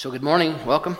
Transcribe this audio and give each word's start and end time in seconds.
So, 0.00 0.10
good 0.10 0.22
morning. 0.22 0.54
Welcome. 0.64 0.96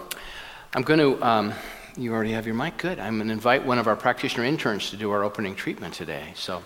I'm 0.75 0.83
going 0.83 1.01
to, 1.01 1.27
um, 1.27 1.55
you 1.97 2.13
already 2.13 2.33
have 2.33 2.45
your 2.45 2.55
mic? 2.55 2.77
Good. 2.77 2.99
I'm 2.99 3.17
going 3.17 3.29
to 3.29 3.33
invite 3.33 3.65
one 3.65 3.79
of 3.79 3.87
our 3.87 3.97
practitioner 3.97 4.45
interns 4.45 4.91
to 4.91 4.99
do 4.99 5.11
our 5.11 5.25
opening 5.25 5.55
treatment 5.55 5.95
today. 5.95 6.33
So, 6.35 6.63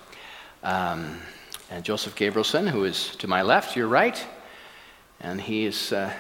um, 0.64 1.20
and 1.70 1.84
Joseph 1.84 2.16
Gabrielson, 2.16 2.68
who 2.68 2.82
is 2.82 3.14
to 3.18 3.28
my 3.28 3.42
left, 3.42 3.76
your 3.76 3.86
right, 3.86 4.20
and 5.20 5.40
he 5.40 5.64
is 5.64 5.92
uh, 5.92 6.12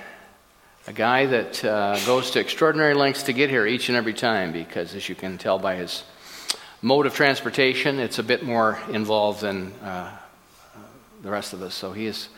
a 0.86 0.92
guy 0.92 1.26
that 1.26 1.64
uh, 1.64 1.98
goes 2.06 2.30
to 2.30 2.38
extraordinary 2.38 2.94
lengths 2.94 3.24
to 3.24 3.32
get 3.32 3.50
here 3.50 3.66
each 3.66 3.88
and 3.88 3.98
every 3.98 4.14
time 4.14 4.52
because, 4.52 4.94
as 4.94 5.08
you 5.08 5.16
can 5.16 5.36
tell 5.36 5.58
by 5.58 5.74
his 5.74 6.04
mode 6.80 7.06
of 7.06 7.14
transportation, 7.16 7.98
it's 7.98 8.20
a 8.20 8.22
bit 8.22 8.44
more 8.44 8.78
involved 8.88 9.40
than 9.40 9.72
uh, 9.82 10.16
the 11.22 11.30
rest 11.32 11.52
of 11.52 11.60
us. 11.60 11.74
So, 11.74 11.90
he 11.90 12.04
has 12.04 12.28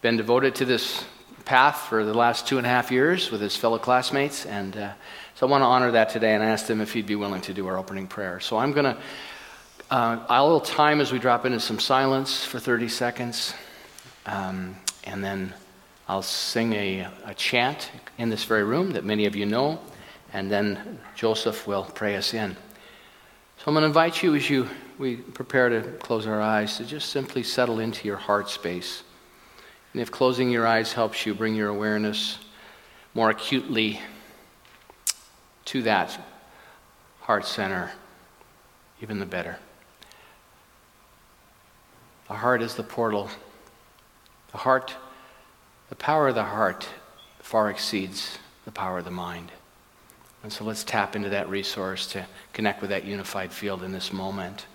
been 0.00 0.16
devoted 0.16 0.56
to 0.56 0.64
this 0.64 1.04
path 1.44 1.88
for 1.88 2.04
the 2.04 2.14
last 2.14 2.46
two 2.46 2.58
and 2.58 2.66
a 2.66 2.70
half 2.70 2.90
years 2.90 3.30
with 3.30 3.40
his 3.40 3.56
fellow 3.56 3.78
classmates. 3.78 4.46
And 4.46 4.76
uh, 4.76 4.92
so 5.34 5.46
I 5.46 5.50
want 5.50 5.62
to 5.62 5.66
honor 5.66 5.90
that 5.92 6.10
today 6.10 6.34
and 6.34 6.42
ask 6.42 6.68
him 6.68 6.80
if 6.80 6.92
he'd 6.92 7.06
be 7.06 7.16
willing 7.16 7.40
to 7.42 7.54
do 7.54 7.66
our 7.66 7.76
opening 7.76 8.06
prayer. 8.06 8.40
So 8.40 8.56
I'm 8.56 8.72
going 8.72 8.84
to, 8.84 8.96
uh, 9.90 10.24
a 10.28 10.42
little 10.42 10.60
time 10.60 11.00
as 11.00 11.12
we 11.12 11.18
drop 11.18 11.44
into 11.44 11.60
some 11.60 11.78
silence 11.78 12.44
for 12.44 12.58
30 12.58 12.88
seconds. 12.88 13.54
Um, 14.26 14.76
and 15.04 15.22
then 15.22 15.52
I'll 16.08 16.22
sing 16.22 16.72
a, 16.74 17.08
a 17.24 17.34
chant 17.34 17.90
in 18.18 18.30
this 18.30 18.44
very 18.44 18.64
room 18.64 18.92
that 18.92 19.04
many 19.04 19.26
of 19.26 19.36
you 19.36 19.46
know. 19.46 19.80
And 20.32 20.50
then 20.50 21.00
Joseph 21.14 21.66
will 21.66 21.84
pray 21.84 22.16
us 22.16 22.34
in. 22.34 22.56
So 23.58 23.64
I'm 23.66 23.74
going 23.74 23.82
to 23.82 23.86
invite 23.86 24.22
you 24.22 24.34
as 24.34 24.48
you 24.48 24.68
we 24.98 25.16
prepare 25.16 25.68
to 25.68 25.82
close 25.98 26.26
our 26.26 26.40
eyes 26.40 26.76
to 26.76 26.84
just 26.84 27.10
simply 27.10 27.42
settle 27.42 27.80
into 27.80 28.06
your 28.06 28.16
heart 28.16 28.48
space. 28.48 29.02
And 29.92 30.00
if 30.00 30.10
closing 30.10 30.50
your 30.50 30.66
eyes 30.66 30.92
helps 30.92 31.26
you 31.26 31.34
bring 31.34 31.54
your 31.54 31.68
awareness 31.68 32.38
more 33.14 33.30
acutely 33.30 34.00
to 35.66 35.82
that 35.82 36.18
heart 37.20 37.44
center, 37.44 37.92
even 39.00 39.18
the 39.18 39.26
better. 39.26 39.58
The 42.28 42.34
heart 42.34 42.62
is 42.62 42.74
the 42.74 42.82
portal. 42.82 43.28
The 44.52 44.58
heart, 44.58 44.94
the 45.90 45.94
power 45.94 46.28
of 46.28 46.34
the 46.34 46.44
heart 46.44 46.88
far 47.40 47.70
exceeds 47.70 48.38
the 48.64 48.70
power 48.70 48.98
of 48.98 49.04
the 49.04 49.10
mind. 49.10 49.52
And 50.42 50.52
so 50.52 50.64
let's 50.64 50.84
tap 50.84 51.14
into 51.14 51.28
that 51.28 51.48
resource 51.48 52.06
to 52.12 52.26
connect 52.52 52.80
with 52.80 52.90
that 52.90 53.04
unified 53.04 53.52
field 53.52 53.82
in 53.82 53.92
this 53.92 54.12
moment. 54.12 54.66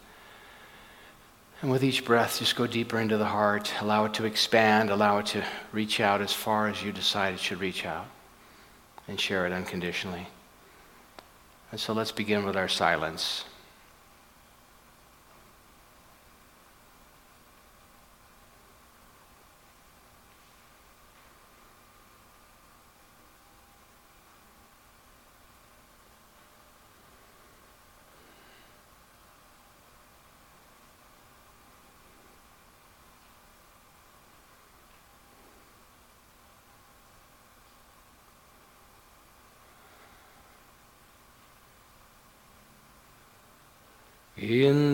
And 1.62 1.72
with 1.72 1.84
each 1.84 2.06
breath, 2.06 2.38
just 2.38 2.56
go 2.56 2.68
deeper 2.68 3.00
into 3.00 3.18
the 3.18 3.26
heart. 3.26 3.74
Allow 3.82 4.06
it 4.06 4.14
to 4.16 4.26
expand. 4.26 4.92
Allow 4.92 5.18
it 5.20 5.26
to 5.28 5.44
reach 5.72 6.00
out 6.00 6.22
as 6.22 6.32
far 6.32 6.68
as 6.68 6.84
you 6.84 6.92
decide 6.92 7.34
it 7.34 7.40
should 7.40 7.60
reach 7.60 7.86
out. 7.86 8.06
And 9.08 9.20
share 9.20 9.48
it 9.48 9.54
unconditionally. 9.54 10.28
And 11.72 11.80
so 11.80 11.94
let's 11.94 12.12
begin 12.12 12.46
with 12.46 12.56
our 12.56 12.68
silence. 12.68 13.44
In 44.38 44.94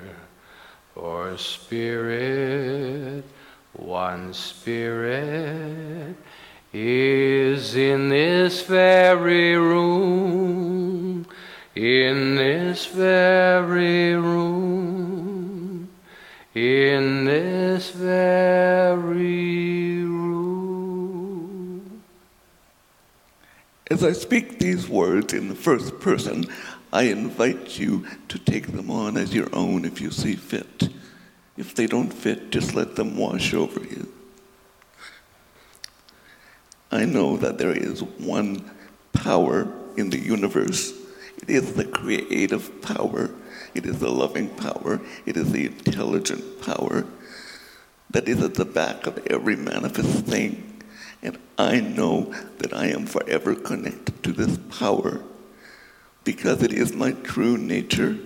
For 1.01 1.35
Spirit, 1.35 3.23
one 3.73 4.35
Spirit, 4.35 6.15
is 6.71 7.75
in 7.75 8.09
this 8.09 8.61
very 8.61 9.55
room, 9.55 11.25
in 11.73 12.35
this 12.35 12.85
very 12.85 14.13
room, 14.13 15.89
in 16.53 17.25
this 17.25 17.89
very 17.89 20.03
room. 20.03 22.03
As 23.89 24.03
I 24.03 24.11
speak 24.11 24.59
these 24.59 24.87
words 24.87 25.33
in 25.33 25.47
the 25.47 25.55
first 25.55 25.99
person, 25.99 26.45
I 26.93 27.03
invite 27.03 27.79
you 27.79 28.05
to 28.27 28.37
take 28.37 28.67
them 28.67 28.91
on 28.91 29.17
as 29.17 29.33
your 29.33 29.47
own 29.53 29.85
if 29.85 30.01
you 30.01 30.11
see 30.11 30.35
fit. 30.35 30.89
If 31.57 31.73
they 31.75 31.87
don't 31.87 32.11
fit, 32.11 32.51
just 32.51 32.75
let 32.75 32.95
them 32.95 33.17
wash 33.17 33.53
over 33.53 33.79
you. 33.79 34.11
I 36.91 37.05
know 37.05 37.37
that 37.37 37.57
there 37.57 37.71
is 37.71 38.03
one 38.03 38.69
power 39.13 39.71
in 39.95 40.09
the 40.09 40.19
universe. 40.19 40.93
It 41.41 41.49
is 41.49 41.73
the 41.73 41.85
creative 41.85 42.81
power. 42.81 43.31
It 43.73 43.85
is 43.85 43.99
the 43.99 44.11
loving 44.11 44.49
power. 44.49 44.99
It 45.25 45.37
is 45.37 45.51
the 45.51 45.67
intelligent 45.67 46.61
power 46.61 47.05
that 48.09 48.27
is 48.27 48.43
at 48.43 48.55
the 48.55 48.65
back 48.65 49.07
of 49.07 49.25
every 49.27 49.55
manifest 49.55 50.25
thing. 50.25 50.83
And 51.23 51.37
I 51.57 51.79
know 51.79 52.33
that 52.57 52.73
I 52.73 52.87
am 52.87 53.05
forever 53.05 53.55
connected 53.55 54.21
to 54.23 54.33
this 54.33 54.57
power 54.77 55.23
because 56.23 56.61
it 56.61 56.73
is 56.73 56.93
my 56.93 57.11
true 57.11 57.57
nature, 57.57 58.17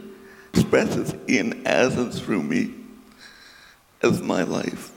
expresses 0.53 1.13
in, 1.27 1.65
as, 1.65 1.95
and 1.97 2.13
through 2.13 2.43
me 2.43 2.73
as 4.01 4.21
my 4.21 4.43
life. 4.43 4.91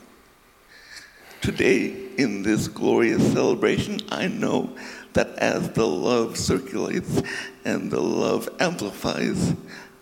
Today, 1.41 1.95
in 2.17 2.43
this 2.43 2.67
glorious 2.67 3.31
celebration, 3.31 4.01
I 4.09 4.27
know 4.27 4.75
that 5.13 5.29
as 5.37 5.69
the 5.71 5.87
love 5.87 6.37
circulates 6.37 7.21
and 7.63 7.89
the 7.89 8.01
love 8.01 8.49
amplifies, 8.59 9.55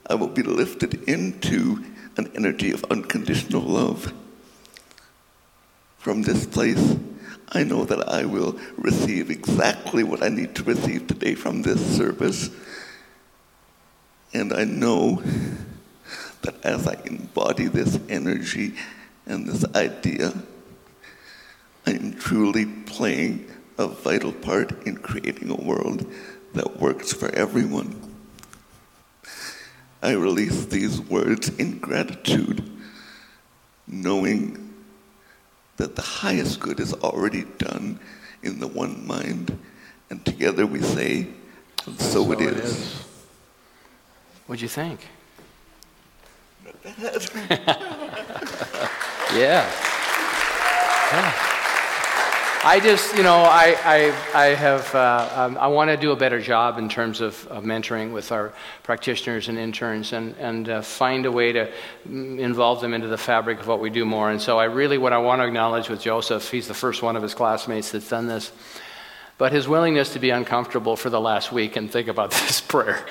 I 0.10 0.16
will 0.16 0.28
be 0.28 0.44
lifted 0.44 1.04
into 1.04 1.84
an 2.18 2.32
energy 2.36 2.72
of 2.72 2.84
unconditional 2.86 3.62
love. 3.62 4.14
From 6.00 6.24
this 6.24 6.46
place, 6.46 6.98
I 7.50 7.64
know 7.64 7.86
that 7.86 8.10
I 8.10 8.26
will 8.26 8.60
receive 8.78 9.30
exactly 9.30 10.04
what 10.04 10.24
I 10.24 10.30
need 10.30 10.56
to 10.56 10.64
receive 10.64 11.08
today 11.08 11.36
from 11.36 11.62
this 11.62 11.96
service 11.96 12.50
and 14.34 14.54
I 14.54 14.64
know 14.64 15.22
that 16.42 16.64
as 16.64 16.88
I 16.88 16.98
embody 17.06 17.68
this 17.68 18.00
energy 18.10 18.74
and 19.26 19.48
this 19.48 19.66
idea, 19.76 20.34
I 21.86 21.92
am 21.92 22.14
truly 22.14 22.66
playing 22.66 23.50
a 23.78 23.88
vital 23.88 24.32
part 24.32 24.86
in 24.86 24.98
creating 24.98 25.50
a 25.50 25.56
world 25.56 26.06
that 26.54 26.80
works 26.80 27.14
for 27.14 27.30
everyone. 27.34 27.96
I 30.02 30.14
release 30.14 30.66
these 30.66 31.02
words 31.02 31.50
in 31.50 31.80
gratitude, 31.80 32.64
knowing 33.88 34.74
that 35.78 35.96
the 35.96 36.02
highest 36.02 36.60
good 36.60 36.80
is 36.80 36.94
already 36.94 37.46
done 37.58 38.00
in 38.44 38.60
the 38.60 38.68
one 38.68 39.06
mind, 39.08 39.58
and 40.10 40.24
together 40.26 40.66
we 40.66 40.82
say, 40.82 41.28
and 41.86 42.00
so, 42.00 42.24
so 42.24 42.32
it, 42.32 42.42
is. 42.42 42.52
it 42.52 42.64
is. 42.64 43.07
What'd 44.48 44.62
you 44.62 44.70
think? 44.70 45.02
Not 46.64 46.86
yeah. 49.36 49.70
Yeah. 51.12 51.34
I 52.64 52.80
just, 52.82 53.16
you 53.16 53.24
know, 53.24 53.38
I, 53.38 53.78
I, 53.86 54.42
I 54.42 54.46
have, 54.56 54.94
uh, 54.96 55.30
um, 55.36 55.58
I 55.58 55.68
want 55.68 55.90
to 55.90 55.98
do 55.98 56.12
a 56.12 56.16
better 56.16 56.42
job 56.42 56.78
in 56.78 56.90
terms 56.90 57.22
of, 57.22 57.48
of 57.48 57.64
mentoring 57.64 58.12
with 58.12 58.32
our 58.32 58.52
practitioners 58.84 59.48
and 59.48 59.58
interns 59.58 60.12
and, 60.12 60.36
and 60.38 60.68
uh, 60.68 60.82
find 60.82 61.26
a 61.26 61.32
way 61.32 61.52
to 61.52 61.72
involve 62.06 62.82
them 62.82 62.94
into 62.94 63.08
the 63.08 63.18
fabric 63.18 63.60
of 63.60 63.68
what 63.68 63.80
we 63.80 63.90
do 63.90 64.06
more. 64.06 64.32
And 64.32 64.42
so 64.42 64.60
I 64.60 64.66
really, 64.66 64.98
what 64.98 65.14
I 65.14 65.18
want 65.18 65.42
to 65.42 65.46
acknowledge 65.46 65.88
with 65.88 66.02
Joseph, 66.02 66.50
he's 66.50 66.68
the 66.68 66.74
first 66.74 67.02
one 67.02 67.16
of 67.16 67.24
his 67.24 67.34
classmates 67.34 67.92
that's 67.92 68.10
done 68.10 68.28
this 68.28 68.52
but 69.38 69.52
his 69.52 69.68
willingness 69.68 70.14
to 70.14 70.20
be 70.20 70.32
uncomfortable 70.32 70.96
for 70.96 71.10
the 71.10 71.22
last 71.22 71.52
week 71.52 71.76
and 71.76 71.92
think 71.92 72.08
about 72.08 72.32
this 72.48 72.60
prayer. 72.60 73.06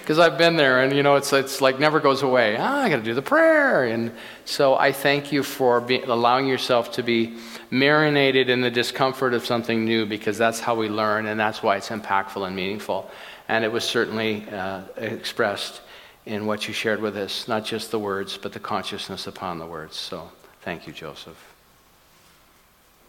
Because 0.00 0.18
I've 0.18 0.36
been 0.36 0.56
there, 0.56 0.82
and 0.82 0.94
you 0.94 1.02
know, 1.02 1.16
it's, 1.16 1.32
it's 1.32 1.60
like 1.60 1.78
never 1.78 2.00
goes 2.00 2.22
away. 2.22 2.56
Ah, 2.58 2.82
I 2.82 2.88
got 2.90 2.96
to 2.96 3.02
do 3.02 3.14
the 3.14 3.22
prayer. 3.22 3.84
And 3.84 4.12
so 4.44 4.74
I 4.74 4.92
thank 4.92 5.32
you 5.32 5.42
for 5.42 5.80
be, 5.80 6.02
allowing 6.02 6.46
yourself 6.46 6.92
to 6.92 7.02
be 7.02 7.38
marinated 7.70 8.50
in 8.50 8.60
the 8.60 8.70
discomfort 8.70 9.32
of 9.32 9.46
something 9.46 9.84
new, 9.84 10.04
because 10.04 10.36
that's 10.36 10.60
how 10.60 10.74
we 10.74 10.88
learn, 10.88 11.26
and 11.26 11.40
that's 11.40 11.62
why 11.62 11.76
it's 11.76 11.88
impactful 11.88 12.46
and 12.46 12.54
meaningful. 12.54 13.10
And 13.48 13.64
it 13.64 13.72
was 13.72 13.84
certainly 13.84 14.46
uh, 14.50 14.82
expressed 14.96 15.80
in 16.26 16.46
what 16.46 16.66
you 16.68 16.74
shared 16.74 17.00
with 17.00 17.16
us, 17.16 17.48
not 17.48 17.64
just 17.64 17.90
the 17.90 17.98
words, 17.98 18.38
but 18.38 18.52
the 18.52 18.60
consciousness 18.60 19.26
upon 19.26 19.58
the 19.58 19.66
words. 19.66 19.96
So 19.96 20.30
thank 20.62 20.86
you, 20.86 20.92
Joseph. 20.92 21.52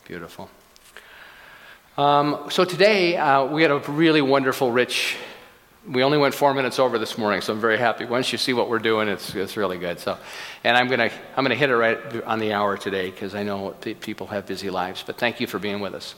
Beautiful. 0.05 0.49
Um, 1.97 2.47
so 2.49 2.65
today 2.65 3.15
uh, 3.15 3.45
we 3.45 3.61
had 3.61 3.71
a 3.71 3.79
really 3.79 4.21
wonderful, 4.21 4.69
rich. 4.69 5.15
We 5.87 6.03
only 6.03 6.17
went 6.17 6.33
four 6.33 6.53
minutes 6.53 6.77
over 6.77 6.99
this 6.99 7.17
morning, 7.17 7.39
so 7.39 7.53
I'm 7.53 7.61
very 7.61 7.77
happy. 7.77 8.03
Once 8.03 8.33
you 8.33 8.37
see 8.37 8.51
what 8.51 8.69
we're 8.69 8.79
doing, 8.79 9.07
it's, 9.07 9.33
it's 9.33 9.55
really 9.55 9.77
good. 9.77 9.99
So, 10.01 10.17
and 10.65 10.75
I'm 10.75 10.89
gonna 10.89 11.09
I'm 11.37 11.45
gonna 11.45 11.55
hit 11.55 11.69
it 11.69 11.75
right 11.77 11.97
on 12.23 12.39
the 12.39 12.51
hour 12.51 12.75
today 12.75 13.11
because 13.11 13.33
I 13.33 13.43
know 13.43 13.69
people 14.01 14.27
have 14.27 14.45
busy 14.45 14.69
lives. 14.69 15.03
But 15.07 15.17
thank 15.17 15.39
you 15.39 15.47
for 15.47 15.57
being 15.57 15.79
with 15.79 15.93
us. 15.93 16.15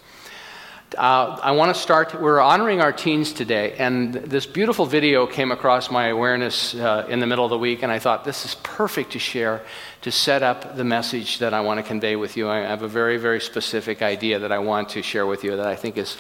Uh, 0.96 1.38
I 1.44 1.52
want 1.52 1.76
to 1.76 1.82
start. 1.82 2.20
We're 2.20 2.40
honoring 2.40 2.80
our 2.80 2.94
teens 2.94 3.34
today, 3.34 3.74
and 3.74 4.14
this 4.14 4.46
beautiful 4.46 4.86
video 4.86 5.28
came 5.28 5.52
across 5.52 5.92
my 5.92 6.08
awareness 6.08 6.74
uh, 6.76 7.06
in 7.10 7.20
the 7.20 7.28
middle 7.28 7.44
of 7.44 7.50
the 7.50 7.58
week, 7.58 7.84
and 7.84 7.92
I 7.92 8.00
thought 8.00 8.24
this 8.24 8.46
is 8.46 8.56
perfect 8.64 9.12
to 9.12 9.20
share 9.20 9.62
to 10.04 10.12
set 10.12 10.44
up 10.44 10.78
the 10.78 10.86
message 10.86 11.40
that 11.40 11.54
I 11.54 11.60
want 11.60 11.80
to 11.80 11.84
convey 11.84 12.16
with 12.16 12.38
you. 12.38 12.50
I 12.50 12.60
have 12.60 12.84
a 12.84 12.88
very, 12.88 13.18
very 13.18 13.42
specific 13.42 14.02
idea 14.02 14.40
that 14.40 14.52
I 14.54 14.60
want 14.60 14.90
to 14.90 15.04
share 15.04 15.26
with 15.26 15.44
you 15.44 15.58
that 15.58 15.68
I 15.68 15.76
think 15.76 15.98
is 15.98 16.18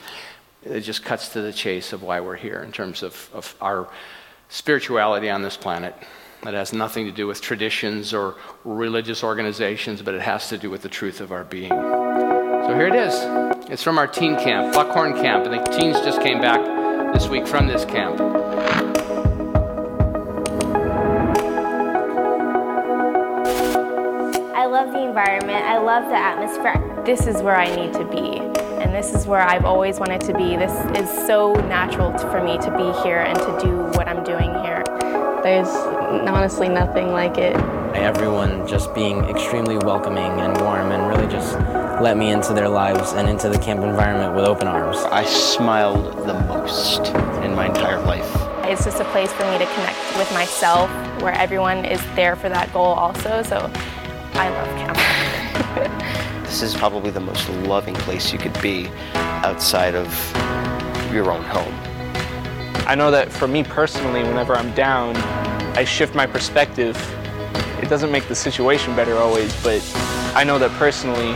it 0.63 0.81
just 0.81 1.03
cuts 1.03 1.29
to 1.29 1.41
the 1.41 1.53
chase 1.53 1.93
of 1.93 2.03
why 2.03 2.19
we're 2.19 2.35
here 2.35 2.61
in 2.61 2.73
terms 2.73 3.03
of, 3.03 3.29
of 3.33 3.55
our 3.61 3.87
spirituality 4.49 5.29
on 5.29 5.41
this 5.43 5.55
planet. 5.55 5.95
It 6.45 6.53
has 6.53 6.73
nothing 6.73 7.05
to 7.05 7.11
do 7.11 7.25
with 7.25 7.41
traditions 7.41 8.13
or 8.13 8.35
religious 8.65 9.23
organizations, 9.23 10.01
but 10.01 10.13
it 10.13 10.21
has 10.21 10.49
to 10.49 10.57
do 10.57 10.69
with 10.69 10.81
the 10.81 10.89
truth 10.89 11.21
of 11.21 11.31
our 11.31 11.45
being. 11.45 11.96
So 12.67 12.75
here 12.75 12.87
it 12.87 12.95
is. 12.95 13.13
It's 13.69 13.81
from 13.81 13.97
our 13.97 14.07
teen 14.07 14.35
camp, 14.35 14.73
Buckhorn 14.73 15.13
Camp, 15.13 15.45
and 15.45 15.53
the 15.53 15.63
teens 15.71 16.01
just 16.01 16.19
came 16.21 16.41
back 16.41 16.59
this 17.13 17.29
week 17.29 17.47
from 17.47 17.65
this 17.65 17.85
camp. 17.85 18.19
I 24.53 24.65
love 24.65 24.91
the 24.91 25.01
environment. 25.01 25.63
I 25.63 25.77
love 25.77 26.09
the 26.09 26.17
atmosphere. 26.17 27.03
This 27.05 27.25
is 27.25 27.41
where 27.41 27.55
I 27.55 27.73
need 27.73 27.93
to 27.93 28.03
be, 28.03 28.39
and 28.83 28.93
this 28.93 29.13
is 29.13 29.27
where 29.27 29.43
I've 29.43 29.63
always 29.63 29.97
wanted 29.97 30.19
to 30.19 30.33
be. 30.33 30.57
This 30.57 30.73
is 31.01 31.09
so 31.25 31.53
natural 31.53 32.17
for 32.17 32.43
me 32.43 32.57
to 32.57 32.69
be 32.75 32.91
here 33.01 33.19
and 33.19 33.39
to 33.39 33.59
do 33.65 33.77
what 33.97 34.09
I'm 34.09 34.25
doing 34.25 34.53
here. 34.65 34.83
There's 35.41 35.69
honestly 35.69 36.67
nothing 36.67 37.13
like 37.13 37.37
it. 37.37 37.55
Everyone 37.95 38.67
just 38.67 38.93
being 38.93 39.23
extremely 39.23 39.77
welcoming 39.77 40.41
and 40.41 40.59
warm 40.59 40.91
and 40.91 41.07
really 41.07 41.31
just 41.31 41.57
let 42.01 42.15
me 42.15 42.29
into 42.29 42.53
their 42.53 42.69
lives 42.69 43.13
and 43.13 43.27
into 43.27 43.49
the 43.49 43.57
camp 43.57 43.81
environment 43.81 44.35
with 44.35 44.45
open 44.45 44.67
arms. 44.67 44.97
I 44.97 45.25
smiled 45.25 46.27
the 46.27 46.33
most 46.41 47.07
in 47.43 47.55
my 47.55 47.65
entire 47.67 47.99
life. 48.01 48.29
It's 48.65 48.85
just 48.85 48.99
a 48.99 49.05
place 49.05 49.31
for 49.33 49.43
me 49.49 49.57
to 49.57 49.65
connect 49.65 50.17
with 50.17 50.31
myself 50.31 50.91
where 51.21 51.33
everyone 51.33 51.85
is 51.85 51.99
there 52.15 52.35
for 52.35 52.49
that 52.49 52.71
goal 52.71 52.85
also. 52.85 53.41
So 53.41 53.71
I 54.33 54.49
love 54.49 54.67
camp. 54.77 56.43
this 56.45 56.61
is 56.61 56.75
probably 56.75 57.09
the 57.09 57.19
most 57.19 57.49
loving 57.49 57.95
place 57.95 58.31
you 58.31 58.37
could 58.37 58.59
be 58.61 58.89
outside 59.15 59.95
of 59.95 60.07
your 61.11 61.31
own 61.31 61.43
home. 61.43 61.73
I 62.85 62.93
know 62.93 63.09
that 63.09 63.31
for 63.31 63.47
me 63.47 63.63
personally, 63.63 64.21
whenever 64.21 64.55
I'm 64.55 64.71
down, 64.75 65.15
I 65.75 65.83
shift 65.83 66.13
my 66.13 66.27
perspective. 66.27 66.95
It 67.81 67.89
doesn't 67.89 68.11
make 68.11 68.27
the 68.27 68.35
situation 68.35 68.95
better 68.95 69.15
always, 69.15 69.51
but 69.63 69.81
I 70.35 70.43
know 70.43 70.59
that 70.59 70.71
personally, 70.71 71.35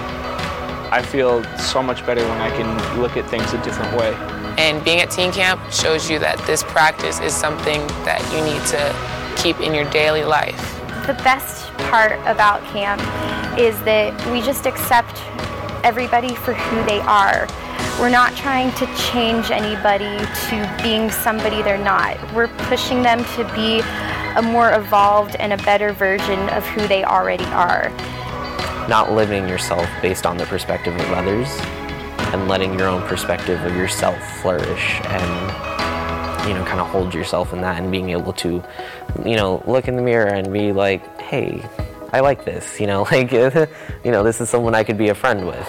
I 0.92 1.02
feel 1.02 1.42
so 1.58 1.82
much 1.82 2.06
better 2.06 2.22
when 2.22 2.42
I 2.42 2.50
can 2.50 3.00
look 3.00 3.16
at 3.16 3.30
things 3.30 3.54
a 3.54 3.64
different 3.64 3.96
way. 3.96 4.14
And 4.58 4.84
being 4.84 5.00
at 5.00 5.10
teen 5.10 5.32
camp 5.32 5.62
shows 5.72 6.10
you 6.10 6.20
that 6.20 6.38
this 6.46 6.64
practice 6.64 7.22
is 7.22 7.34
something 7.34 7.88
that 8.04 8.20
you 8.34 8.44
need 8.44 8.62
to 8.76 9.42
keep 9.42 9.62
in 9.62 9.74
your 9.74 9.90
daily 9.90 10.26
life. 10.26 10.60
The 11.08 11.14
best 11.24 11.72
part 11.90 12.20
about 12.28 12.62
camp 12.74 13.00
is 13.58 13.82
that 13.84 14.12
we 14.34 14.42
just 14.42 14.66
accept 14.66 15.22
everybody 15.86 16.36
for 16.36 16.54
who 16.54 16.84
they 16.86 17.00
are. 17.00 17.48
We're 17.98 18.10
not 18.10 18.36
trying 18.36 18.74
to 18.74 18.86
change 19.12 19.50
anybody 19.50 20.18
to 20.50 20.84
being 20.84 21.10
somebody 21.10 21.62
they're 21.62 21.78
not. 21.78 22.18
We're 22.34 22.50
pushing 22.68 23.02
them 23.02 23.24
to 23.36 23.50
be 23.56 23.80
a 24.36 24.42
more 24.42 24.74
evolved 24.74 25.38
and 25.38 25.54
a 25.54 25.58
better 25.64 25.94
version 25.94 26.50
of 26.50 26.66
who 26.66 26.86
they 26.88 27.06
already 27.06 27.46
are 27.46 27.90
not 28.88 29.12
living 29.12 29.48
yourself 29.48 29.88
based 30.02 30.26
on 30.26 30.38
the 30.38 30.46
perspective 30.46 30.96
of 30.96 31.12
others 31.12 31.48
and 32.34 32.48
letting 32.48 32.78
your 32.78 32.88
own 32.88 33.02
perspective 33.08 33.62
of 33.64 33.76
yourself 33.76 34.18
flourish 34.42 35.00
and 35.06 36.48
you 36.48 36.54
know 36.54 36.64
kind 36.66 36.80
of 36.80 36.88
hold 36.88 37.14
yourself 37.14 37.54
in 37.54 37.62
that 37.62 37.82
and 37.82 37.92
being 37.92 38.10
able 38.10 38.34
to 38.34 38.64
you 39.26 39.36
know 39.36 39.64
look 39.68 39.88
in 39.88 39.96
the 39.96 40.02
mirror 40.02 40.28
and 40.28 40.52
be 40.52 40.72
like 40.72 41.20
hey 41.22 41.64
i 42.14 42.20
like 42.20 42.44
this 42.46 42.80
you 42.80 42.88
know 42.88 43.04
like 43.12 43.32
you 43.32 44.12
know 44.12 44.24
this 44.24 44.42
is 44.42 44.50
someone 44.50 44.74
i 44.74 44.84
could 44.84 44.98
be 44.98 45.10
a 45.10 45.16
friend 45.16 45.46
with. 45.46 45.68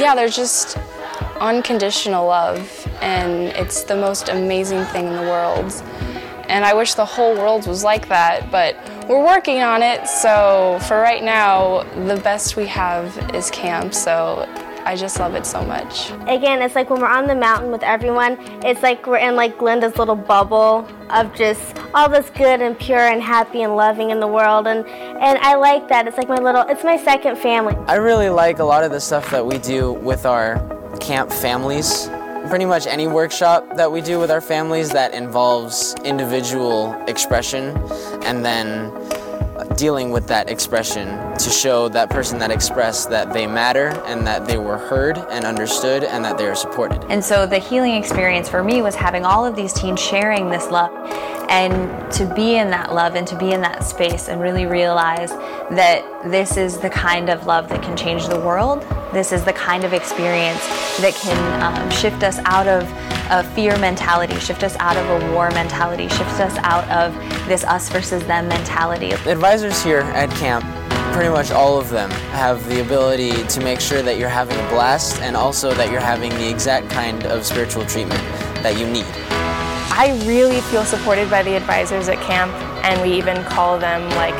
Yeah 0.00 0.14
there's 0.14 0.36
just 0.36 0.78
unconditional 1.40 2.26
love 2.26 2.88
and 3.00 3.48
it's 3.48 3.82
the 3.82 3.96
most 3.96 4.28
amazing 4.28 4.84
thing 4.86 5.06
in 5.06 5.14
the 5.14 5.22
world 5.22 5.72
and 6.48 6.64
I 6.64 6.74
wish 6.74 6.94
the 6.94 7.04
whole 7.04 7.34
world 7.34 7.66
was 7.66 7.84
like 7.84 8.08
that, 8.08 8.50
but 8.50 8.76
we're 9.08 9.24
working 9.24 9.62
on 9.62 9.82
it. 9.82 10.08
So 10.08 10.78
for 10.88 10.98
right 11.00 11.22
now, 11.22 11.82
the 12.06 12.20
best 12.22 12.56
we 12.56 12.66
have 12.66 13.16
is 13.34 13.50
camp. 13.50 13.94
So 13.94 14.46
I 14.84 14.96
just 14.96 15.20
love 15.20 15.34
it 15.34 15.44
so 15.44 15.62
much. 15.62 16.10
Again, 16.26 16.62
it's 16.62 16.74
like 16.74 16.88
when 16.88 17.02
we're 17.02 17.08
on 17.08 17.26
the 17.26 17.34
mountain 17.34 17.70
with 17.70 17.82
everyone, 17.82 18.38
it's 18.64 18.82
like 18.82 19.06
we're 19.06 19.18
in 19.18 19.36
like 19.36 19.58
Glinda's 19.58 19.96
little 19.98 20.16
bubble 20.16 20.88
of 21.10 21.34
just 21.34 21.78
all 21.92 22.08
this 22.08 22.30
good 22.30 22.62
and 22.62 22.78
pure 22.78 23.08
and 23.08 23.22
happy 23.22 23.62
and 23.62 23.76
loving 23.76 24.10
in 24.10 24.18
the 24.18 24.26
world. 24.26 24.66
And, 24.66 24.86
and 24.86 25.38
I 25.40 25.56
like 25.56 25.88
that. 25.88 26.08
It's 26.08 26.16
like 26.16 26.28
my 26.28 26.38
little, 26.38 26.62
it's 26.62 26.84
my 26.84 26.96
second 26.96 27.36
family. 27.36 27.74
I 27.86 27.96
really 27.96 28.30
like 28.30 28.60
a 28.60 28.64
lot 28.64 28.82
of 28.82 28.90
the 28.90 29.00
stuff 29.00 29.30
that 29.30 29.44
we 29.44 29.58
do 29.58 29.92
with 29.92 30.24
our 30.24 30.56
camp 31.00 31.30
families 31.30 32.08
pretty 32.48 32.64
much 32.64 32.86
any 32.86 33.06
workshop 33.06 33.76
that 33.76 33.92
we 33.92 34.00
do 34.00 34.18
with 34.18 34.30
our 34.30 34.40
families 34.40 34.90
that 34.90 35.12
involves 35.12 35.94
individual 36.04 36.94
expression 37.06 37.76
and 38.22 38.44
then 38.44 38.90
dealing 39.76 40.10
with 40.10 40.26
that 40.26 40.48
expression 40.48 41.08
to 41.36 41.50
show 41.50 41.88
that 41.88 42.10
person 42.10 42.38
that 42.38 42.50
expressed 42.50 43.10
that 43.10 43.32
they 43.32 43.46
matter 43.46 43.88
and 44.06 44.26
that 44.26 44.46
they 44.46 44.56
were 44.58 44.78
heard 44.78 45.18
and 45.30 45.44
understood 45.44 46.02
and 46.04 46.24
that 46.24 46.38
they 46.38 46.46
are 46.46 46.54
supported. 46.54 47.04
And 47.08 47.24
so 47.24 47.46
the 47.46 47.58
healing 47.58 47.94
experience 47.94 48.48
for 48.48 48.62
me 48.62 48.82
was 48.82 48.94
having 48.94 49.24
all 49.24 49.44
of 49.44 49.54
these 49.54 49.72
teens 49.72 50.00
sharing 50.00 50.50
this 50.50 50.70
love 50.70 50.90
and 51.48 52.12
to 52.12 52.26
be 52.34 52.56
in 52.56 52.70
that 52.70 52.92
love 52.94 53.14
and 53.14 53.26
to 53.28 53.38
be 53.38 53.52
in 53.52 53.60
that 53.60 53.84
space 53.84 54.28
and 54.28 54.40
really 54.40 54.66
realize 54.66 55.30
that 55.30 56.04
this 56.24 56.56
is 56.56 56.78
the 56.78 56.90
kind 56.90 57.28
of 57.28 57.46
love 57.46 57.68
that 57.68 57.82
can 57.82 57.96
change 57.96 58.26
the 58.26 58.40
world. 58.40 58.84
This 59.12 59.32
is 59.32 59.42
the 59.44 59.54
kind 59.54 59.84
of 59.84 59.94
experience 59.94 60.60
that 61.00 61.14
can 61.14 61.62
um, 61.62 61.90
shift 61.90 62.22
us 62.22 62.38
out 62.44 62.66
of 62.66 62.82
a 63.30 63.42
fear 63.54 63.78
mentality, 63.78 64.38
shift 64.38 64.62
us 64.62 64.76
out 64.76 64.96
of 64.96 65.22
a 65.22 65.32
war 65.32 65.50
mentality, 65.50 66.08
shift 66.08 66.40
us 66.40 66.56
out 66.58 66.88
of 66.90 67.14
this 67.48 67.64
us 67.64 67.88
versus 67.88 68.22
them 68.26 68.48
mentality. 68.48 69.12
Advisors 69.12 69.82
here 69.82 70.00
at 70.00 70.30
camp 70.32 70.64
pretty 71.12 71.30
much 71.30 71.50
all 71.50 71.78
of 71.78 71.88
them 71.88 72.10
have 72.32 72.64
the 72.68 72.82
ability 72.82 73.42
to 73.48 73.60
make 73.60 73.80
sure 73.80 74.02
that 74.02 74.18
you're 74.18 74.28
having 74.28 74.58
a 74.58 74.68
blast 74.68 75.20
and 75.22 75.36
also 75.36 75.72
that 75.72 75.90
you're 75.90 76.00
having 76.00 76.30
the 76.32 76.48
exact 76.48 76.88
kind 76.90 77.24
of 77.24 77.46
spiritual 77.46 77.84
treatment 77.86 78.20
that 78.62 78.78
you 78.78 78.86
need. 78.86 79.06
I 79.90 80.22
really 80.26 80.60
feel 80.60 80.84
supported 80.84 81.28
by 81.30 81.42
the 81.42 81.56
advisors 81.56 82.08
at 82.08 82.20
camp, 82.22 82.52
and 82.84 83.00
we 83.02 83.16
even 83.16 83.42
call 83.44 83.78
them 83.78 84.08
like 84.10 84.34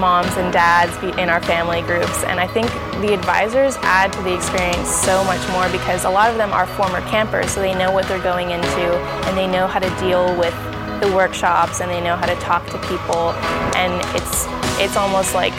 moms 0.00 0.34
and 0.36 0.52
dads 0.52 0.96
in 1.18 1.28
our 1.28 1.40
family 1.42 1.82
groups. 1.82 2.24
And 2.24 2.40
I 2.40 2.46
think 2.46 2.66
the 3.04 3.12
advisors 3.12 3.76
add 3.82 4.12
to 4.14 4.22
the 4.22 4.34
experience 4.34 4.88
so 4.88 5.22
much 5.24 5.46
more 5.50 5.68
because 5.68 6.04
a 6.04 6.10
lot 6.10 6.30
of 6.30 6.36
them 6.36 6.52
are 6.52 6.66
former 6.66 7.00
campers, 7.02 7.50
so 7.50 7.60
they 7.60 7.74
know 7.74 7.92
what 7.92 8.08
they're 8.08 8.22
going 8.22 8.50
into 8.50 8.86
and 9.28 9.36
they 9.36 9.46
know 9.46 9.66
how 9.66 9.78
to 9.78 9.90
deal 10.00 10.36
with 10.38 10.54
the 11.00 11.12
workshops 11.14 11.80
and 11.80 11.90
they 11.90 12.00
know 12.00 12.16
how 12.16 12.26
to 12.26 12.34
talk 12.36 12.66
to 12.66 12.78
people. 12.88 13.32
And 13.76 13.92
it's 14.16 14.46
it's 14.80 14.96
almost 14.96 15.34
like 15.34 15.52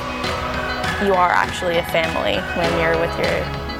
you 1.06 1.14
are 1.14 1.30
actually 1.30 1.78
a 1.78 1.86
family 1.86 2.38
when 2.58 2.70
you're 2.80 3.00
with 3.00 3.14
your 3.18 3.71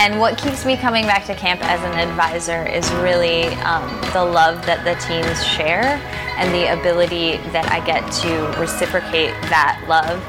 and 0.00 0.18
what 0.18 0.38
keeps 0.38 0.64
me 0.64 0.78
coming 0.78 1.04
back 1.04 1.26
to 1.26 1.34
camp 1.34 1.60
as 1.62 1.78
an 1.82 2.08
advisor 2.08 2.64
is 2.64 2.90
really 2.92 3.48
um, 3.56 3.86
the 4.14 4.24
love 4.24 4.64
that 4.64 4.82
the 4.82 4.94
teens 5.06 5.44
share 5.44 6.00
and 6.38 6.54
the 6.54 6.72
ability 6.72 7.36
that 7.52 7.70
I 7.70 7.84
get 7.84 8.10
to 8.22 8.58
reciprocate 8.58 9.32
that 9.50 9.84
love 9.88 10.22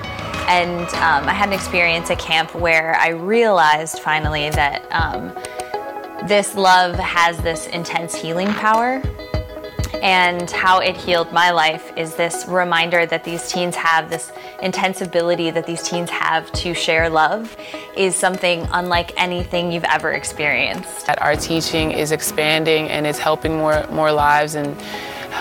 And 0.50 0.82
um, 0.96 1.26
I 1.26 1.34
had 1.34 1.48
an 1.48 1.54
experience 1.54 2.12
at 2.12 2.20
camp 2.20 2.54
where 2.54 2.96
I 2.96 3.10
realized 3.12 4.00
finally 4.00 4.50
that 4.50 4.86
um, 4.92 5.34
this 6.28 6.56
love 6.56 6.96
has 6.96 7.38
this 7.38 7.68
intense 7.68 8.14
healing 8.14 8.50
power. 8.50 9.02
And 10.02 10.50
how 10.50 10.80
it 10.80 10.96
healed 10.96 11.32
my 11.32 11.52
life 11.52 11.92
is 11.98 12.16
this 12.16 12.46
reminder 12.48 13.06
that 13.06 13.24
these 13.24 13.52
teens 13.52 13.76
have, 13.76 14.10
this 14.10 14.32
intense 14.62 15.02
ability 15.02 15.52
that 15.52 15.66
these 15.66 15.84
teens 15.84 16.10
have 16.10 16.52
to 16.54 16.74
share 16.74 17.10
love, 17.10 17.56
is 17.96 18.16
something 18.16 18.68
unlike 18.72 19.14
anything 19.18 19.72
you've 19.72 19.84
ever 19.84 20.12
experienced. 20.12 21.06
That 21.08 21.22
our 21.22 21.36
teaching 21.36 21.92
is 21.92 22.12
expanding 22.12 22.90
and 22.90 23.06
it's 23.06 23.20
helping 23.20 23.58
more, 23.58 23.86
more 23.92 24.12
lives 24.12 24.56
and 24.56 24.76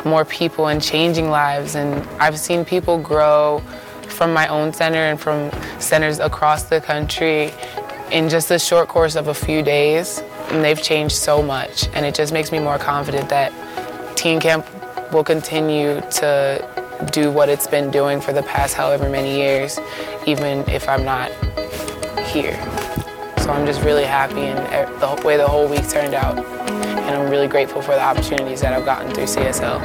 more 0.05 0.25
people 0.25 0.69
and 0.69 0.83
changing 0.83 1.31
lives. 1.31 1.75
And 1.75 2.07
I've 2.21 2.39
seen 2.39 2.65
people 2.65 2.99
grow 2.99 3.63
from 4.09 4.33
my 4.33 4.49
own 4.49 4.73
center 4.73 4.99
and 4.99 5.21
from 5.21 5.51
centers 5.81 6.19
across 6.19 6.65
the 6.65 6.81
country 6.81 7.53
in 8.11 8.29
just 8.29 8.51
a 8.51 8.59
short 8.59 8.89
course 8.89 9.15
of 9.15 9.29
a 9.29 9.35
few 9.35 9.63
days. 9.63 10.23
And 10.51 10.65
they've 10.65 10.83
changed 10.83 11.15
so 11.15 11.43
much. 11.43 11.89
And 11.95 12.05
it 12.05 12.15
just 12.15 12.33
makes 12.33 12.51
me 12.51 12.59
more 12.59 12.77
confident 12.77 13.29
that 13.29 13.53
Teen 14.21 14.39
Camp 14.39 14.67
will 15.15 15.25
continue 15.25 15.99
to 16.11 17.09
do 17.11 17.31
what 17.31 17.49
it's 17.49 17.67
been 17.67 17.91
doing 17.91 18.21
for 18.21 18.35
the 18.35 18.43
past 18.43 18.75
however 18.75 19.09
many 19.09 19.35
years, 19.35 19.81
even 20.27 20.59
if 20.69 20.87
I'm 20.91 21.07
not 21.07 21.31
here. 22.27 22.53
So 23.39 23.51
I'm 23.51 23.65
just 23.65 23.81
really 23.81 24.05
happy 24.05 24.43
in 24.43 24.57
the 24.57 25.23
way 25.25 25.39
the 25.39 25.49
whole 25.49 25.67
week 25.67 25.89
turned 25.89 26.13
out. 26.13 26.39
And 26.39 27.17
I'm 27.17 27.31
really 27.31 27.49
grateful 27.49 27.81
for 27.81 27.93
the 27.93 28.03
opportunities 28.03 28.61
that 28.61 28.75
I've 28.75 28.85
gotten 28.85 29.11
through 29.15 29.25
CSL. 29.25 29.81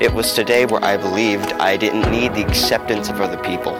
It 0.00 0.14
was 0.14 0.32
today 0.32 0.64
where 0.64 0.84
I 0.84 0.96
believed 0.96 1.52
I 1.54 1.76
didn't 1.76 2.08
need 2.08 2.32
the 2.32 2.46
acceptance 2.46 3.08
of 3.08 3.20
other 3.20 3.42
people. 3.42 3.74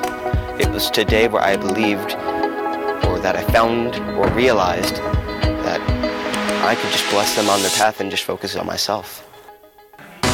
It 0.61 0.69
was 0.71 0.91
today 0.91 1.29
where 1.29 1.43
I 1.43 1.57
believed, 1.57 2.15
or 3.07 3.21
that 3.21 3.37
I 3.37 3.45
found 3.53 3.95
or 4.19 4.27
realized, 4.31 4.97
that 4.97 5.81
I 6.67 6.75
could 6.75 6.91
just 6.91 7.09
bless 7.11 7.37
them 7.37 7.49
on 7.49 7.61
their 7.61 7.71
path 7.71 8.01
and 8.01 8.11
just 8.11 8.25
focus 8.25 8.57
on 8.57 8.67
myself. 8.67 9.23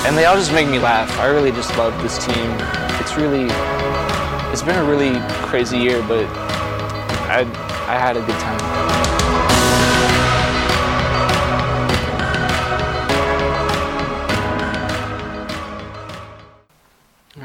And 0.05 0.19
they 0.19 0.25
all 0.25 0.35
just 0.35 0.53
make 0.53 0.67
me 0.67 0.81
laugh. 0.81 1.17
I 1.21 1.27
really 1.27 1.53
just 1.53 1.77
love 1.79 2.03
this 2.03 2.19
team. 2.19 2.57
It's 3.01 3.17
really, 3.17 3.45
it's 4.53 4.63
been 4.63 4.77
a 4.77 4.85
really 4.85 5.17
crazy 5.47 5.79
year, 5.79 6.03
but 6.09 6.27
I, 7.31 7.43
I 7.87 7.97
had 7.99 8.17
a 8.17 8.21
good 8.21 8.39
time. 8.41 8.61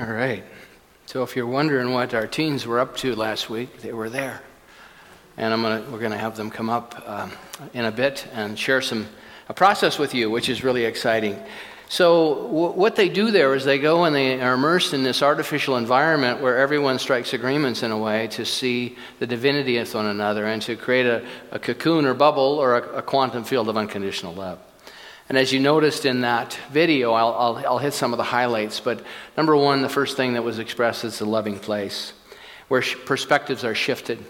All 0.02 0.14
right. 0.14 0.44
So 1.06 1.22
if 1.22 1.36
you're 1.36 1.46
wondering 1.46 1.94
what 1.94 2.16
our 2.16 2.26
teens 2.26 2.66
were 2.66 2.80
up 2.80 2.98
to 2.98 3.16
last 3.16 3.52
week, 3.52 3.82
they 3.82 3.94
were 3.94 4.10
there. 4.10 4.42
And 5.38 5.54
I'm 5.54 5.62
gonna, 5.62 5.86
we're 5.92 6.00
going 6.00 6.12
to 6.12 6.18
have 6.18 6.36
them 6.36 6.50
come 6.50 6.72
up 6.72 7.08
um, 7.08 7.32
in 7.76 7.86
a 7.86 7.92
bit 7.92 8.28
and 8.34 8.58
share 8.58 8.82
some 8.82 9.06
a 9.50 9.54
process 9.54 9.98
with 9.98 10.14
you, 10.14 10.30
which 10.30 10.50
is 10.50 10.64
really 10.64 10.84
exciting. 10.84 11.42
So, 11.90 12.36
w- 12.48 12.72
what 12.74 12.98
they 12.98 13.08
do 13.08 13.32
there 13.32 13.56
is 13.56 13.64
they 13.64 13.80
go 13.80 14.04
and 14.04 14.14
they 14.14 14.42
are 14.42 14.56
immersed 14.56 14.94
in 14.94 15.04
this 15.04 15.24
artificial 15.24 15.78
environment 15.78 16.42
where 16.42 16.58
everyone 16.58 17.00
strikes 17.00 17.34
agreements 17.34 17.82
in 17.82 17.92
a 17.92 17.98
way 17.98 18.28
to 18.30 18.44
see 18.44 18.98
the 19.20 19.28
divinity 19.28 19.78
of 19.78 19.94
one 19.94 20.06
another 20.06 20.46
and 20.46 20.62
to 20.64 20.76
create 20.76 21.06
a, 21.06 21.26
a 21.52 21.60
cocoon 21.60 22.06
or 22.06 22.14
bubble 22.14 22.60
or 22.60 22.78
a, 22.78 22.98
a, 22.98 23.02
quantum 23.02 23.46
field 23.46 23.70
of 23.70 23.78
unconditional 23.78 24.34
love. 24.34 24.60
And 25.30 25.38
as 25.38 25.54
you 25.54 25.62
noticed 25.62 26.06
in 26.06 26.22
that 26.22 26.60
video, 26.72 27.14
I'll, 27.14 27.34
I'll, 27.34 27.68
I'll 27.68 27.78
hit 27.78 27.94
some 27.94 28.12
of 28.12 28.18
the 28.18 28.24
highlights, 28.24 28.82
but 28.82 29.02
number 29.38 29.56
one, 29.56 29.82
the 29.82 29.90
first 29.90 30.18
thing 30.18 30.34
that 30.34 30.44
was 30.44 30.60
expressed 30.60 31.06
is 31.06 31.20
the 31.20 31.26
loving 31.26 31.58
place, 31.58 32.12
where 32.68 32.82
sh- 32.82 32.98
perspectives 33.06 33.64
are 33.64 33.76
shifted, 33.76 34.24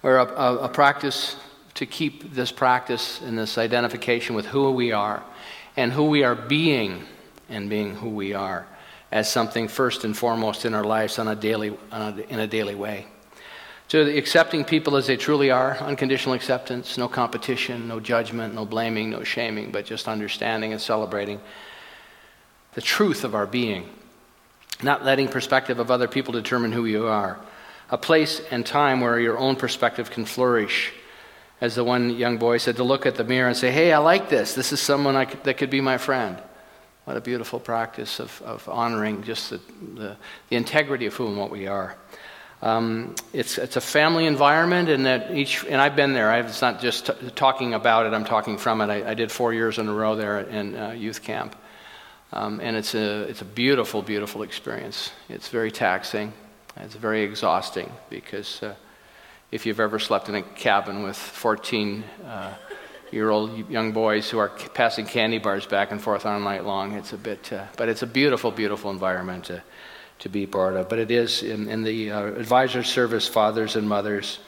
where 0.00 0.18
a, 0.18 0.24
a, 0.24 0.56
a 0.64 0.68
practice 0.68 1.36
to 1.74 1.86
keep 1.86 2.34
this 2.34 2.50
practice 2.50 3.20
and 3.20 3.38
this 3.38 3.56
identification 3.56 4.34
with 4.34 4.46
who 4.46 4.72
we 4.72 4.90
are 4.90 5.22
and 5.76 5.92
who 5.92 6.04
we 6.04 6.24
are 6.24 6.34
being 6.34 7.04
and 7.48 7.68
being 7.68 7.94
who 7.96 8.10
we 8.10 8.32
are 8.32 8.66
as 9.10 9.30
something 9.30 9.68
first 9.68 10.04
and 10.04 10.16
foremost 10.16 10.64
in 10.64 10.74
our 10.74 10.84
lives 10.84 11.18
on 11.18 11.28
a 11.28 11.36
daily, 11.36 11.76
on 11.92 12.18
a, 12.18 12.22
in 12.32 12.40
a 12.40 12.46
daily 12.46 12.74
way. 12.74 13.06
To 13.88 14.00
accepting 14.16 14.64
people 14.64 14.96
as 14.96 15.06
they 15.06 15.16
truly 15.16 15.50
are, 15.50 15.76
unconditional 15.78 16.34
acceptance, 16.34 16.98
no 16.98 17.06
competition, 17.06 17.86
no 17.86 18.00
judgment, 18.00 18.54
no 18.54 18.64
blaming, 18.64 19.10
no 19.10 19.22
shaming, 19.22 19.70
but 19.70 19.84
just 19.84 20.08
understanding 20.08 20.72
and 20.72 20.80
celebrating 20.80 21.40
the 22.74 22.80
truth 22.80 23.24
of 23.24 23.34
our 23.34 23.46
being. 23.46 23.88
Not 24.82 25.04
letting 25.04 25.28
perspective 25.28 25.78
of 25.78 25.90
other 25.90 26.08
people 26.08 26.32
determine 26.32 26.72
who 26.72 26.86
you 26.86 27.06
are. 27.06 27.38
A 27.90 27.98
place 27.98 28.40
and 28.50 28.66
time 28.66 29.00
where 29.00 29.20
your 29.20 29.38
own 29.38 29.54
perspective 29.54 30.10
can 30.10 30.24
flourish 30.24 30.92
as 31.60 31.74
the 31.74 31.84
one 31.84 32.10
young 32.10 32.38
boy 32.38 32.58
said, 32.58 32.76
to 32.76 32.84
look 32.84 33.06
at 33.06 33.14
the 33.14 33.24
mirror 33.24 33.48
and 33.48 33.56
say, 33.56 33.70
hey, 33.70 33.92
I 33.92 33.98
like 33.98 34.28
this. 34.28 34.54
This 34.54 34.72
is 34.72 34.80
someone 34.80 35.26
could, 35.26 35.44
that 35.44 35.56
could 35.56 35.70
be 35.70 35.80
my 35.80 35.98
friend. 35.98 36.38
What 37.04 37.16
a 37.16 37.20
beautiful 37.20 37.60
practice 37.60 38.18
of, 38.18 38.42
of 38.42 38.68
honoring 38.68 39.22
just 39.22 39.50
the, 39.50 39.60
the, 39.94 40.16
the 40.48 40.56
integrity 40.56 41.06
of 41.06 41.14
who 41.14 41.28
and 41.28 41.36
what 41.36 41.50
we 41.50 41.66
are. 41.66 41.96
Um, 42.62 43.14
it's, 43.34 43.58
it's 43.58 43.76
a 43.76 43.80
family 43.80 44.24
environment, 44.24 44.88
and 44.88 45.04
that 45.04 45.32
each 45.32 45.64
and 45.64 45.80
I've 45.82 45.96
been 45.96 46.14
there. 46.14 46.30
I, 46.30 46.38
it's 46.38 46.62
not 46.62 46.80
just 46.80 47.06
t- 47.06 47.30
talking 47.34 47.74
about 47.74 48.06
it; 48.06 48.14
I'm 48.14 48.24
talking 48.24 48.56
from 48.56 48.80
it. 48.80 48.86
I, 48.86 49.10
I, 49.10 49.14
did 49.14 49.30
four 49.30 49.52
years 49.52 49.78
in 49.78 49.86
a 49.86 49.92
row 49.92 50.16
there 50.16 50.40
in 50.40 50.74
uh, 50.74 50.92
youth 50.92 51.22
camp, 51.22 51.54
um, 52.32 52.60
and 52.60 52.74
it's 52.74 52.94
a 52.94 53.24
it's 53.24 53.42
a 53.42 53.44
beautiful, 53.44 54.00
beautiful 54.00 54.42
experience. 54.42 55.10
It's 55.28 55.48
very 55.48 55.70
taxing. 55.70 56.32
It's 56.78 56.94
very 56.94 57.22
exhausting 57.22 57.92
because 58.08 58.62
uh, 58.62 58.74
if 59.54 59.66
you've 59.66 59.78
ever 59.78 60.00
slept 60.00 60.28
in 60.28 60.34
a 60.34 60.42
cabin 60.42 61.04
with 61.04 61.16
14 61.16 62.02
uh, 62.26 62.54
year 63.12 63.30
old 63.30 63.70
young 63.70 63.92
boys 63.92 64.28
who 64.28 64.36
are 64.36 64.48
passing 64.48 65.06
candy 65.06 65.38
bars 65.38 65.64
back 65.64 65.92
and 65.92 66.02
forth 66.02 66.26
all 66.26 66.40
night 66.40 66.64
long. 66.64 66.94
It's 66.94 67.12
a 67.12 67.16
bit, 67.16 67.52
uh, 67.52 67.66
but 67.76 67.88
it's 67.88 68.02
a 68.02 68.06
beautiful, 68.08 68.50
beautiful 68.50 68.90
environment 68.90 69.44
to, 69.44 69.62
to 70.18 70.28
be 70.28 70.44
part 70.44 70.74
of. 70.74 70.88
But 70.88 70.98
it 70.98 71.12
is 71.12 71.44
in, 71.44 71.68
in 71.68 71.84
the 71.84 72.10
uh, 72.10 72.24
advisor 72.24 72.82
service, 72.82 73.28
fathers 73.28 73.76
and 73.76 73.88
mothers. 73.88 74.40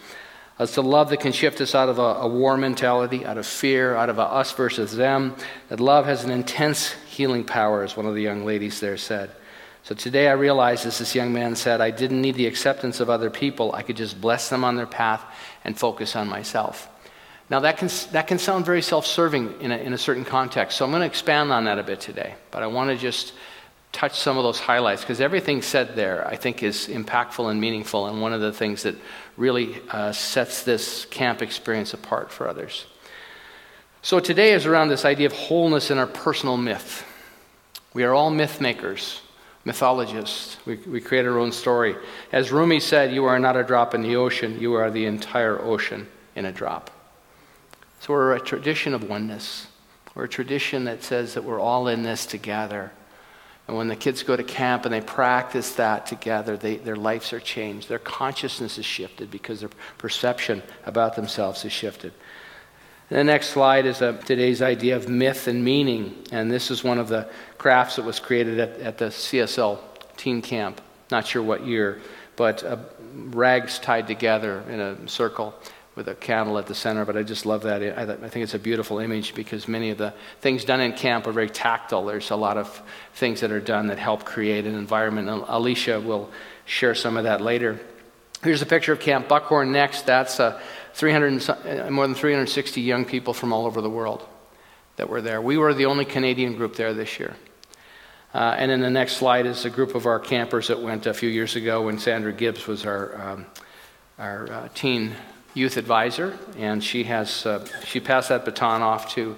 It's 0.58 0.74
the 0.74 0.82
love 0.82 1.10
that 1.10 1.20
can 1.20 1.30
shift 1.30 1.60
us 1.60 1.76
out 1.76 1.88
of 1.88 2.00
a, 2.00 2.02
a 2.02 2.26
war 2.26 2.56
mentality, 2.56 3.24
out 3.24 3.38
of 3.38 3.46
fear, 3.46 3.94
out 3.94 4.10
of 4.10 4.18
a 4.18 4.22
us 4.22 4.50
versus 4.54 4.96
them. 4.96 5.36
That 5.68 5.78
love 5.78 6.06
has 6.06 6.24
an 6.24 6.32
intense 6.32 6.90
healing 7.06 7.44
power, 7.44 7.84
as 7.84 7.96
one 7.96 8.06
of 8.06 8.16
the 8.16 8.22
young 8.22 8.44
ladies 8.44 8.80
there 8.80 8.96
said. 8.96 9.30
So 9.86 9.94
today 9.94 10.26
I 10.26 10.32
realized, 10.32 10.84
as 10.84 10.98
this 10.98 11.14
young 11.14 11.32
man 11.32 11.54
said, 11.54 11.80
I 11.80 11.92
didn't 11.92 12.20
need 12.20 12.34
the 12.34 12.48
acceptance 12.48 12.98
of 12.98 13.08
other 13.08 13.30
people. 13.30 13.72
I 13.72 13.82
could 13.82 13.96
just 13.96 14.20
bless 14.20 14.48
them 14.48 14.64
on 14.64 14.74
their 14.74 14.84
path 14.84 15.24
and 15.62 15.78
focus 15.78 16.16
on 16.16 16.26
myself. 16.26 16.88
Now, 17.50 17.60
that 17.60 17.78
can, 17.78 17.88
that 18.10 18.26
can 18.26 18.40
sound 18.40 18.66
very 18.66 18.82
self 18.82 19.06
serving 19.06 19.60
in 19.60 19.70
a, 19.70 19.76
in 19.76 19.92
a 19.92 19.98
certain 19.98 20.24
context. 20.24 20.76
So 20.76 20.84
I'm 20.84 20.90
going 20.90 21.02
to 21.02 21.06
expand 21.06 21.52
on 21.52 21.66
that 21.66 21.78
a 21.78 21.84
bit 21.84 22.00
today. 22.00 22.34
But 22.50 22.64
I 22.64 22.66
want 22.66 22.90
to 22.90 22.96
just 22.96 23.32
touch 23.92 24.18
some 24.18 24.36
of 24.36 24.42
those 24.42 24.58
highlights 24.58 25.02
because 25.02 25.20
everything 25.20 25.62
said 25.62 25.94
there, 25.94 26.26
I 26.26 26.34
think, 26.34 26.64
is 26.64 26.88
impactful 26.88 27.48
and 27.48 27.60
meaningful 27.60 28.08
and 28.08 28.20
one 28.20 28.32
of 28.32 28.40
the 28.40 28.52
things 28.52 28.82
that 28.82 28.96
really 29.36 29.80
uh, 29.90 30.10
sets 30.10 30.64
this 30.64 31.04
camp 31.04 31.42
experience 31.42 31.94
apart 31.94 32.32
for 32.32 32.48
others. 32.48 32.86
So 34.02 34.18
today 34.18 34.52
is 34.52 34.66
around 34.66 34.88
this 34.88 35.04
idea 35.04 35.26
of 35.26 35.32
wholeness 35.32 35.92
in 35.92 35.98
our 35.98 36.08
personal 36.08 36.56
myth. 36.56 37.06
We 37.94 38.02
are 38.02 38.12
all 38.12 38.30
myth 38.30 38.60
makers 38.60 39.20
mythologists. 39.66 40.56
We, 40.64 40.76
we 40.76 41.00
create 41.00 41.26
our 41.26 41.38
own 41.38 41.50
story. 41.52 41.96
As 42.32 42.52
Rumi 42.52 42.80
said, 42.80 43.12
you 43.12 43.24
are 43.24 43.38
not 43.38 43.56
a 43.56 43.64
drop 43.64 43.94
in 43.94 44.00
the 44.00 44.16
ocean, 44.16 44.58
you 44.60 44.74
are 44.74 44.90
the 44.90 45.04
entire 45.04 45.60
ocean 45.60 46.06
in 46.36 46.46
a 46.46 46.52
drop. 46.52 46.90
So 48.00 48.14
we're 48.14 48.36
a 48.36 48.40
tradition 48.40 48.94
of 48.94 49.10
oneness. 49.10 49.66
We're 50.14 50.24
a 50.24 50.28
tradition 50.28 50.84
that 50.84 51.02
says 51.02 51.34
that 51.34 51.42
we're 51.42 51.60
all 51.60 51.88
in 51.88 52.04
this 52.04 52.24
together. 52.24 52.92
And 53.66 53.76
when 53.76 53.88
the 53.88 53.96
kids 53.96 54.22
go 54.22 54.36
to 54.36 54.44
camp 54.44 54.84
and 54.84 54.94
they 54.94 55.00
practice 55.00 55.72
that 55.72 56.06
together, 56.06 56.56
they, 56.56 56.76
their 56.76 56.94
lives 56.94 57.32
are 57.32 57.40
changed. 57.40 57.88
Their 57.88 57.98
consciousness 57.98 58.78
is 58.78 58.86
shifted 58.86 59.32
because 59.32 59.60
their 59.60 59.70
perception 59.98 60.62
about 60.86 61.16
themselves 61.16 61.64
is 61.64 61.72
shifted. 61.72 62.12
The 63.08 63.22
next 63.22 63.50
slide 63.50 63.86
is 63.86 64.02
a, 64.02 64.14
today's 64.14 64.62
idea 64.62 64.96
of 64.96 65.08
myth 65.08 65.46
and 65.46 65.64
meaning. 65.64 66.24
And 66.32 66.50
this 66.50 66.72
is 66.72 66.82
one 66.82 66.98
of 66.98 67.08
the 67.08 67.28
crafts 67.56 67.96
that 67.96 68.04
was 68.04 68.18
created 68.18 68.58
at, 68.58 68.80
at 68.80 68.98
the 68.98 69.06
CSL 69.06 69.78
teen 70.16 70.42
camp. 70.42 70.80
Not 71.10 71.26
sure 71.26 71.42
what 71.42 71.64
year, 71.64 72.00
but 72.34 72.64
uh, 72.64 72.78
rags 73.14 73.78
tied 73.78 74.08
together 74.08 74.64
in 74.68 74.80
a 74.80 75.08
circle 75.08 75.54
with 75.94 76.08
a 76.08 76.16
candle 76.16 76.58
at 76.58 76.66
the 76.66 76.74
center. 76.74 77.04
But 77.04 77.16
I 77.16 77.22
just 77.22 77.46
love 77.46 77.62
that. 77.62 77.80
I, 77.80 78.12
I 78.12 78.28
think 78.28 78.42
it's 78.42 78.54
a 78.54 78.58
beautiful 78.58 78.98
image 78.98 79.36
because 79.36 79.68
many 79.68 79.90
of 79.90 79.98
the 79.98 80.12
things 80.40 80.64
done 80.64 80.80
in 80.80 80.92
camp 80.92 81.28
are 81.28 81.32
very 81.32 81.48
tactile. 81.48 82.04
There's 82.04 82.30
a 82.30 82.36
lot 82.36 82.56
of 82.56 82.82
things 83.14 83.40
that 83.40 83.52
are 83.52 83.60
done 83.60 83.86
that 83.86 84.00
help 84.00 84.24
create 84.24 84.66
an 84.66 84.74
environment. 84.74 85.28
And 85.28 85.44
Alicia 85.46 86.00
will 86.00 86.28
share 86.64 86.96
some 86.96 87.16
of 87.16 87.22
that 87.22 87.40
later. 87.40 87.78
Here's 88.42 88.62
a 88.62 88.66
picture 88.66 88.92
of 88.92 89.00
Camp 89.00 89.28
Buckhorn 89.28 89.72
next. 89.72 90.06
That's 90.06 90.40
a 90.40 90.60
300, 90.96 91.50
uh, 91.50 91.90
more 91.90 92.06
than 92.06 92.14
360 92.14 92.80
young 92.80 93.04
people 93.04 93.34
from 93.34 93.52
all 93.52 93.66
over 93.66 93.82
the 93.82 93.90
world 93.90 94.26
that 94.96 95.10
were 95.10 95.20
there. 95.20 95.42
We 95.42 95.58
were 95.58 95.74
the 95.74 95.84
only 95.84 96.06
Canadian 96.06 96.56
group 96.56 96.74
there 96.74 96.94
this 96.94 97.20
year. 97.20 97.36
Uh, 98.32 98.54
and 98.56 98.70
in 98.70 98.80
the 98.80 98.88
next 98.88 99.18
slide 99.18 99.44
is 99.44 99.66
a 99.66 99.70
group 99.70 99.94
of 99.94 100.06
our 100.06 100.18
campers 100.18 100.68
that 100.68 100.80
went 100.80 101.04
a 101.04 101.12
few 101.12 101.28
years 101.28 101.54
ago 101.54 101.82
when 101.82 101.98
Sandra 101.98 102.32
Gibbs 102.32 102.66
was 102.66 102.86
our, 102.86 103.20
um, 103.20 103.46
our 104.18 104.50
uh, 104.50 104.68
teen 104.74 105.14
youth 105.52 105.76
advisor, 105.76 106.38
and 106.56 106.82
she 106.82 107.04
has 107.04 107.44
uh, 107.44 107.66
she 107.84 108.00
passed 108.00 108.30
that 108.30 108.46
baton 108.46 108.80
off 108.80 109.12
to 109.14 109.36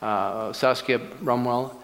uh, 0.00 0.52
Saskia 0.52 1.00
Brumwell, 1.00 1.74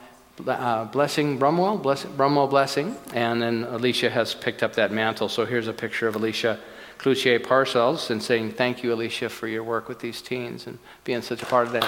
uh, 0.46 0.84
Blessing 0.84 1.36
Brumwell, 1.36 1.82
Bless, 1.82 2.04
Brumwell 2.04 2.48
Blessing, 2.48 2.96
and 3.12 3.42
then 3.42 3.64
Alicia 3.64 4.10
has 4.10 4.34
picked 4.34 4.62
up 4.62 4.74
that 4.74 4.92
mantle. 4.92 5.28
So 5.28 5.44
here's 5.46 5.66
a 5.66 5.72
picture 5.72 6.06
of 6.06 6.14
Alicia 6.14 6.60
Cloutier 7.00 7.38
Parcells 7.38 8.11
and 8.11 8.23
saying 8.23 8.52
thank 8.52 8.83
you, 8.83 8.92
Alicia, 8.92 9.30
for 9.30 9.49
your 9.49 9.64
work 9.64 9.88
with 9.88 10.00
these 10.00 10.21
teens 10.21 10.66
and 10.66 10.78
being 11.02 11.23
such 11.23 11.42
a 11.42 11.47
part 11.47 11.66
of 11.66 11.73
that. 11.73 11.85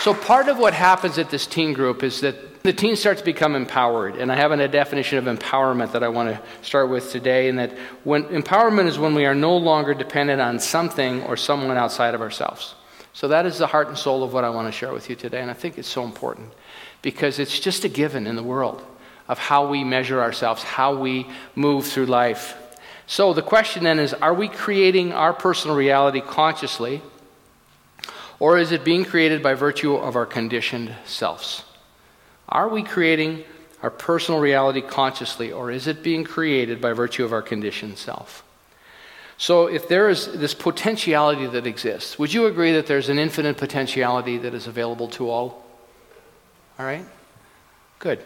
So, 0.00 0.14
part 0.14 0.48
of 0.48 0.56
what 0.56 0.72
happens 0.72 1.18
at 1.18 1.28
this 1.28 1.46
teen 1.46 1.74
group 1.74 2.02
is 2.02 2.22
that 2.22 2.62
the 2.62 2.72
teens 2.72 2.98
start 2.98 3.18
to 3.18 3.24
become 3.24 3.54
empowered. 3.54 4.16
And 4.16 4.32
I 4.32 4.36
have 4.36 4.50
a 4.52 4.68
definition 4.68 5.18
of 5.18 5.24
empowerment 5.38 5.92
that 5.92 6.02
I 6.02 6.08
want 6.08 6.30
to 6.30 6.42
start 6.66 6.88
with 6.88 7.12
today. 7.12 7.50
And 7.50 7.58
that 7.58 7.76
when, 8.04 8.24
empowerment 8.24 8.86
is 8.86 8.98
when 8.98 9.14
we 9.14 9.26
are 9.26 9.34
no 9.34 9.54
longer 9.54 9.92
dependent 9.92 10.40
on 10.40 10.60
something 10.60 11.24
or 11.24 11.36
someone 11.36 11.76
outside 11.76 12.14
of 12.14 12.22
ourselves. 12.22 12.74
So, 13.12 13.28
that 13.28 13.44
is 13.44 13.58
the 13.58 13.66
heart 13.66 13.88
and 13.88 13.98
soul 13.98 14.22
of 14.22 14.32
what 14.32 14.44
I 14.44 14.48
want 14.48 14.66
to 14.66 14.72
share 14.72 14.94
with 14.94 15.10
you 15.10 15.16
today. 15.16 15.42
And 15.42 15.50
I 15.50 15.54
think 15.54 15.76
it's 15.76 15.88
so 15.88 16.04
important 16.04 16.54
because 17.02 17.38
it's 17.38 17.60
just 17.60 17.84
a 17.84 17.88
given 17.90 18.26
in 18.26 18.34
the 18.34 18.42
world 18.42 18.82
of 19.28 19.38
how 19.38 19.68
we 19.68 19.84
measure 19.84 20.20
ourselves, 20.20 20.62
how 20.62 20.96
we 20.96 21.26
move 21.54 21.86
through 21.86 22.06
life. 22.06 22.56
So, 23.06 23.32
the 23.32 23.42
question 23.42 23.84
then 23.84 23.98
is 23.98 24.14
are 24.14 24.34
we 24.34 24.48
creating 24.48 25.12
our 25.12 25.32
personal 25.32 25.76
reality 25.76 26.20
consciously? 26.20 27.02
Or 28.40 28.56
is 28.58 28.70
it 28.70 28.84
being 28.84 29.04
created 29.04 29.42
by 29.42 29.54
virtue 29.54 29.96
of 29.96 30.14
our 30.14 30.26
conditioned 30.26 30.94
selves? 31.04 31.64
Are 32.48 32.68
we 32.68 32.82
creating 32.82 33.44
our 33.82 33.90
personal 33.90 34.40
reality 34.40 34.80
consciously, 34.80 35.52
or 35.52 35.70
is 35.70 35.86
it 35.86 36.02
being 36.02 36.24
created 36.24 36.80
by 36.80 36.92
virtue 36.92 37.24
of 37.24 37.32
our 37.32 37.42
conditioned 37.42 37.98
self? 37.98 38.44
So, 39.36 39.66
if 39.66 39.88
there 39.88 40.08
is 40.08 40.32
this 40.32 40.54
potentiality 40.54 41.46
that 41.46 41.66
exists, 41.66 42.18
would 42.18 42.32
you 42.32 42.46
agree 42.46 42.72
that 42.72 42.86
there's 42.86 43.08
an 43.08 43.18
infinite 43.18 43.56
potentiality 43.56 44.38
that 44.38 44.52
is 44.52 44.66
available 44.66 45.08
to 45.10 45.30
all? 45.30 45.64
All 46.78 46.86
right? 46.86 47.04
Good. 47.98 48.24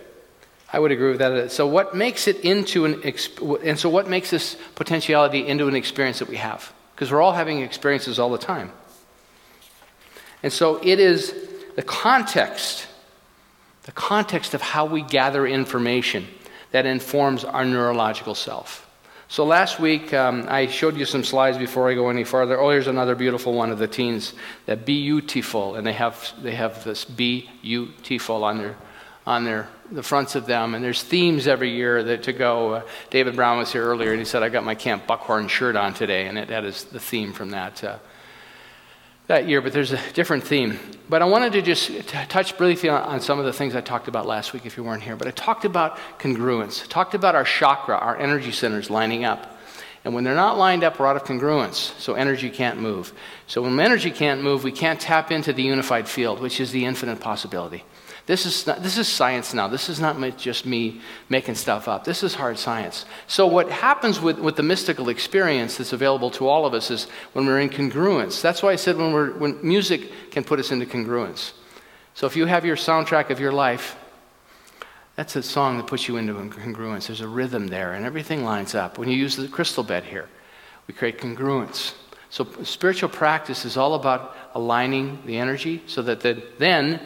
I 0.73 0.79
would 0.79 0.91
agree 0.91 1.11
with 1.11 1.19
that. 1.19 1.53
So, 1.53 1.67
what 1.67 1.95
makes 1.95 2.27
it 2.27 2.41
into 2.41 2.87
an, 2.87 3.03
and 3.63 3.79
so 3.79 3.91
what 3.91 4.09
makes 4.09 4.31
this 4.31 4.57
potentiality 4.75 5.47
into 5.47 5.69
an 5.69 5.77
experience 5.77 6.21
that 6.21 6.29
we 6.29 6.37
have? 6.37 6.73
Because 6.95 7.13
we're 7.13 7.21
all 7.21 7.33
having 7.33 7.61
experiences 7.61 8.19
all 8.19 8.31
the 8.31 8.39
time. 8.39 8.73
And 10.43 10.53
so 10.53 10.81
it 10.83 10.99
is 10.99 11.35
the 11.77 11.83
context, 11.83 12.87
the 13.85 13.93
context 13.93 14.55
of 14.55 14.63
how 14.63 14.87
we 14.87 15.03
gather 15.03 15.47
information 15.47 16.27
that 16.73 16.87
informs 16.87 17.45
our 17.45 17.65
neurological 17.65 18.35
self. 18.35 18.89
So 19.29 19.45
last 19.45 19.81
week, 19.81 20.13
um, 20.13 20.47
I 20.49 20.67
showed 20.67 20.97
you 20.97 21.07
some 21.07 21.25
slides 21.25 21.57
before 21.57 21.91
I 21.91 21.95
go 21.95 22.11
any 22.11 22.25
farther. 22.25 22.61
Oh, 22.61 22.71
here's 22.71 22.87
another 22.87 23.15
beautiful 23.15 23.55
one 23.55 23.71
of 23.71 23.79
the 23.79 23.89
teens, 23.89 24.35
that 24.67 24.85
beautiful, 24.85 25.75
and 25.75 25.87
they 25.87 25.95
have 25.95 26.33
they 26.43 26.55
have 26.55 26.85
this 26.85 27.05
beautiful 27.05 28.45
on 28.45 28.59
their 28.59 28.77
on 29.27 29.45
their 29.45 29.69
the 29.91 30.03
fronts 30.03 30.35
of 30.35 30.47
them, 30.47 30.75
and 30.75 30.83
there's 30.83 31.03
themes 31.03 31.47
every 31.47 31.71
year 31.71 32.03
that 32.03 32.25
to 32.25 32.33
go. 32.33 32.75
Uh, 32.75 32.83
David 33.11 33.37
Brown 33.37 33.59
was 33.59 33.73
here 33.73 33.85
earlier, 33.85 34.11
and 34.11 34.19
he 34.19 34.25
said, 34.25 34.43
"I 34.43 34.49
got 34.49 34.65
my 34.65 34.75
Camp 34.75 35.07
Buckhorn 35.07 35.49
shirt 35.49 35.77
on 35.77 35.95
today," 35.95 36.27
and 36.27 36.39
it, 36.39 36.49
that 36.49 36.65
is 36.65 36.85
the 36.85 37.01
theme 37.01 37.33
from 37.33 37.51
that. 37.51 37.83
Uh, 37.85 37.99
that 39.29 39.49
year, 39.49 39.61
but 39.61 39.73
there's 39.73 39.93
a 39.93 40.13
different 40.13 40.45
theme. 40.45 40.79
But 41.09 41.23
I 41.23 41.27
wanted 41.27 41.53
to 41.53 41.63
just 41.63 41.87
t- 41.87 42.03
touch 42.29 42.59
briefly 42.59 42.89
on, 42.89 43.03
on, 43.03 43.21
some 43.21 43.39
of 43.39 43.45
the 43.45 43.53
things 43.53 43.75
I 43.75 43.81
talked 43.81 44.09
about 44.09 44.27
last 44.27 44.53
week 44.53 44.67
if 44.67 44.77
you 44.77 44.83
weren't 44.83 45.03
here. 45.03 45.17
But 45.17 45.29
I 45.29 45.31
talked 45.31 45.65
about 45.65 45.97
congruence, 46.19 46.83
I 46.83 46.87
talked 46.87 47.15
about 47.15 47.35
our 47.35 47.45
chakra, 47.45 47.97
our 47.97 48.17
energy 48.17 48.53
centers 48.53 48.91
lining 48.91 49.25
up. 49.25 49.59
And 50.05 50.15
when 50.15 50.25
they're 50.25 50.35
not 50.35 50.59
lined 50.59 50.83
up, 50.83 50.99
we're 50.99 51.07
out 51.07 51.15
of 51.15 51.23
congruence, 51.23 51.97
so 52.01 52.15
energy 52.15 52.51
can't 52.51 52.81
move. 52.81 53.13
So 53.47 53.63
when 53.63 53.79
energy 53.79 54.11
can't 54.11 54.43
move, 54.43 54.65
we 54.65 54.73
can't 54.73 55.01
tap 55.01 55.31
into 55.31 55.53
the 55.53 55.63
unified 55.63 56.09
field, 56.09 56.41
which 56.41 56.61
is 56.61 56.73
the 56.73 56.85
infinite 56.85 57.21
possibility. 57.21 57.85
This 58.27 58.47
is, 58.47 58.67
not, 58.67 58.83
this 58.85 58.99
is 58.99 59.09
science 59.09 59.53
now. 59.53 59.67
This 59.67 59.89
is 59.89 59.99
not 59.99 60.17
just 60.39 60.65
me 60.65 61.01
making 61.29 61.57
stuff 61.57 61.89
up. 61.89 62.05
This 62.05 62.23
is 62.23 62.35
hard 62.35 62.57
science. 62.57 63.05
So, 63.27 63.49
what 63.49 63.69
happens 63.69 64.21
with, 64.21 64.39
with 64.39 64.55
the 64.55 64.63
mystical 64.63 65.09
experience 65.09 65.77
that's 65.77 65.93
available 65.93 66.31
to 66.33 66.47
all 66.47 66.65
of 66.65 66.73
us 66.73 66.93
is 66.93 67.09
when 67.33 67.47
we're 67.47 67.59
in 67.59 67.69
congruence. 67.69 68.41
That's 68.41 68.63
why 68.63 68.71
I 68.71 68.77
said 68.77 68.97
when, 68.97 69.13
we're, 69.13 69.33
when 69.33 69.59
music 69.67 70.31
can 70.31 70.45
put 70.45 70.61
us 70.61 70.71
into 70.71 70.87
congruence. 70.87 71.53
So, 72.15 72.27
if 72.27 72.37
you 72.37 72.47
have 72.47 72.65
your 72.65 72.77
soundtrack 72.77 73.31
of 73.31 73.41
your 73.41 73.53
life, 73.53 73.97
that's 75.17 75.35
a 75.35 75.43
song 75.43 75.77
that 75.79 75.89
puts 75.89 76.07
you 76.07 76.17
into 76.17 76.35
congruence. 76.35 77.09
There's 77.09 77.23
a 77.23 77.29
rhythm 77.29 77.67
there, 77.67 77.95
and 77.95 78.07
everything 78.07 78.45
lines 78.45 78.77
up. 78.77 78.99
When 78.99 79.09
you 79.09 79.17
use 79.17 79.35
the 79.35 79.49
crystal 79.49 79.83
bed 79.83 80.05
here, 80.05 80.29
we 80.87 80.95
create 80.95 81.19
congruence. 81.19 81.95
So, 82.31 82.47
spiritual 82.63 83.09
practice 83.09 83.65
is 83.65 83.77
all 83.77 83.95
about 83.95 84.37
aligning 84.55 85.23
the 85.27 85.39
energy 85.39 85.83
so 85.87 86.03
that 86.03 86.21
the, 86.21 86.41
then 86.59 87.01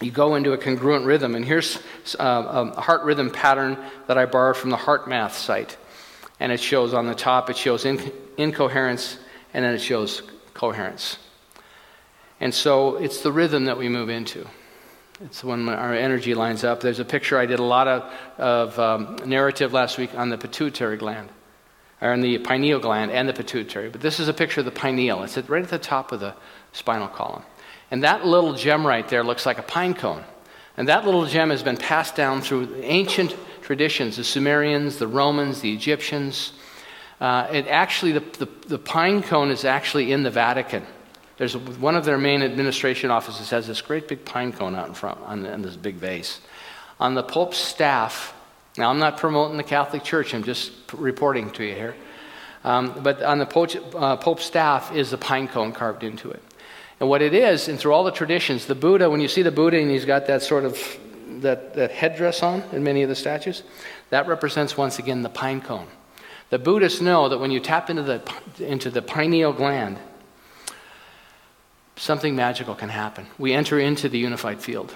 you 0.00 0.10
go 0.10 0.34
into 0.34 0.52
a 0.52 0.58
congruent 0.58 1.04
rhythm. 1.04 1.34
And 1.34 1.44
here's 1.44 1.78
uh, 2.18 2.72
a 2.76 2.80
heart 2.80 3.04
rhythm 3.04 3.30
pattern 3.30 3.78
that 4.06 4.18
I 4.18 4.26
borrowed 4.26 4.56
from 4.56 4.70
the 4.70 4.76
HeartMath 4.76 5.32
site. 5.32 5.76
And 6.40 6.50
it 6.50 6.60
shows 6.60 6.92
on 6.94 7.06
the 7.06 7.14
top, 7.14 7.48
it 7.48 7.56
shows 7.56 7.84
in- 7.84 8.12
incoherence, 8.36 9.18
and 9.52 9.64
then 9.64 9.74
it 9.74 9.80
shows 9.80 10.22
coherence. 10.52 11.18
And 12.40 12.52
so 12.52 12.96
it's 12.96 13.22
the 13.22 13.32
rhythm 13.32 13.66
that 13.66 13.78
we 13.78 13.88
move 13.88 14.08
into. 14.10 14.46
It's 15.20 15.44
when 15.44 15.68
our 15.68 15.94
energy 15.94 16.34
lines 16.34 16.64
up. 16.64 16.80
There's 16.80 16.98
a 16.98 17.04
picture 17.04 17.38
I 17.38 17.46
did 17.46 17.60
a 17.60 17.64
lot 17.64 17.86
of, 17.86 18.12
of 18.36 18.78
um, 18.78 19.16
narrative 19.24 19.72
last 19.72 19.96
week 19.96 20.12
on 20.16 20.28
the 20.28 20.36
pituitary 20.36 20.96
gland, 20.96 21.30
or 22.02 22.10
on 22.10 22.20
the 22.20 22.38
pineal 22.38 22.80
gland 22.80 23.12
and 23.12 23.28
the 23.28 23.32
pituitary. 23.32 23.88
But 23.88 24.00
this 24.00 24.18
is 24.18 24.26
a 24.26 24.34
picture 24.34 24.60
of 24.60 24.64
the 24.64 24.72
pineal. 24.72 25.22
It's 25.22 25.38
right 25.48 25.62
at 25.62 25.70
the 25.70 25.78
top 25.78 26.10
of 26.10 26.18
the 26.18 26.34
spinal 26.72 27.08
column. 27.08 27.44
And 27.90 28.02
that 28.02 28.26
little 28.26 28.54
gem 28.54 28.86
right 28.86 29.06
there 29.08 29.22
looks 29.22 29.46
like 29.46 29.58
a 29.58 29.62
pine 29.62 29.94
cone. 29.94 30.24
And 30.76 30.88
that 30.88 31.04
little 31.04 31.26
gem 31.26 31.50
has 31.50 31.62
been 31.62 31.76
passed 31.76 32.16
down 32.16 32.40
through 32.40 32.74
ancient 32.82 33.36
traditions 33.62 34.16
the 34.16 34.24
Sumerians, 34.24 34.98
the 34.98 35.06
Romans, 35.06 35.60
the 35.60 35.72
Egyptians. 35.72 36.52
Uh, 37.20 37.48
it 37.52 37.66
actually, 37.68 38.12
the, 38.12 38.20
the, 38.20 38.48
the, 38.66 38.78
pine 38.78 39.22
cone 39.22 39.50
is 39.50 39.64
actually 39.64 40.12
in 40.12 40.22
the 40.22 40.30
Vatican. 40.30 40.84
There's 41.36 41.56
one 41.56 41.96
of 41.96 42.04
their 42.04 42.18
main 42.18 42.42
administration 42.42 43.10
offices 43.10 43.50
has 43.50 43.66
this 43.66 43.80
great 43.80 44.08
big 44.08 44.24
pine 44.24 44.52
cone 44.52 44.74
out 44.74 44.88
in 44.88 44.94
front 44.94 45.20
on, 45.22 45.46
on 45.46 45.62
this 45.62 45.76
big 45.76 45.94
vase. 45.96 46.40
On 47.00 47.14
the 47.14 47.22
Pope's 47.22 47.58
staff, 47.58 48.34
now 48.76 48.90
I'm 48.90 48.98
not 48.98 49.16
promoting 49.16 49.56
the 49.56 49.62
Catholic 49.62 50.04
Church, 50.04 50.34
I'm 50.34 50.44
just 50.44 50.72
reporting 50.92 51.50
to 51.52 51.64
you 51.64 51.74
here. 51.74 51.94
Um, 52.64 53.00
but 53.02 53.22
on 53.22 53.38
the 53.38 53.92
uh, 53.96 54.16
Pope's 54.16 54.44
staff 54.44 54.94
is 54.94 55.10
the 55.10 55.18
pine 55.18 55.48
cone 55.48 55.72
carved 55.72 56.02
into 56.02 56.30
it. 56.30 56.42
And 57.00 57.08
what 57.08 57.22
it 57.22 57.34
is, 57.34 57.68
and 57.68 57.78
through 57.78 57.92
all 57.92 58.04
the 58.04 58.12
traditions, 58.12 58.66
the 58.66 58.74
Buddha, 58.74 59.10
when 59.10 59.20
you 59.20 59.28
see 59.28 59.42
the 59.42 59.50
Buddha 59.50 59.78
and 59.78 59.90
he's 59.90 60.04
got 60.04 60.26
that 60.26 60.42
sort 60.42 60.64
of 60.64 60.78
that, 61.40 61.74
that 61.74 61.90
headdress 61.90 62.42
on 62.42 62.62
in 62.72 62.82
many 62.82 63.02
of 63.02 63.08
the 63.08 63.14
statues, 63.14 63.62
that 64.10 64.26
represents 64.26 64.76
once 64.76 64.98
again 64.98 65.22
the 65.22 65.28
pine 65.28 65.60
cone. 65.60 65.88
The 66.50 66.58
Buddhists 66.58 67.00
know 67.00 67.28
that 67.28 67.38
when 67.38 67.50
you 67.50 67.60
tap 67.60 67.90
into 67.90 68.02
the, 68.02 68.22
into 68.58 68.90
the 68.90 69.02
pineal 69.02 69.52
gland, 69.52 69.98
something 71.96 72.36
magical 72.36 72.74
can 72.74 72.88
happen. 72.88 73.26
We 73.38 73.52
enter 73.52 73.78
into 73.78 74.08
the 74.08 74.18
unified 74.18 74.60
field 74.60 74.94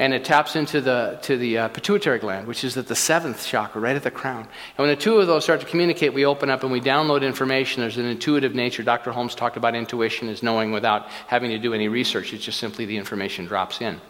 and 0.00 0.14
it 0.14 0.24
taps 0.24 0.56
into 0.56 0.80
the, 0.80 1.18
to 1.20 1.36
the 1.36 1.58
uh, 1.58 1.68
pituitary 1.68 2.18
gland, 2.18 2.46
which 2.46 2.64
is 2.64 2.74
at 2.78 2.86
the 2.86 2.96
seventh 2.96 3.46
chakra, 3.46 3.82
right 3.82 3.94
at 3.94 4.02
the 4.02 4.10
crown. 4.10 4.40
And 4.44 4.78
when 4.78 4.88
the 4.88 4.96
two 4.96 5.18
of 5.18 5.26
those 5.26 5.44
start 5.44 5.60
to 5.60 5.66
communicate, 5.66 6.14
we 6.14 6.24
open 6.24 6.48
up 6.48 6.62
and 6.62 6.72
we 6.72 6.80
download 6.80 7.20
information. 7.20 7.82
There's 7.82 7.98
an 7.98 8.06
intuitive 8.06 8.54
nature. 8.54 8.82
Dr. 8.82 9.12
Holmes 9.12 9.34
talked 9.34 9.58
about 9.58 9.74
intuition 9.74 10.30
as 10.30 10.42
knowing 10.42 10.72
without 10.72 11.06
having 11.26 11.50
to 11.50 11.58
do 11.58 11.74
any 11.74 11.88
research. 11.88 12.32
It's 12.32 12.42
just 12.42 12.58
simply 12.58 12.86
the 12.86 12.96
information 12.96 13.44
drops 13.44 13.82
in. 13.82 14.00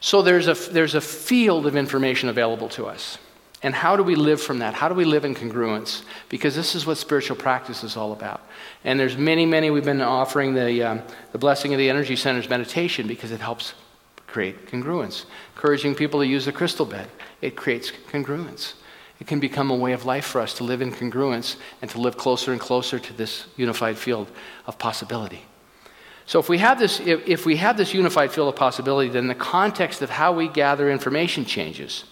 So 0.00 0.22
there's 0.22 0.48
a, 0.48 0.54
there's 0.54 0.94
a 0.94 1.02
field 1.02 1.66
of 1.66 1.76
information 1.76 2.30
available 2.30 2.70
to 2.70 2.86
us. 2.86 3.18
And 3.62 3.74
how 3.74 3.96
do 3.96 4.02
we 4.02 4.14
live 4.14 4.40
from 4.40 4.60
that? 4.60 4.72
How 4.72 4.88
do 4.88 4.94
we 4.94 5.04
live 5.04 5.26
in 5.26 5.34
congruence? 5.34 6.04
Because 6.30 6.56
this 6.56 6.74
is 6.74 6.86
what 6.86 6.96
spiritual 6.96 7.36
practice 7.36 7.84
is 7.84 7.98
all 7.98 8.12
about. 8.12 8.40
And 8.82 8.98
there's 8.98 9.18
many, 9.18 9.44
many, 9.44 9.70
we've 9.70 9.84
been 9.84 10.00
offering 10.00 10.54
the, 10.54 10.82
um, 10.82 11.02
the 11.32 11.38
blessing 11.38 11.74
of 11.74 11.78
the 11.78 11.90
energy 11.90 12.16
centers 12.16 12.48
meditation 12.48 13.06
because 13.06 13.30
it 13.30 13.40
helps 13.40 13.74
create 14.26 14.66
congruence. 14.66 15.24
Encouraging 15.54 15.94
people 15.94 16.20
to 16.20 16.26
use 16.26 16.44
the 16.44 16.52
crystal 16.52 16.86
bed, 16.86 17.08
it 17.40 17.56
creates 17.56 17.92
congruence. 18.10 18.74
It 19.20 19.26
can 19.26 19.40
become 19.40 19.70
a 19.70 19.74
way 19.74 19.92
of 19.92 20.04
life 20.04 20.26
for 20.26 20.40
us 20.40 20.54
to 20.54 20.64
live 20.64 20.82
in 20.82 20.92
congruence 20.92 21.56
and 21.80 21.90
to 21.90 22.00
live 22.00 22.16
closer 22.16 22.52
and 22.52 22.60
closer 22.60 22.98
to 22.98 23.12
this 23.12 23.46
unified 23.56 23.96
field 23.96 24.30
of 24.66 24.78
possibility. 24.78 25.42
So 26.26 26.40
if 26.40 26.48
we 26.48 26.58
have 26.58 26.78
this, 26.78 27.00
if, 27.00 27.26
if 27.26 27.46
we 27.46 27.56
have 27.56 27.76
this 27.76 27.94
unified 27.94 28.32
field 28.32 28.48
of 28.48 28.56
possibility, 28.56 29.08
then 29.08 29.28
the 29.28 29.34
context 29.34 30.02
of 30.02 30.10
how 30.10 30.32
we 30.32 30.48
gather 30.48 30.90
information 30.90 31.44
changes. 31.44 32.04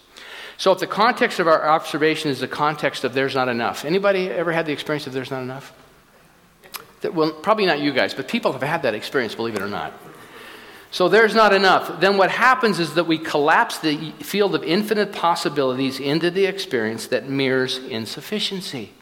So 0.57 0.71
if 0.71 0.79
the 0.79 0.87
context 0.87 1.39
of 1.39 1.47
our 1.47 1.67
observation 1.67 2.31
is 2.31 2.39
the 2.39 2.47
context 2.47 3.03
of 3.03 3.13
there's 3.13 3.35
not 3.35 3.49
enough, 3.49 3.83
anybody 3.83 4.29
ever 4.29 4.53
had 4.53 4.65
the 4.65 4.71
experience 4.71 5.05
of 5.05 5.11
there's 5.11 5.31
not 5.31 5.41
enough? 5.41 5.73
That, 7.01 7.13
well, 7.13 7.33
probably 7.33 7.65
not 7.65 7.79
you 7.79 7.91
guys, 7.91 8.13
but 8.13 8.29
people 8.29 8.53
have 8.53 8.63
had 8.63 8.83
that 8.83 8.95
experience, 8.95 9.35
believe 9.35 9.55
it 9.55 9.61
or 9.61 9.67
not. 9.67 9.93
So 10.95 11.09
there's 11.09 11.35
not 11.35 11.51
enough. 11.53 11.99
Then 11.99 12.15
what 12.15 12.31
happens 12.31 12.79
is 12.79 12.93
that 12.93 13.03
we 13.03 13.17
collapse 13.17 13.79
the 13.79 14.11
field 14.21 14.55
of 14.55 14.63
infinite 14.63 15.11
possibilities 15.11 15.99
into 15.99 16.31
the 16.31 16.45
experience 16.45 17.07
that 17.07 17.27
mirrors 17.27 17.79
insufficiency. 17.79 18.93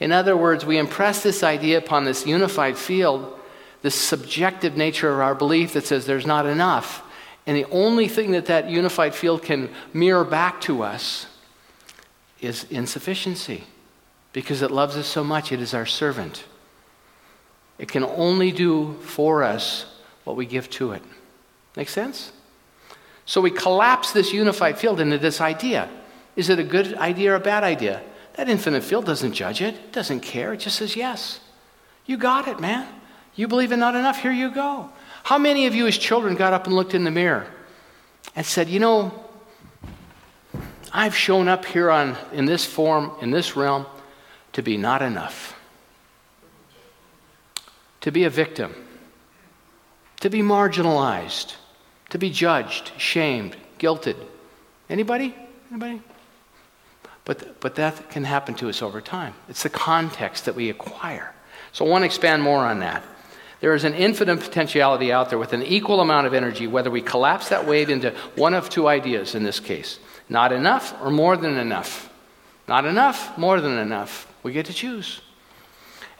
In 0.00 0.10
other 0.10 0.34
words, 0.34 0.64
we 0.64 0.78
impress 0.78 1.22
this 1.22 1.42
idea 1.42 1.76
upon 1.76 2.06
this 2.06 2.26
unified 2.26 2.78
field, 2.78 3.38
this 3.82 3.94
subjective 3.94 4.74
nature 4.74 5.12
of 5.12 5.20
our 5.20 5.34
belief 5.34 5.74
that 5.74 5.84
says 5.84 6.06
there's 6.06 6.26
not 6.26 6.46
enough. 6.46 7.02
And 7.46 7.58
the 7.58 7.68
only 7.70 8.08
thing 8.08 8.30
that 8.30 8.46
that 8.46 8.70
unified 8.70 9.14
field 9.14 9.42
can 9.42 9.68
mirror 9.92 10.24
back 10.24 10.62
to 10.62 10.82
us 10.82 11.26
is 12.40 12.64
insufficiency. 12.70 13.64
Because 14.32 14.62
it 14.62 14.70
loves 14.70 14.96
us 14.96 15.08
so 15.08 15.22
much, 15.22 15.52
it 15.52 15.60
is 15.60 15.74
our 15.74 15.84
servant. 15.84 16.44
It 17.78 17.88
can 17.88 18.02
only 18.02 18.50
do 18.50 18.94
for 19.02 19.42
us 19.42 19.91
what 20.24 20.36
we 20.36 20.46
give 20.46 20.70
to 20.70 20.92
it. 20.92 21.02
Make 21.76 21.88
sense? 21.88 22.32
So 23.24 23.40
we 23.40 23.50
collapse 23.50 24.12
this 24.12 24.32
unified 24.32 24.78
field 24.78 25.00
into 25.00 25.18
this 25.18 25.40
idea. 25.40 25.88
Is 26.36 26.48
it 26.48 26.58
a 26.58 26.64
good 26.64 26.94
idea 26.94 27.32
or 27.32 27.36
a 27.36 27.40
bad 27.40 27.64
idea? 27.64 28.02
That 28.34 28.48
infinite 28.48 28.82
field 28.82 29.04
doesn't 29.04 29.32
judge 29.32 29.60
it, 29.60 29.74
it 29.74 29.92
doesn't 29.92 30.20
care, 30.20 30.54
it 30.54 30.58
just 30.58 30.76
says 30.76 30.96
yes. 30.96 31.40
You 32.06 32.16
got 32.16 32.48
it, 32.48 32.60
man. 32.60 32.88
You 33.34 33.48
believe 33.48 33.72
in 33.72 33.80
not 33.80 33.94
enough, 33.94 34.20
here 34.20 34.32
you 34.32 34.50
go. 34.50 34.90
How 35.24 35.38
many 35.38 35.66
of 35.66 35.74
you 35.74 35.86
as 35.86 35.96
children 35.96 36.34
got 36.34 36.52
up 36.52 36.66
and 36.66 36.74
looked 36.74 36.94
in 36.94 37.04
the 37.04 37.10
mirror 37.10 37.46
and 38.34 38.44
said, 38.44 38.68
you 38.68 38.80
know, 38.80 39.12
I've 40.92 41.16
shown 41.16 41.48
up 41.48 41.64
here 41.64 41.90
on 41.90 42.16
in 42.32 42.44
this 42.44 42.64
form, 42.64 43.12
in 43.20 43.30
this 43.30 43.56
realm, 43.56 43.86
to 44.52 44.62
be 44.62 44.76
not 44.76 45.00
enough. 45.00 45.58
To 48.02 48.10
be 48.10 48.24
a 48.24 48.30
victim 48.30 48.74
to 50.22 50.30
be 50.30 50.40
marginalized, 50.40 51.54
to 52.10 52.18
be 52.18 52.30
judged, 52.30 52.92
shamed, 52.96 53.56
guilted. 53.78 54.16
Anybody? 54.88 55.34
Anybody? 55.70 56.00
But, 57.24 57.60
but 57.60 57.74
that 57.74 58.08
can 58.08 58.22
happen 58.22 58.54
to 58.54 58.68
us 58.68 58.82
over 58.82 59.00
time. 59.00 59.34
It's 59.48 59.64
the 59.64 59.68
context 59.68 60.44
that 60.44 60.54
we 60.54 60.70
acquire. 60.70 61.34
So 61.72 61.84
I 61.84 61.88
want 61.88 62.02
to 62.02 62.06
expand 62.06 62.40
more 62.40 62.64
on 62.64 62.78
that. 62.80 63.02
There 63.60 63.74
is 63.74 63.82
an 63.82 63.94
infinite 63.94 64.38
potentiality 64.38 65.10
out 65.12 65.28
there 65.28 65.38
with 65.38 65.52
an 65.52 65.62
equal 65.64 66.00
amount 66.00 66.28
of 66.28 66.34
energy, 66.34 66.68
whether 66.68 66.90
we 66.90 67.02
collapse 67.02 67.48
that 67.48 67.66
wave 67.66 67.90
into 67.90 68.10
one 68.36 68.54
of 68.54 68.70
two 68.70 68.86
ideas 68.88 69.34
in 69.34 69.42
this 69.42 69.60
case 69.60 69.98
not 70.28 70.52
enough 70.52 70.94
or 71.02 71.10
more 71.10 71.36
than 71.36 71.58
enough. 71.58 72.10
Not 72.68 72.84
enough, 72.86 73.36
more 73.36 73.60
than 73.60 73.76
enough. 73.76 74.32
We 74.42 74.52
get 74.52 74.66
to 74.66 74.72
choose. 74.72 75.20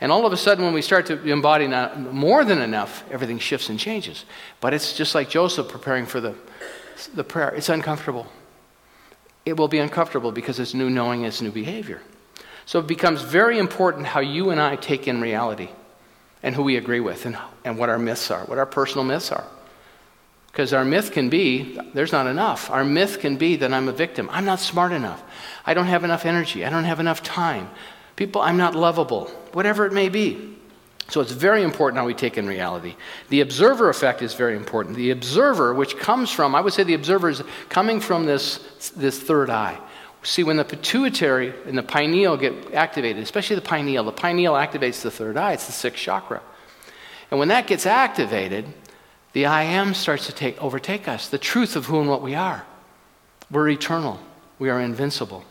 And 0.02 0.10
all 0.10 0.26
of 0.26 0.32
a 0.32 0.36
sudden, 0.36 0.64
when 0.64 0.74
we 0.74 0.82
start 0.82 1.06
to 1.06 1.22
embody 1.30 1.68
more 1.96 2.44
than 2.44 2.60
enough, 2.60 3.04
everything 3.12 3.38
shifts 3.38 3.68
and 3.68 3.78
changes. 3.78 4.24
But 4.60 4.74
it's 4.74 4.96
just 4.96 5.14
like 5.14 5.30
Joseph 5.30 5.68
preparing 5.68 6.06
for 6.06 6.20
the, 6.20 6.34
the 7.14 7.22
prayer. 7.22 7.50
It's 7.50 7.68
uncomfortable. 7.68 8.26
It 9.46 9.56
will 9.56 9.68
be 9.68 9.78
uncomfortable 9.78 10.32
because 10.32 10.58
it's 10.58 10.74
new 10.74 10.90
knowing, 10.90 11.22
it's 11.22 11.40
new 11.40 11.52
behavior. 11.52 12.02
So 12.66 12.80
it 12.80 12.88
becomes 12.88 13.22
very 13.22 13.60
important 13.60 14.06
how 14.06 14.18
you 14.18 14.50
and 14.50 14.60
I 14.60 14.74
take 14.74 15.06
in 15.06 15.20
reality 15.20 15.68
and 16.42 16.56
who 16.56 16.64
we 16.64 16.76
agree 16.76 16.98
with 16.98 17.24
and, 17.24 17.38
and 17.64 17.78
what 17.78 17.88
our 17.88 17.98
myths 17.98 18.28
are, 18.32 18.44
what 18.46 18.58
our 18.58 18.66
personal 18.66 19.04
myths 19.04 19.30
are. 19.30 19.44
Because 20.48 20.72
our 20.72 20.84
myth 20.84 21.12
can 21.12 21.28
be, 21.28 21.78
there's 21.94 22.10
not 22.10 22.26
enough. 22.26 22.72
Our 22.72 22.84
myth 22.84 23.20
can 23.20 23.36
be 23.36 23.54
that 23.54 23.72
I'm 23.72 23.86
a 23.86 23.92
victim. 23.92 24.28
I'm 24.32 24.46
not 24.46 24.58
smart 24.58 24.90
enough. 24.90 25.22
I 25.64 25.74
don't 25.74 25.86
have 25.86 26.02
enough 26.02 26.26
energy. 26.26 26.64
I 26.64 26.70
don't 26.70 26.82
have 26.82 26.98
enough 26.98 27.22
time. 27.22 27.70
People, 28.16 28.42
I'm 28.42 28.56
not 28.56 28.74
lovable, 28.74 29.30
whatever 29.54 29.86
it 29.86 29.92
may 29.92 30.08
be. 30.08 30.56
So 31.08 31.20
it's 31.20 31.32
very 31.32 31.62
important 31.62 31.98
how 31.98 32.06
we 32.06 32.14
take 32.14 32.38
in 32.38 32.46
reality. 32.46 32.96
The 33.28 33.40
observer 33.40 33.90
effect 33.90 34.22
is 34.22 34.34
very 34.34 34.56
important. 34.56 34.96
The 34.96 35.10
observer, 35.10 35.74
which 35.74 35.98
comes 35.98 36.30
from, 36.30 36.54
I 36.54 36.60
would 36.60 36.72
say 36.72 36.84
the 36.84 36.94
observer 36.94 37.28
is 37.28 37.42
coming 37.68 38.00
from 38.00 38.24
this, 38.24 38.58
this 38.96 39.20
third 39.20 39.50
eye. 39.50 39.78
See, 40.22 40.44
when 40.44 40.56
the 40.56 40.64
pituitary 40.64 41.52
and 41.66 41.76
the 41.76 41.82
pineal 41.82 42.36
get 42.36 42.72
activated, 42.72 43.22
especially 43.22 43.56
the 43.56 43.62
pineal, 43.62 44.04
the 44.04 44.12
pineal 44.12 44.54
activates 44.54 45.02
the 45.02 45.10
third 45.10 45.36
eye, 45.36 45.52
it's 45.52 45.66
the 45.66 45.72
sixth 45.72 46.02
chakra. 46.02 46.40
And 47.30 47.38
when 47.38 47.48
that 47.48 47.66
gets 47.66 47.86
activated, 47.86 48.66
the 49.32 49.46
I 49.46 49.64
am 49.64 49.94
starts 49.94 50.26
to 50.26 50.32
take, 50.32 50.62
overtake 50.62 51.08
us, 51.08 51.28
the 51.28 51.38
truth 51.38 51.74
of 51.74 51.86
who 51.86 52.00
and 52.00 52.08
what 52.08 52.22
we 52.22 52.34
are. 52.34 52.64
We're 53.50 53.68
eternal, 53.70 54.20
we 54.58 54.70
are 54.70 54.80
invincible, 54.80 55.44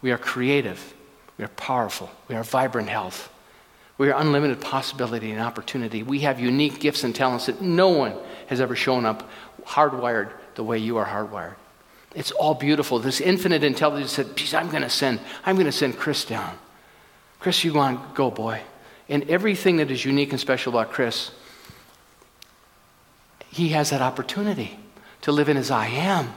we 0.00 0.10
are 0.10 0.18
creative, 0.18 0.94
we 1.38 1.44
are 1.44 1.48
powerful. 1.48 2.10
We 2.28 2.34
are 2.34 2.42
vibrant 2.42 2.88
health. 2.88 3.30
We 3.98 4.10
are 4.10 4.20
unlimited 4.20 4.60
possibility 4.60 5.30
and 5.30 5.40
opportunity. 5.40 6.02
We 6.02 6.20
have 6.20 6.38
unique 6.38 6.80
gifts 6.80 7.04
and 7.04 7.14
talents 7.14 7.46
that 7.46 7.62
no 7.62 7.88
one 7.88 8.14
has 8.48 8.60
ever 8.60 8.76
shown 8.76 9.06
up 9.06 9.28
hardwired 9.64 10.30
the 10.54 10.64
way 10.64 10.78
you 10.78 10.98
are 10.98 11.06
hardwired. 11.06 11.54
It's 12.14 12.30
all 12.30 12.54
beautiful. 12.54 12.98
This 12.98 13.20
infinite 13.20 13.64
intelligence 13.64 14.12
said, 14.12 14.36
Geez, 14.36 14.54
I'm 14.54 14.70
going 14.70 14.82
to 14.82 14.90
send, 14.90 15.20
I'm 15.44 15.56
going 15.56 15.66
to 15.66 15.72
send 15.72 15.98
Chris 15.98 16.24
down. 16.24 16.58
Chris, 17.40 17.62
you 17.64 17.78
on, 17.78 18.12
go, 18.14 18.30
boy. 18.30 18.62
And 19.08 19.28
everything 19.30 19.76
that 19.76 19.90
is 19.90 20.04
unique 20.04 20.30
and 20.30 20.40
special 20.40 20.72
about 20.72 20.92
Chris, 20.92 21.30
he 23.50 23.68
has 23.68 23.90
that 23.90 24.02
opportunity 24.02 24.78
to 25.22 25.32
live 25.32 25.48
in 25.48 25.56
his 25.56 25.70
I 25.70 25.86
am. 25.88 26.32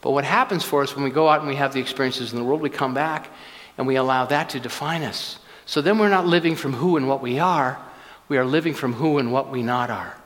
But 0.00 0.12
what 0.12 0.24
happens 0.24 0.64
for 0.64 0.82
us 0.82 0.94
when 0.94 1.04
we 1.04 1.10
go 1.10 1.28
out 1.28 1.40
and 1.40 1.48
we 1.48 1.56
have 1.56 1.72
the 1.72 1.80
experiences 1.80 2.32
in 2.32 2.38
the 2.38 2.44
world, 2.44 2.60
we 2.60 2.70
come 2.70 2.94
back 2.94 3.28
and 3.76 3.86
we 3.86 3.96
allow 3.96 4.26
that 4.26 4.50
to 4.50 4.60
define 4.60 5.02
us. 5.02 5.38
So 5.66 5.82
then 5.82 5.98
we're 5.98 6.08
not 6.08 6.26
living 6.26 6.56
from 6.56 6.72
who 6.72 6.96
and 6.96 7.08
what 7.08 7.20
we 7.20 7.38
are, 7.38 7.78
we 8.28 8.38
are 8.38 8.44
living 8.44 8.72
from 8.72 8.94
who 8.94 9.18
and 9.18 9.32
what 9.32 9.50
we 9.50 9.62
not 9.62 9.90
are, 9.90 10.16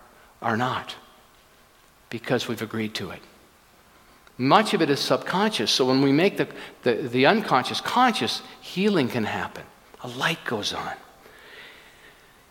are 0.40 0.56
not, 0.56 0.94
because 2.10 2.46
we've 2.46 2.62
agreed 2.62 2.94
to 2.94 3.10
it. 3.10 3.20
Much 4.38 4.72
of 4.72 4.80
it 4.80 4.88
is 4.88 5.00
subconscious, 5.00 5.70
so 5.70 5.86
when 5.86 6.00
we 6.00 6.12
make 6.12 6.36
the, 6.36 6.48
the, 6.82 6.94
the 6.94 7.26
unconscious 7.26 7.80
conscious, 7.80 8.42
healing 8.60 9.08
can 9.08 9.24
happen. 9.24 9.64
A 10.02 10.08
light 10.08 10.42
goes 10.44 10.72
on. 10.72 10.92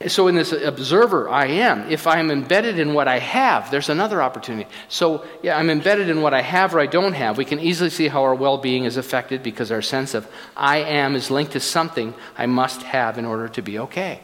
So, 0.08 0.30
in 0.30 0.36
this 0.36 0.54
observer, 0.54 1.28
I 1.28 1.48
am. 1.48 1.92
If 1.92 2.08
I'm 2.08 2.32
embedded 2.32 2.80
in 2.80 2.94
what 2.94 3.10
I 3.10 3.20
have, 3.20 3.70
there's 3.70 3.90
another 3.90 4.22
opportunity. 4.22 4.70
So, 4.88 5.26
yeah, 5.44 5.58
I'm 5.58 5.70
embedded 5.70 6.08
in 6.08 6.22
what 6.22 6.34
I 6.34 6.42
have 6.42 6.74
or 6.74 6.80
I 6.80 6.86
don't 6.86 7.12
have. 7.12 7.38
We 7.38 7.44
can 7.44 7.60
easily 7.60 7.90
see 7.90 8.08
how 8.08 8.24
our 8.24 8.34
well 8.34 8.58
being 8.58 8.86
is 8.86 8.96
affected 8.96 9.44
because 9.44 9.74
our 9.74 9.82
sense 9.82 10.14
of 10.14 10.26
I 10.56 10.78
am 10.78 11.16
is 11.16 11.30
linked 11.30 11.52
to 11.52 11.60
something 11.60 12.14
I 12.38 12.46
must 12.46 12.84
have 12.84 13.18
in 13.18 13.26
order 13.26 13.50
to 13.50 13.62
be 13.62 13.78
okay. 13.80 14.22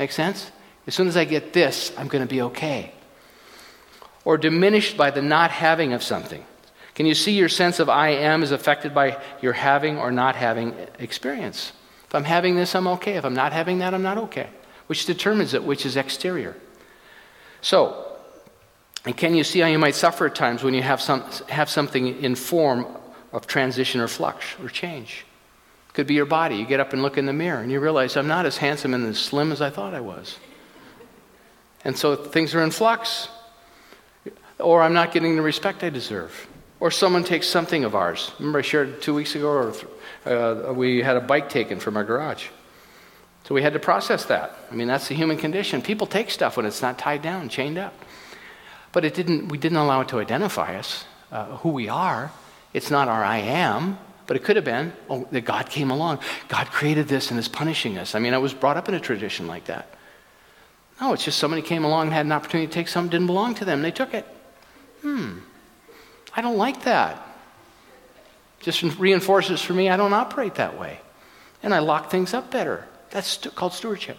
Make 0.00 0.10
sense? 0.10 0.50
As 0.88 0.96
soon 0.96 1.06
as 1.06 1.16
I 1.16 1.24
get 1.24 1.52
this, 1.52 1.92
I'm 1.96 2.08
going 2.08 2.26
to 2.26 2.28
be 2.28 2.42
okay. 2.42 2.90
Or 4.24 4.36
diminished 4.36 4.96
by 4.96 5.12
the 5.12 5.22
not 5.22 5.52
having 5.52 5.92
of 5.92 6.02
something. 6.02 6.44
Can 6.96 7.06
you 7.06 7.14
see 7.14 7.38
your 7.38 7.48
sense 7.48 7.78
of 7.78 7.88
I 7.88 8.08
am 8.08 8.42
is 8.42 8.50
affected 8.50 8.92
by 8.92 9.22
your 9.40 9.52
having 9.52 9.96
or 9.96 10.10
not 10.10 10.34
having 10.34 10.74
experience? 10.98 11.70
If 12.08 12.16
I'm 12.16 12.24
having 12.24 12.56
this, 12.56 12.74
I'm 12.74 12.88
okay. 12.88 13.14
If 13.14 13.24
I'm 13.24 13.34
not 13.34 13.52
having 13.52 13.78
that, 13.78 13.94
I'm 13.94 14.02
not 14.02 14.18
okay 14.18 14.48
which 14.86 15.06
determines 15.06 15.54
it, 15.54 15.64
which 15.64 15.86
is 15.86 15.96
exterior. 15.96 16.56
So, 17.60 18.04
and 19.04 19.16
can 19.16 19.34
you 19.34 19.44
see 19.44 19.60
how 19.60 19.68
you 19.68 19.78
might 19.78 19.94
suffer 19.94 20.26
at 20.26 20.34
times 20.34 20.62
when 20.62 20.74
you 20.74 20.82
have, 20.82 21.00
some, 21.00 21.22
have 21.48 21.68
something 21.68 22.22
in 22.22 22.34
form 22.34 22.86
of 23.32 23.46
transition 23.46 24.00
or 24.00 24.08
flux 24.08 24.44
or 24.62 24.68
change? 24.68 25.24
Could 25.92 26.06
be 26.06 26.14
your 26.14 26.26
body. 26.26 26.56
You 26.56 26.66
get 26.66 26.80
up 26.80 26.92
and 26.92 27.02
look 27.02 27.18
in 27.18 27.26
the 27.26 27.32
mirror 27.32 27.60
and 27.60 27.70
you 27.70 27.80
realize 27.80 28.16
I'm 28.16 28.26
not 28.26 28.46
as 28.46 28.56
handsome 28.56 28.94
and 28.94 29.06
as 29.06 29.18
slim 29.18 29.52
as 29.52 29.60
I 29.60 29.70
thought 29.70 29.94
I 29.94 30.00
was. 30.00 30.38
And 31.84 31.96
so 31.96 32.16
things 32.16 32.54
are 32.54 32.62
in 32.62 32.70
flux. 32.70 33.28
Or 34.58 34.82
I'm 34.82 34.94
not 34.94 35.12
getting 35.12 35.36
the 35.36 35.42
respect 35.42 35.82
I 35.82 35.90
deserve. 35.90 36.48
Or 36.80 36.90
someone 36.90 37.24
takes 37.24 37.46
something 37.46 37.84
of 37.84 37.94
ours. 37.94 38.32
Remember 38.38 38.58
I 38.60 38.62
shared 38.62 39.02
two 39.02 39.14
weeks 39.14 39.34
ago, 39.34 39.48
or 39.48 39.74
uh, 40.26 40.72
we 40.72 41.02
had 41.02 41.16
a 41.16 41.20
bike 41.20 41.48
taken 41.48 41.80
from 41.80 41.96
our 41.96 42.04
garage. 42.04 42.48
So 43.44 43.54
we 43.54 43.62
had 43.62 43.74
to 43.74 43.78
process 43.78 44.24
that. 44.26 44.56
I 44.70 44.74
mean, 44.74 44.88
that's 44.88 45.08
the 45.08 45.14
human 45.14 45.36
condition. 45.36 45.82
People 45.82 46.06
take 46.06 46.30
stuff 46.30 46.56
when 46.56 46.64
it's 46.64 46.80
not 46.80 46.98
tied 46.98 47.20
down, 47.20 47.48
chained 47.50 47.76
up. 47.76 47.94
But 48.92 49.04
it 49.04 49.14
didn't, 49.14 49.48
we 49.48 49.58
didn't 49.58 49.78
allow 49.78 50.00
it 50.00 50.08
to 50.08 50.18
identify 50.18 50.76
us, 50.76 51.04
uh, 51.30 51.56
who 51.58 51.70
we 51.70 51.88
are. 51.88 52.32
It's 52.72 52.90
not 52.90 53.08
our 53.08 53.22
I 53.22 53.38
am, 53.38 53.98
but 54.26 54.36
it 54.36 54.44
could 54.44 54.56
have 54.56 54.64
been, 54.64 54.92
oh, 55.10 55.28
that 55.30 55.42
God 55.42 55.68
came 55.68 55.90
along. 55.90 56.20
God 56.48 56.68
created 56.68 57.06
this 57.06 57.30
and 57.30 57.38
is 57.38 57.48
punishing 57.48 57.98
us. 57.98 58.14
I 58.14 58.18
mean, 58.18 58.32
I 58.32 58.38
was 58.38 58.54
brought 58.54 58.78
up 58.78 58.88
in 58.88 58.94
a 58.94 59.00
tradition 59.00 59.46
like 59.46 59.66
that. 59.66 59.88
No, 61.00 61.12
it's 61.12 61.24
just 61.24 61.38
somebody 61.38 61.60
came 61.60 61.84
along 61.84 62.06
and 62.06 62.14
had 62.14 62.24
an 62.24 62.32
opportunity 62.32 62.66
to 62.68 62.72
take 62.72 62.88
something 62.88 63.10
didn't 63.10 63.26
belong 63.26 63.54
to 63.56 63.64
them. 63.64 63.82
They 63.82 63.90
took 63.90 64.14
it. 64.14 64.24
Hmm. 65.02 65.38
I 66.34 66.40
don't 66.40 66.56
like 66.56 66.84
that. 66.84 67.20
Just 68.60 68.82
reinforces 68.98 69.60
for 69.60 69.74
me 69.74 69.90
I 69.90 69.98
don't 69.98 70.14
operate 70.14 70.54
that 70.54 70.78
way. 70.78 71.00
And 71.62 71.74
I 71.74 71.80
lock 71.80 72.10
things 72.10 72.32
up 72.32 72.50
better. 72.50 72.86
That's 73.14 73.36
called 73.54 73.72
stewardship. 73.72 74.18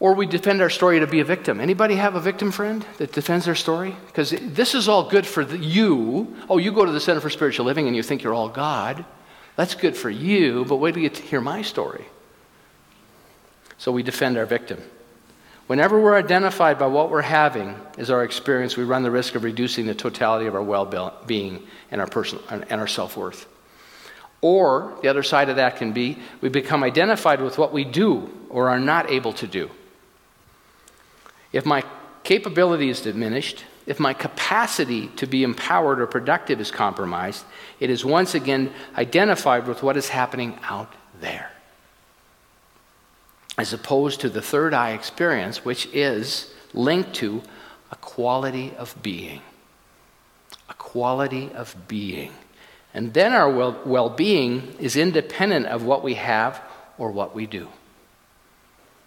Or 0.00 0.14
we 0.14 0.26
defend 0.26 0.60
our 0.60 0.68
story 0.68 0.98
to 0.98 1.06
be 1.06 1.20
a 1.20 1.24
victim. 1.24 1.60
Anybody 1.60 1.94
have 1.94 2.16
a 2.16 2.20
victim 2.20 2.50
friend 2.50 2.84
that 2.98 3.12
defends 3.12 3.44
their 3.44 3.54
story? 3.54 3.94
Because 4.08 4.30
this 4.30 4.74
is 4.74 4.88
all 4.88 5.08
good 5.08 5.24
for 5.24 5.44
the, 5.44 5.56
you. 5.56 6.36
Oh, 6.50 6.58
you 6.58 6.72
go 6.72 6.84
to 6.84 6.90
the 6.90 6.98
Center 6.98 7.20
for 7.20 7.30
Spiritual 7.30 7.66
Living 7.66 7.86
and 7.86 7.94
you 7.94 8.02
think 8.02 8.24
you're 8.24 8.34
all 8.34 8.48
God. 8.48 9.04
That's 9.54 9.76
good 9.76 9.96
for 9.96 10.10
you, 10.10 10.64
but 10.64 10.78
wait 10.78 10.94
till 10.94 11.04
you 11.04 11.08
get 11.08 11.18
to 11.18 11.22
hear 11.22 11.40
my 11.40 11.62
story. 11.62 12.04
So 13.78 13.92
we 13.92 14.02
defend 14.02 14.36
our 14.36 14.44
victim. 14.44 14.82
Whenever 15.68 16.00
we're 16.00 16.18
identified 16.18 16.80
by 16.80 16.88
what 16.88 17.10
we're 17.10 17.22
having 17.22 17.76
as 17.96 18.10
our 18.10 18.24
experience, 18.24 18.76
we 18.76 18.82
run 18.82 19.04
the 19.04 19.10
risk 19.12 19.36
of 19.36 19.44
reducing 19.44 19.86
the 19.86 19.94
totality 19.94 20.46
of 20.46 20.56
our 20.56 20.62
well 20.64 21.22
being 21.26 21.64
and 21.92 22.00
our, 22.00 22.08
personal, 22.08 22.42
and 22.50 22.80
our 22.80 22.88
self 22.88 23.16
worth. 23.16 23.46
Or 24.44 24.92
the 25.00 25.08
other 25.08 25.22
side 25.22 25.48
of 25.48 25.56
that 25.56 25.76
can 25.76 25.92
be 25.92 26.18
we 26.42 26.50
become 26.50 26.84
identified 26.84 27.40
with 27.40 27.56
what 27.56 27.72
we 27.72 27.82
do 27.82 28.30
or 28.50 28.68
are 28.68 28.78
not 28.78 29.10
able 29.10 29.32
to 29.32 29.46
do. 29.46 29.70
If 31.50 31.64
my 31.64 31.82
capability 32.24 32.90
is 32.90 33.00
diminished, 33.00 33.64
if 33.86 33.98
my 33.98 34.12
capacity 34.12 35.06
to 35.16 35.26
be 35.26 35.44
empowered 35.44 35.98
or 35.98 36.06
productive 36.06 36.60
is 36.60 36.70
compromised, 36.70 37.46
it 37.80 37.88
is 37.88 38.04
once 38.04 38.34
again 38.34 38.70
identified 38.98 39.66
with 39.66 39.82
what 39.82 39.96
is 39.96 40.10
happening 40.10 40.58
out 40.64 40.92
there. 41.22 41.50
As 43.56 43.72
opposed 43.72 44.20
to 44.20 44.28
the 44.28 44.42
third 44.42 44.74
eye 44.74 44.90
experience, 44.90 45.64
which 45.64 45.86
is 45.94 46.52
linked 46.74 47.14
to 47.14 47.40
a 47.90 47.96
quality 47.96 48.74
of 48.76 48.94
being. 49.02 49.40
A 50.68 50.74
quality 50.74 51.50
of 51.54 51.74
being. 51.88 52.32
And 52.94 53.12
then 53.12 53.32
our 53.32 53.50
well 53.50 54.08
being 54.08 54.74
is 54.78 54.96
independent 54.96 55.66
of 55.66 55.82
what 55.82 56.04
we 56.04 56.14
have 56.14 56.62
or 56.96 57.10
what 57.10 57.34
we 57.34 57.46
do. 57.46 57.68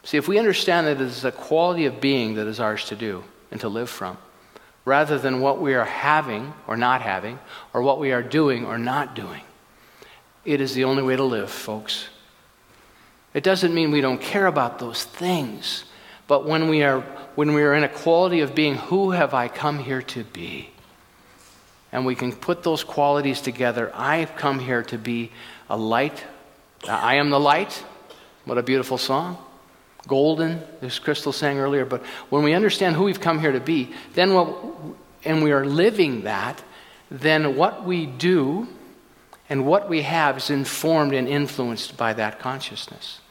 See, 0.04 0.18
if 0.18 0.28
we 0.28 0.38
understand 0.38 0.88
that 0.88 1.02
it 1.02 1.08
is 1.08 1.24
a 1.24 1.32
quality 1.32 1.86
of 1.86 2.00
being 2.00 2.36
that 2.36 2.48
is 2.48 2.60
ours 2.60 2.86
to 2.86 2.96
do 2.96 3.24
and 3.50 3.60
to 3.62 3.70
live 3.70 3.90
from, 3.90 4.18
rather 4.86 5.18
than 5.18 5.42
what 5.42 5.60
we 5.60 5.74
are 5.74 5.86
having 5.86 6.54
or 6.66 6.78
not 6.78 7.02
having, 7.02 7.40
or 7.74 7.82
what 7.82 8.00
we 8.00 8.12
are 8.12 8.24
doing 8.24 8.66
or 8.66 8.78
not 8.78 9.16
doing. 9.16 9.42
It 10.46 10.62
is 10.62 10.74
the 10.74 10.86
only 10.86 11.04
way 11.04 11.16
to 11.16 11.24
live, 11.24 11.50
folks. 11.50 12.08
It 13.34 13.44
doesn't 13.44 13.74
mean 13.74 13.92
we 13.92 14.02
don't 14.02 14.22
care 14.22 14.48
about 14.48 14.80
those 14.80 15.04
things, 15.04 15.84
but 16.28 16.46
when 16.46 16.70
we 16.70 16.84
are, 16.84 17.02
when 17.36 17.54
we 17.54 17.64
are 17.64 17.74
in 17.74 17.84
a 17.84 17.90
quality 17.90 18.40
of 18.40 18.56
being, 18.56 18.76
who 18.76 19.12
have 19.12 19.34
I 19.34 19.48
come 19.50 19.80
here 19.80 20.02
to 20.04 20.24
be? 20.24 20.70
And 21.98 22.06
we 22.06 22.14
can 22.14 22.32
put 22.32 22.62
those 22.62 22.84
qualities 22.84 23.42
together. 23.42 23.92
I 23.92 24.18
have 24.18 24.36
come 24.36 24.60
here 24.60 24.84
to 24.84 25.00
be 25.00 25.32
a 25.68 25.76
light. 25.76 26.24
I 26.88 27.16
am 27.16 27.32
the 27.32 27.40
light. 27.40 27.84
What 28.46 28.60
a 28.60 28.62
beautiful 28.62 29.00
song 29.00 29.40
golden, 30.06 30.62
as 30.84 31.00
Crystal 31.00 31.32
sang 31.32 31.58
earlier. 31.58 31.86
But 31.86 32.06
when 32.30 32.44
we 32.44 32.54
understand 32.54 32.96
who 32.96 33.06
we've 33.06 33.20
come 33.20 33.40
here 33.40 33.52
to 33.52 33.60
be, 33.60 33.96
then 34.14 34.36
what, 34.36 34.56
and 35.26 35.42
we 35.42 35.52
are 35.52 35.66
living 35.66 36.22
that, 36.22 36.64
then 37.10 37.56
what 37.56 37.84
we 37.84 38.06
do 38.06 38.68
and 39.50 39.66
what 39.66 39.90
we 39.90 40.04
have 40.04 40.38
is 40.38 40.52
informed 40.52 41.14
and 41.14 41.28
influenced 41.28 41.98
by 41.98 42.14
that 42.14 42.38
consciousness. 42.38 43.22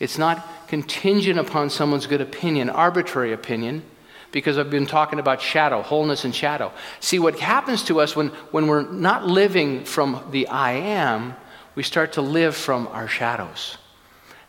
It's 0.00 0.18
not 0.18 0.66
contingent 0.66 1.38
upon 1.38 1.70
someone's 1.70 2.08
good 2.08 2.20
opinion, 2.20 2.70
arbitrary 2.70 3.32
opinion, 3.32 3.84
because 4.32 4.58
I've 4.58 4.70
been 4.70 4.86
talking 4.86 5.18
about 5.18 5.40
shadow, 5.40 5.82
wholeness 5.82 6.24
and 6.24 6.34
shadow. 6.34 6.72
See, 7.00 7.18
what 7.18 7.38
happens 7.38 7.82
to 7.84 8.00
us 8.00 8.14
when, 8.14 8.28
when 8.50 8.66
we're 8.66 8.88
not 8.90 9.26
living 9.26 9.84
from 9.84 10.24
the 10.30 10.48
I 10.48 10.72
am, 10.72 11.34
we 11.74 11.82
start 11.82 12.12
to 12.12 12.22
live 12.22 12.56
from 12.56 12.88
our 12.88 13.08
shadows 13.08 13.76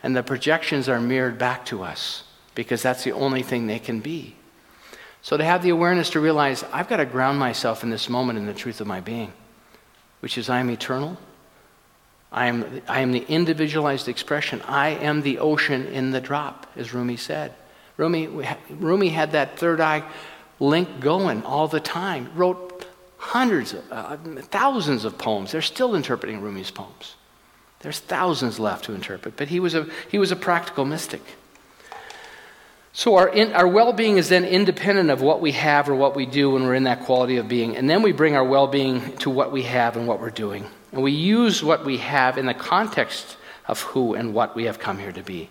and 0.04 0.15
the 0.15 0.24
projections 0.24 0.89
are 0.89 1.00
mirrored 1.00 1.38
back 1.38 1.65
to 1.65 1.84
us 1.84 2.24
because 2.56 2.82
that's 2.82 3.04
the 3.04 3.12
only 3.12 3.44
thing 3.44 3.67
they 3.67 3.80
can 3.80 4.00
be. 4.00 4.36
So 5.22 5.38
to 5.38 5.44
have 5.44 5.62
the 5.62 5.70
awareness 5.70 6.10
to 6.12 6.20
realize 6.20 6.63
I've 6.74 6.89
got 6.89 6.98
to 6.98 7.06
ground 7.06 7.38
myself 7.38 7.84
in 7.84 7.91
this 7.91 8.10
moment 8.10 8.39
in 8.39 8.48
the 8.48 8.54
truth 8.54 8.82
of 8.82 8.88
my 8.88 9.00
being, 9.00 9.32
which 10.20 10.38
is 10.38 10.50
I 10.50 10.60
am 10.60 10.70
eternal. 10.70 11.17
I 12.32 12.48
am, 12.48 12.82
I 12.88 13.02
am 13.02 13.12
the 13.12 13.26
individualized 13.28 14.08
expression. 14.08 14.62
I 14.63 14.89
am 14.89 15.22
the 15.22 15.39
ocean 15.39 15.86
in 15.88 16.12
the 16.12 16.22
drop, 16.22 16.65
as 16.76 16.94
Rumi 16.94 17.17
said. 17.17 17.54
Rumi, 18.02 18.28
Rumi 18.72 19.10
had 19.10 19.34
that 19.34 19.60
third 19.60 19.80
eye 19.80 20.04
link 20.60 21.00
going 21.00 21.44
all 21.44 21.68
the 21.68 21.80
time. 21.80 22.32
Wrote 22.36 22.88
hundreds, 23.18 23.74
of, 23.74 23.84
uh, 23.92 24.18
thousands 24.50 25.06
of 25.06 25.20
poems. 25.20 25.52
They're 25.52 25.62
still 25.62 25.94
interpreting 25.94 26.42
Rumi's 26.42 26.72
poems. 26.72 27.14
There's 27.82 28.00
thousands 28.00 28.60
left 28.60 28.86
to 28.86 28.94
interpret, 28.96 29.38
but 29.38 29.50
he 29.50 29.60
was 29.60 29.76
a, 29.76 29.88
he 30.10 30.18
was 30.18 30.32
a 30.32 30.36
practical 30.36 30.84
mystic. 30.84 31.22
So 32.92 33.18
our, 33.18 33.30
in, 33.30 33.54
our 33.54 33.68
well 33.68 33.94
being 33.94 34.18
is 34.18 34.30
then 34.30 34.46
independent 34.46 35.12
of 35.12 35.22
what 35.22 35.40
we 35.40 35.52
have 35.52 35.88
or 35.88 35.94
what 35.94 36.16
we 36.16 36.26
do 36.26 36.50
when 36.50 36.64
we're 36.64 36.74
in 36.74 36.86
that 36.86 37.04
quality 37.04 37.38
of 37.38 37.48
being. 37.48 37.78
And 37.78 37.88
then 37.88 38.02
we 38.02 38.14
bring 38.14 38.36
our 38.36 38.44
well 38.44 38.66
being 38.66 39.16
to 39.18 39.30
what 39.30 39.52
we 39.52 39.62
have 39.64 39.96
and 39.96 40.08
what 40.08 40.20
we're 40.20 40.32
doing. 40.32 40.66
And 40.92 41.04
we 41.04 41.12
use 41.12 41.64
what 41.64 41.86
we 41.86 41.98
have 41.98 42.40
in 42.40 42.48
the 42.48 42.56
context 42.56 43.38
of 43.68 43.82
who 43.82 44.16
and 44.16 44.34
what 44.34 44.56
we 44.56 44.64
have 44.64 44.80
come 44.80 44.98
here 44.98 45.12
to 45.12 45.22
be. 45.22 45.50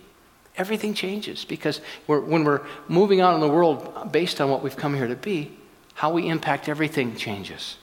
Everything 0.57 0.93
changes 0.93 1.45
because 1.45 1.81
we're, 2.07 2.19
when 2.19 2.43
we're 2.43 2.61
moving 2.87 3.21
out 3.21 3.35
in 3.35 3.41
the 3.41 3.47
world 3.47 4.11
based 4.11 4.41
on 4.41 4.49
what 4.49 4.61
we've 4.61 4.75
come 4.75 4.95
here 4.95 5.07
to 5.07 5.15
be, 5.15 5.51
how 5.93 6.11
we 6.11 6.27
impact 6.27 6.67
everything 6.67 7.15
changes. 7.15 7.77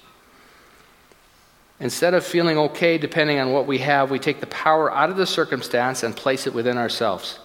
Instead 1.80 2.14
of 2.14 2.24
feeling 2.24 2.58
okay 2.58 2.98
depending 2.98 3.38
on 3.38 3.52
what 3.52 3.66
we 3.66 3.78
have, 3.78 4.10
we 4.10 4.18
take 4.18 4.40
the 4.40 4.46
power 4.46 4.92
out 4.92 5.10
of 5.10 5.16
the 5.16 5.26
circumstance 5.26 6.02
and 6.02 6.16
place 6.16 6.46
it 6.46 6.52
within 6.52 6.76
ourselves. 6.76 7.38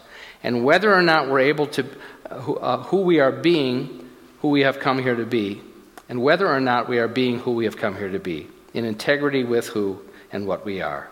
And 0.44 0.66
whether 0.66 0.94
or 0.94 1.02
not 1.02 1.30
we're 1.30 1.40
able 1.40 1.68
to, 1.68 1.86
uh, 2.30 2.84
who 2.84 3.02
we 3.02 3.20
are 3.20 3.32
being, 3.32 4.10
who 4.42 4.50
we 4.50 4.62
have 4.62 4.80
come 4.80 5.02
here 5.02 5.16
to 5.16 5.26
be, 5.26 5.62
and 6.10 6.22
whether 6.22 6.48
or 6.48 6.60
not 6.60 6.90
we 6.90 7.00
are 7.00 7.08
being 7.08 7.40
who 7.40 7.52
we 7.54 7.64
have 7.66 7.78
come 7.78 7.96
here 7.96 8.12
to 8.12 8.20
be, 8.20 8.48
in 8.74 8.84
integrity 8.84 9.44
with 9.44 9.68
who 9.68 10.02
and 10.32 10.46
what 10.46 10.66
we 10.66 10.82
are, 10.82 11.10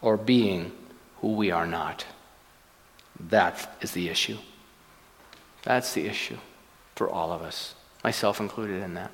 or 0.00 0.16
being 0.16 0.72
who 1.20 1.34
we 1.34 1.50
are 1.50 1.66
not. 1.66 2.06
That 3.28 3.76
is 3.80 3.92
the 3.92 4.08
issue. 4.08 4.38
That's 5.62 5.94
the 5.94 6.06
issue 6.06 6.38
for 6.96 7.08
all 7.08 7.32
of 7.32 7.42
us, 7.42 7.74
myself 8.02 8.40
included 8.40 8.82
in 8.82 8.94
that. 8.94 9.10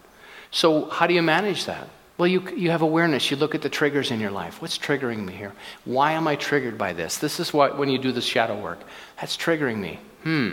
So, 0.50 0.88
how 0.88 1.06
do 1.06 1.14
you 1.14 1.22
manage 1.22 1.66
that? 1.66 1.88
Well, 2.16 2.26
you, 2.26 2.42
you 2.56 2.70
have 2.70 2.82
awareness. 2.82 3.30
You 3.30 3.36
look 3.36 3.54
at 3.54 3.62
the 3.62 3.68
triggers 3.68 4.10
in 4.10 4.18
your 4.18 4.32
life. 4.32 4.60
What's 4.60 4.76
triggering 4.76 5.24
me 5.24 5.34
here? 5.34 5.52
Why 5.84 6.12
am 6.12 6.26
I 6.26 6.34
triggered 6.34 6.76
by 6.76 6.92
this? 6.92 7.18
This 7.18 7.38
is 7.38 7.52
what, 7.52 7.78
when 7.78 7.88
you 7.88 7.98
do 7.98 8.10
the 8.10 8.20
shadow 8.20 8.60
work, 8.60 8.80
that's 9.20 9.36
triggering 9.36 9.76
me. 9.76 10.00
Hmm. 10.24 10.50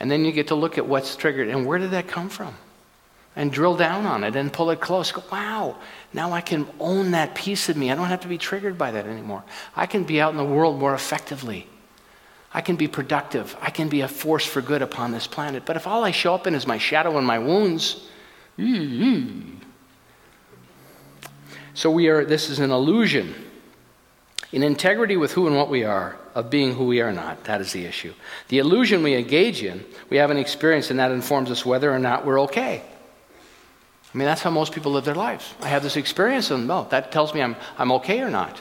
And 0.00 0.10
then 0.10 0.24
you 0.24 0.32
get 0.32 0.48
to 0.48 0.54
look 0.54 0.78
at 0.78 0.86
what's 0.86 1.16
triggered 1.16 1.48
and 1.48 1.66
where 1.66 1.78
did 1.78 1.90
that 1.90 2.08
come 2.08 2.30
from? 2.30 2.54
And 3.36 3.52
drill 3.52 3.76
down 3.76 4.06
on 4.06 4.24
it 4.24 4.34
and 4.34 4.52
pull 4.52 4.70
it 4.70 4.80
close. 4.80 5.12
Go, 5.12 5.22
wow, 5.30 5.76
now 6.12 6.32
I 6.32 6.40
can 6.40 6.66
own 6.80 7.10
that 7.12 7.34
piece 7.34 7.68
of 7.68 7.76
me. 7.76 7.90
I 7.90 7.94
don't 7.94 8.08
have 8.08 8.20
to 8.20 8.28
be 8.28 8.38
triggered 8.38 8.78
by 8.78 8.90
that 8.90 9.06
anymore. 9.06 9.44
I 9.76 9.86
can 9.86 10.04
be 10.04 10.20
out 10.20 10.32
in 10.32 10.38
the 10.38 10.44
world 10.44 10.78
more 10.78 10.94
effectively. 10.94 11.66
I 12.54 12.60
can 12.60 12.76
be 12.76 12.88
productive. 12.88 13.56
I 13.60 13.70
can 13.70 13.88
be 13.88 14.02
a 14.02 14.08
force 14.08 14.44
for 14.44 14.60
good 14.60 14.82
upon 14.82 15.12
this 15.12 15.26
planet. 15.26 15.64
But 15.64 15.76
if 15.76 15.86
all 15.86 16.04
I 16.04 16.10
show 16.10 16.34
up 16.34 16.46
in 16.46 16.54
is 16.54 16.66
my 16.66 16.78
shadow 16.78 17.16
and 17.18 17.26
my 17.26 17.38
wounds, 17.38 18.06
mm-hmm. 18.58 19.58
So 21.74 21.90
we 21.90 22.08
are, 22.08 22.24
this 22.24 22.50
is 22.50 22.58
an 22.58 22.70
illusion. 22.70 23.34
In 24.52 24.62
integrity 24.62 25.16
with 25.16 25.32
who 25.32 25.46
and 25.46 25.56
what 25.56 25.70
we 25.70 25.84
are, 25.84 26.18
of 26.34 26.50
being 26.50 26.74
who 26.74 26.86
we 26.86 27.00
are 27.00 27.12
not. 27.12 27.44
That 27.44 27.60
is 27.60 27.72
the 27.72 27.84
issue. 27.84 28.14
The 28.48 28.58
illusion 28.58 29.02
we 29.02 29.14
engage 29.14 29.62
in, 29.62 29.84
we 30.10 30.16
have 30.18 30.30
an 30.30 30.36
experience, 30.36 30.90
and 30.90 30.98
that 30.98 31.10
informs 31.10 31.50
us 31.50 31.64
whether 31.64 31.92
or 31.92 31.98
not 31.98 32.24
we're 32.24 32.40
okay. 32.42 32.82
I 34.14 34.18
mean, 34.18 34.26
that's 34.26 34.42
how 34.42 34.50
most 34.50 34.72
people 34.72 34.92
live 34.92 35.04
their 35.04 35.14
lives. 35.14 35.54
I 35.60 35.68
have 35.68 35.82
this 35.82 35.96
experience, 35.96 36.50
and 36.50 36.66
no, 36.66 36.86
that 36.90 37.12
tells 37.12 37.32
me 37.34 37.42
I'm, 37.42 37.56
I'm 37.78 37.92
okay 37.92 38.20
or 38.20 38.30
not. 38.30 38.60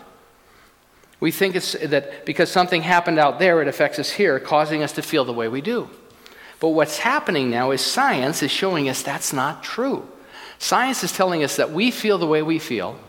We 1.22 1.32
think 1.32 1.56
it's 1.56 1.74
that 1.74 2.26
because 2.26 2.52
something 2.52 2.82
happened 2.82 3.20
out 3.20 3.40
there, 3.40 3.62
it 3.62 3.68
affects 3.68 4.00
us 4.00 4.10
here, 4.10 4.40
causing 4.40 4.84
us 4.84 4.92
to 4.94 5.02
feel 5.02 5.24
the 5.24 5.32
way 5.32 5.48
we 5.48 5.62
do. 5.62 5.88
But 6.60 6.70
what's 6.70 6.98
happening 6.98 7.50
now 7.50 7.72
is 7.72 7.80
science 7.80 8.44
is 8.44 8.52
showing 8.52 8.90
us 8.90 9.04
that's 9.04 9.32
not 9.32 9.64
true. 9.64 10.08
Science 10.58 11.04
is 11.04 11.12
telling 11.12 11.44
us 11.44 11.56
that 11.56 11.72
we 11.72 11.92
feel 11.92 12.18
the 12.18 12.28
way 12.28 12.42
we 12.42 12.60
feel. 12.60 13.00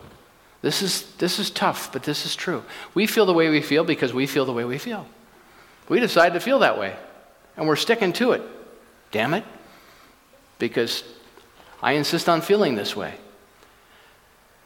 This 0.61 0.81
is, 0.81 1.11
this 1.17 1.39
is 1.39 1.49
tough, 1.49 1.91
but 1.91 2.03
this 2.03 2.25
is 2.25 2.35
true. 2.35 2.63
We 2.93 3.07
feel 3.07 3.25
the 3.25 3.33
way 3.33 3.49
we 3.49 3.61
feel 3.61 3.83
because 3.83 4.13
we 4.13 4.27
feel 4.27 4.45
the 4.45 4.53
way 4.53 4.63
we 4.63 4.77
feel. 4.77 5.07
We 5.89 5.99
decide 5.99 6.33
to 6.33 6.39
feel 6.39 6.59
that 6.59 6.79
way, 6.79 6.95
and 7.57 7.67
we're 7.67 7.75
sticking 7.75 8.13
to 8.13 8.31
it. 8.31 8.41
Damn 9.11 9.33
it. 9.33 9.43
Because 10.59 11.03
I 11.81 11.93
insist 11.93 12.29
on 12.29 12.41
feeling 12.41 12.75
this 12.75 12.95
way. 12.95 13.15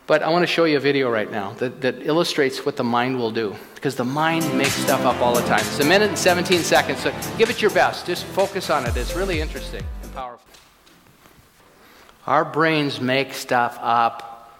But 0.07 0.23
I 0.23 0.29
want 0.29 0.43
to 0.43 0.47
show 0.47 0.63
you 0.63 0.77
a 0.77 0.79
video 0.79 1.11
right 1.11 1.29
now 1.29 1.51
that, 1.55 1.81
that 1.81 2.07
illustrates 2.07 2.65
what 2.65 2.77
the 2.77 2.83
mind 2.83 3.19
will 3.19 3.31
do. 3.31 3.53
Because 3.75 3.95
the 3.95 4.05
mind 4.05 4.57
makes 4.57 4.71
stuff 4.71 5.01
up 5.01 5.21
all 5.21 5.35
the 5.35 5.41
time. 5.41 5.59
It's 5.59 5.79
a 5.81 5.85
minute 5.85 6.07
and 6.07 6.17
17 6.17 6.61
seconds, 6.61 7.01
so 7.01 7.13
give 7.37 7.49
it 7.49 7.61
your 7.61 7.71
best. 7.71 8.05
Just 8.05 8.23
focus 8.27 8.69
on 8.69 8.85
it. 8.85 8.95
It's 8.95 9.15
really 9.15 9.41
interesting 9.41 9.83
and 10.01 10.13
powerful. 10.13 10.47
Our 12.25 12.45
brains 12.45 13.01
make 13.01 13.33
stuff 13.33 13.77
up. 13.81 14.57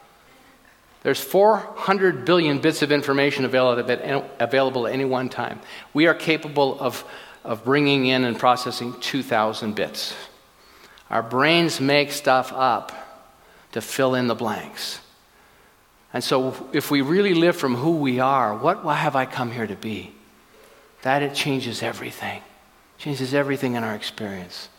There's 1.04 1.22
400 1.22 2.26
billion 2.26 2.60
bits 2.60 2.82
of 2.82 2.92
information 2.92 3.46
available 3.46 4.88
at 4.88 4.94
any 4.94 5.06
one 5.06 5.30
time. 5.30 5.62
We 5.94 6.08
are 6.08 6.14
capable 6.14 6.78
of, 6.78 7.06
of 7.46 7.64
bringing 7.64 8.08
in 8.08 8.26
and 8.26 8.38
processing 8.38 8.96
2,000 9.00 9.76
bits. 9.76 10.14
Our 11.10 11.24
brains 11.24 11.80
make 11.80 12.12
stuff 12.12 12.52
up 12.52 12.92
to 13.72 13.80
fill 13.80 14.16
in 14.16 14.28
the 14.28 14.36
blanks. 14.36 15.00
And 16.13 16.24
so, 16.24 16.70
if 16.74 16.89
we 16.89 17.02
really 17.02 17.34
live 17.34 17.56
from 17.56 17.76
who 17.76 17.98
we 17.98 18.20
are, 18.20 18.56
what 18.56 18.84
have 18.84 19.15
I 19.15 19.26
come 19.26 19.52
here 19.52 19.67
to 19.67 19.76
be? 19.76 20.13
That 21.02 21.22
it 21.22 21.34
changes 21.34 21.84
everything. 21.84 22.41
changes 22.98 23.34
everything 23.34 23.76
in 23.76 23.84
our 23.84 23.93
experience. 23.93 24.70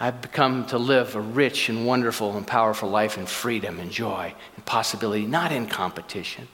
I've 0.00 0.20
become 0.20 0.66
to 0.66 0.78
live 0.78 1.16
a 1.16 1.20
rich 1.20 1.68
and 1.68 1.86
wonderful 1.86 2.36
and 2.36 2.46
powerful 2.46 2.88
life 2.88 3.18
in 3.18 3.26
freedom 3.26 3.80
and 3.80 3.90
joy 3.90 4.34
and 4.54 4.64
possibility, 4.64 5.26
not 5.26 5.50
in 5.50 5.66
competition, 5.66 6.46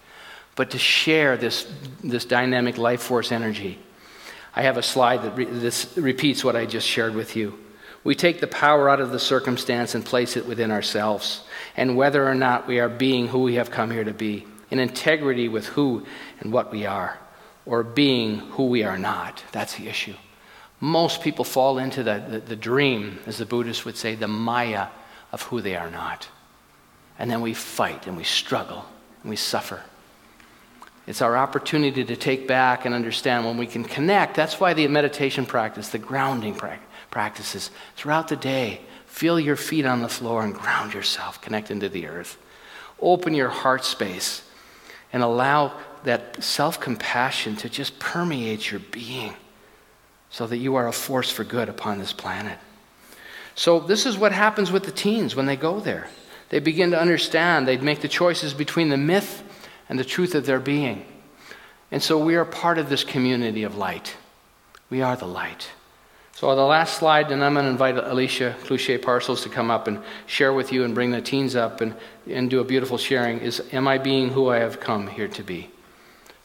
but 0.57 0.71
to 0.71 0.79
share 0.79 1.37
this, 1.37 1.71
this 2.03 2.25
dynamic 2.25 2.79
life 2.79 3.03
force 3.03 3.33
energy. 3.33 3.79
I 4.57 4.62
have 4.62 4.77
a 4.77 4.83
slide 4.83 5.23
that 5.25 5.37
re- 5.37 5.45
this 5.45 5.97
repeats 5.97 6.45
what 6.45 6.57
I 6.57 6.64
just 6.64 6.87
shared 6.87 7.14
with 7.14 7.37
you. 7.37 7.59
We 8.05 8.14
take 8.14 8.40
the 8.40 8.47
power 8.47 8.90
out 8.90 9.01
of 9.01 9.11
the 9.11 9.19
circumstance 9.19 9.95
and 9.95 10.05
place 10.05 10.37
it 10.37 10.47
within 10.47 10.71
ourselves, 10.71 11.43
and 11.75 11.97
whether 11.97 12.29
or 12.29 12.35
not 12.35 12.69
we 12.69 12.79
are 12.79 12.88
being 12.88 13.29
who 13.29 13.40
we 13.40 13.55
have 13.55 13.71
come 13.71 13.90
here 13.90 14.05
to 14.05 14.12
be, 14.12 14.47
in 14.71 14.79
integrity 14.79 15.49
with 15.49 15.67
who 15.69 16.05
and 16.40 16.53
what 16.53 16.71
we 16.71 16.85
are, 16.85 17.19
or 17.64 17.83
being 17.83 18.38
who 18.38 18.67
we 18.67 18.85
are 18.85 18.99
not. 18.99 19.43
That's 19.53 19.77
the 19.77 19.88
issue. 19.88 20.14
Most 20.81 21.23
people 21.23 21.47
fall 21.47 21.79
into 21.79 22.03
the, 22.03 22.23
the, 22.29 22.40
the, 22.40 22.57
dream, 22.57 23.21
as 23.27 23.38
the 23.38 23.47
Buddhists 23.47 23.87
would 23.87 23.97
say, 23.97 24.14
the 24.14 24.29
maya 24.29 24.88
of 25.33 25.40
who 25.43 25.62
they 25.62 25.77
are 25.77 25.90
not. 25.90 26.29
And 27.19 27.31
then 27.31 27.40
we 27.40 27.55
fight 27.55 28.07
and 28.07 28.19
we 28.19 28.25
struggle 28.25 28.85
and 29.23 29.31
we 29.31 29.37
suffer. 29.37 29.81
It's 31.07 31.23
our 31.23 31.37
opportunity 31.37 32.05
to 32.05 32.17
take 32.17 32.47
back 32.47 32.85
and 32.85 32.95
understand 32.95 33.47
when 33.47 33.57
we 33.57 33.67
can 33.67 33.85
connect. 33.85 34.37
That's 34.37 34.61
why 34.61 34.75
the 34.75 34.87
meditation 34.88 35.47
practice, 35.47 35.88
the 35.88 35.99
grounding 35.99 36.55
practices, 37.14 37.70
throughout 37.96 38.29
the 38.29 38.37
day, 38.37 38.81
feel 39.07 39.38
your 39.38 39.57
feet 39.57 39.87
on 39.87 40.03
the 40.03 40.09
floor 40.09 40.44
and 40.44 40.53
ground 40.53 40.92
yourself, 40.92 41.40
connect 41.40 41.70
into 41.70 41.88
the 41.88 42.09
earth. 42.09 42.37
Open 43.00 43.33
your 43.35 43.48
heart 43.48 43.85
space 43.85 44.42
and 45.12 45.22
allow 45.22 45.72
that 46.03 46.42
self 46.42 46.81
compassion 46.81 47.57
to 47.57 47.68
just 47.68 47.98
permeate 47.98 48.70
your 48.70 48.81
being 48.90 49.33
so 50.29 50.46
that 50.48 50.57
you 50.57 50.74
are 50.74 50.88
a 50.88 50.92
force 50.92 51.31
for 51.31 51.44
good 51.44 51.68
upon 51.68 51.98
this 51.98 52.12
planet. 52.12 52.59
So, 53.55 53.79
this 53.79 54.05
is 54.05 54.18
what 54.18 54.33
happens 54.33 54.72
with 54.72 54.83
the 54.83 54.90
teens 54.90 55.37
when 55.37 55.46
they 55.46 55.57
go 55.57 55.79
there. 55.79 56.09
They 56.48 56.59
begin 56.59 56.90
to 56.90 57.00
understand, 57.00 57.68
they 57.68 57.77
make 57.77 58.00
the 58.00 58.09
choices 58.09 58.53
between 58.53 58.88
the 58.88 58.96
myth 58.96 59.44
and 59.88 59.98
the 59.98 60.05
truth 60.05 60.35
of 60.35 60.46
their 60.46 60.59
being. 60.59 61.07
And 61.92 62.03
so, 62.03 62.18
we 62.18 62.35
are 62.35 62.44
part 62.44 62.79
of 62.79 62.88
this 62.88 63.05
community 63.05 63.62
of 63.62 63.77
light. 63.77 64.16
We 64.90 65.00
are 65.00 65.14
the 65.14 65.27
light. 65.29 65.68
So, 66.37 66.55
the 66.57 66.62
last 66.62 66.99
slide, 66.99 67.31
and 67.31 67.44
I'm 67.44 67.55
going 67.55 67.64
to 67.64 67.70
invite 67.70 67.97
Alicia 67.97 68.57
Cloutier 68.64 69.01
Parcels 69.01 69.42
to 69.42 69.49
come 69.49 69.70
up 69.70 69.87
and 69.87 70.03
share 70.27 70.53
with 70.53 70.73
you 70.73 70.85
and 70.85 70.92
bring 70.92 71.12
the 71.12 71.23
teens 71.23 71.55
up 71.55 71.81
and, 71.81 71.94
and 72.29 72.51
do 72.51 72.59
a 72.59 72.64
beautiful 72.64 72.99
sharing 72.99 73.38
is 73.38 73.62
Am 73.73 73.87
I 73.87 73.99
being 73.99 74.31
who 74.31 74.49
I 74.49 74.59
have 74.59 74.81
come 74.81 75.07
here 75.07 75.29
to 75.29 75.42
be? 75.44 75.70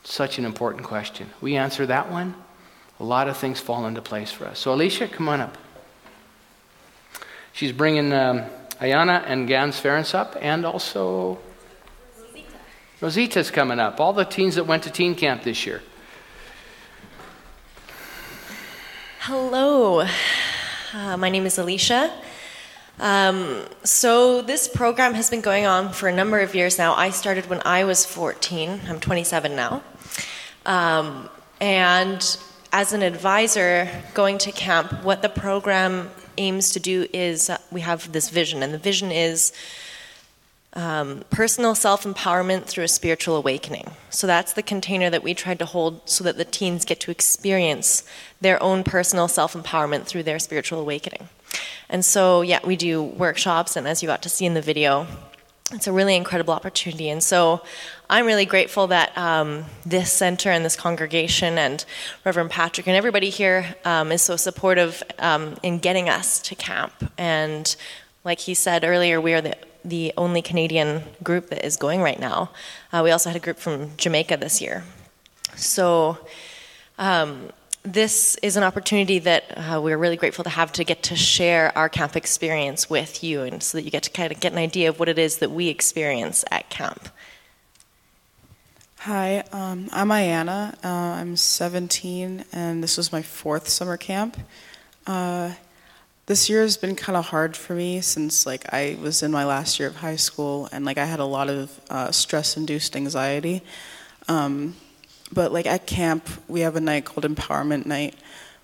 Such 0.03 0.37
an 0.37 0.45
important 0.45 0.83
question. 0.83 1.31
We 1.41 1.55
answer 1.55 1.85
that 1.87 2.11
one 2.11 2.35
a 2.99 3.03
lot 3.03 3.27
of 3.27 3.37
things 3.37 3.59
fall 3.59 3.85
into 3.85 4.01
place 4.01 4.31
for 4.31 4.45
us. 4.45 4.59
So, 4.59 4.73
Alicia, 4.73 5.07
come 5.07 5.29
on 5.29 5.39
up. 5.39 5.57
She's 7.53 7.71
bringing 7.71 8.11
um, 8.11 8.43
Ayana 8.79 9.23
and 9.25 9.47
Gans 9.47 9.79
Ference 9.79 10.13
up, 10.13 10.37
and 10.41 10.65
also 10.65 11.39
Rosita. 12.19 12.47
Rosita's 13.01 13.51
coming 13.51 13.79
up. 13.79 13.99
All 13.99 14.13
the 14.13 14.25
teens 14.25 14.55
that 14.55 14.65
went 14.65 14.83
to 14.83 14.91
teen 14.91 15.15
camp 15.15 15.43
this 15.43 15.65
year. 15.65 15.81
Hello, 19.23 20.07
uh, 20.93 21.17
my 21.17 21.29
name 21.29 21.45
is 21.45 21.57
Alicia. 21.57 22.09
Um, 23.01 23.65
so, 23.83 24.41
this 24.41 24.69
program 24.69 25.13
has 25.13 25.29
been 25.29 25.41
going 25.41 25.65
on 25.65 25.91
for 25.91 26.07
a 26.07 26.15
number 26.15 26.39
of 26.39 26.55
years 26.55 26.77
now. 26.77 26.93
I 26.93 27.09
started 27.09 27.49
when 27.49 27.61
I 27.65 27.83
was 27.83 28.05
14, 28.05 28.79
I'm 28.87 29.01
27 29.01 29.57
now. 29.57 29.83
Um, 30.65 31.29
and 31.59 32.37
as 32.71 32.93
an 32.93 33.01
advisor 33.01 33.89
going 34.13 34.37
to 34.37 34.53
camp, 34.53 35.03
what 35.03 35.21
the 35.21 35.27
program 35.27 36.11
aims 36.37 36.71
to 36.71 36.79
do 36.79 37.05
is 37.11 37.49
uh, 37.49 37.57
we 37.73 37.81
have 37.81 38.13
this 38.13 38.29
vision, 38.29 38.63
and 38.63 38.73
the 38.73 38.77
vision 38.77 39.11
is 39.11 39.51
um, 40.79 41.23
personal 41.29 41.75
self 41.75 42.03
empowerment 42.03 42.63
through 42.63 42.85
a 42.85 42.87
spiritual 42.87 43.35
awakening. 43.35 43.91
So 44.09 44.25
that's 44.25 44.53
the 44.53 44.63
container 44.63 45.09
that 45.09 45.23
we 45.23 45.33
tried 45.33 45.59
to 45.59 45.65
hold 45.65 46.09
so 46.09 46.23
that 46.23 46.37
the 46.37 46.45
teens 46.45 46.85
get 46.85 47.01
to 47.01 47.11
experience 47.11 48.03
their 48.39 48.61
own 48.63 48.85
personal 48.85 49.27
self 49.27 49.53
empowerment 49.53 50.05
through 50.05 50.23
their 50.23 50.39
spiritual 50.39 50.79
awakening. 50.79 51.27
And 51.89 52.05
so, 52.05 52.41
yeah, 52.41 52.59
we 52.63 52.77
do 52.77 53.03
workshops, 53.03 53.75
and 53.75 53.87
as 53.87 54.01
you 54.01 54.07
got 54.07 54.21
to 54.21 54.29
see 54.29 54.45
in 54.45 54.53
the 54.53 54.61
video, 54.61 55.07
it's 55.71 55.87
a 55.87 55.91
really 55.91 56.15
incredible 56.15 56.53
opportunity. 56.53 57.09
And 57.09 57.21
so 57.21 57.61
I'm 58.09 58.25
really 58.25 58.45
grateful 58.45 58.87
that 58.87 59.15
um, 59.17 59.65
this 59.85 60.11
center 60.11 60.49
and 60.49 60.63
this 60.63 60.75
congregation 60.75 61.57
and 61.57 61.83
Reverend 62.23 62.51
Patrick 62.51 62.87
and 62.87 62.95
everybody 62.95 63.29
here 63.29 63.75
um, 63.85 64.11
is 64.11 64.21
so 64.21 64.35
supportive 64.35 65.03
um, 65.19 65.57
in 65.61 65.77
getting 65.79 66.09
us 66.09 66.39
to 66.43 66.55
camp. 66.55 66.93
And 67.17 67.75
like 68.23 68.39
he 68.39 68.53
said 68.55 68.83
earlier, 68.83 69.21
we 69.21 69.33
are 69.33 69.41
the, 69.41 69.57
the 69.83 70.13
only 70.17 70.41
Canadian 70.41 71.03
group 71.23 71.49
that 71.49 71.65
is 71.65 71.77
going 71.77 72.01
right 72.01 72.19
now. 72.19 72.51
Uh, 72.91 73.01
we 73.03 73.11
also 73.11 73.29
had 73.29 73.35
a 73.35 73.39
group 73.39 73.57
from 73.57 73.95
Jamaica 73.97 74.37
this 74.37 74.61
year. 74.61 74.83
So 75.55 76.17
um, 76.97 77.49
this 77.83 78.35
is 78.43 78.57
an 78.57 78.63
opportunity 78.63 79.19
that 79.19 79.43
uh, 79.57 79.81
we're 79.81 79.97
really 79.97 80.17
grateful 80.17 80.43
to 80.43 80.49
have 80.49 80.71
to 80.73 80.83
get 80.83 81.03
to 81.03 81.15
share 81.15 81.75
our 81.77 81.89
camp 81.89 82.15
experience 82.15 82.89
with 82.89 83.23
you, 83.23 83.41
and 83.41 83.63
so 83.63 83.77
that 83.77 83.83
you 83.83 83.91
get 83.91 84.03
to 84.03 84.09
kind 84.09 84.31
of 84.31 84.39
get 84.39 84.51
an 84.51 84.57
idea 84.57 84.89
of 84.89 84.99
what 84.99 85.09
it 85.09 85.17
is 85.17 85.37
that 85.37 85.51
we 85.51 85.69
experience 85.69 86.43
at 86.51 86.69
camp. 86.69 87.09
Hi, 88.99 89.45
um, 89.53 89.87
I'm 89.93 90.09
Ayana. 90.09 90.75
Uh, 90.83 90.87
I'm 90.87 91.37
17, 91.37 92.43
and 92.51 92.83
this 92.83 92.97
was 92.97 93.13
my 93.13 93.21
fourth 93.21 93.69
summer 93.69 93.95
camp. 93.95 94.35
Uh, 95.07 95.53
this 96.29 96.47
year 96.47 96.61
has 96.61 96.77
been 96.77 96.95
kind 96.95 97.17
of 97.17 97.25
hard 97.25 97.57
for 97.57 97.73
me 97.73 98.01
since 98.01 98.45
like 98.45 98.71
I 98.71 98.99
was 99.01 99.23
in 99.23 99.31
my 99.31 99.45
last 99.45 99.79
year 99.79 99.89
of 99.89 99.95
high 99.95 100.15
school, 100.15 100.69
and 100.71 100.85
like 100.85 100.99
I 100.99 101.05
had 101.05 101.19
a 101.19 101.25
lot 101.25 101.49
of 101.49 101.81
uh, 101.89 102.11
stress-induced 102.11 102.95
anxiety. 102.95 103.63
Um, 104.27 104.75
but 105.33 105.51
like 105.51 105.65
at 105.65 105.87
camp, 105.87 106.29
we 106.47 106.59
have 106.59 106.75
a 106.75 106.81
night 106.81 107.03
called 107.03 107.25
Empowerment 107.25 107.87
Night, 107.87 108.15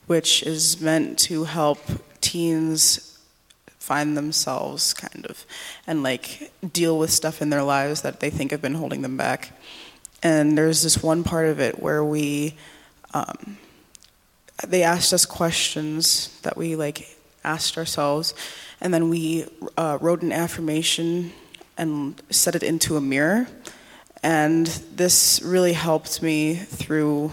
which 0.05 0.43
is 0.43 0.79
meant 0.79 1.17
to 1.21 1.45
help 1.45 1.79
teens 2.21 3.17
find 3.79 4.15
themselves 4.15 4.93
kind 4.93 5.25
of 5.25 5.43
and 5.87 6.03
like 6.03 6.51
deal 6.71 6.99
with 6.99 7.09
stuff 7.09 7.41
in 7.41 7.49
their 7.49 7.63
lives 7.63 8.03
that 8.03 8.19
they 8.19 8.29
think 8.29 8.51
have 8.51 8.61
been 8.61 8.75
holding 8.75 9.01
them 9.01 9.17
back. 9.17 9.59
And 10.21 10.55
there's 10.55 10.83
this 10.83 11.01
one 11.01 11.23
part 11.23 11.47
of 11.47 11.59
it 11.59 11.81
where 11.81 12.03
we, 12.03 12.53
um, 13.15 13.57
they 14.67 14.83
asked 14.83 15.13
us 15.13 15.25
questions 15.25 16.39
that 16.43 16.57
we 16.57 16.75
like 16.75 17.14
asked 17.45 17.77
ourselves, 17.77 18.33
and 18.81 18.93
then 18.93 19.09
we 19.09 19.45
uh, 19.77 19.97
wrote 20.01 20.21
an 20.21 20.31
affirmation 20.31 21.31
and 21.77 22.21
set 22.29 22.55
it 22.55 22.63
into 22.63 22.97
a 22.97 23.01
mirror 23.01 23.47
and 24.25 24.65
this 24.95 25.39
really 25.43 25.73
helped 25.73 26.23
me 26.23 26.55
through 26.55 27.31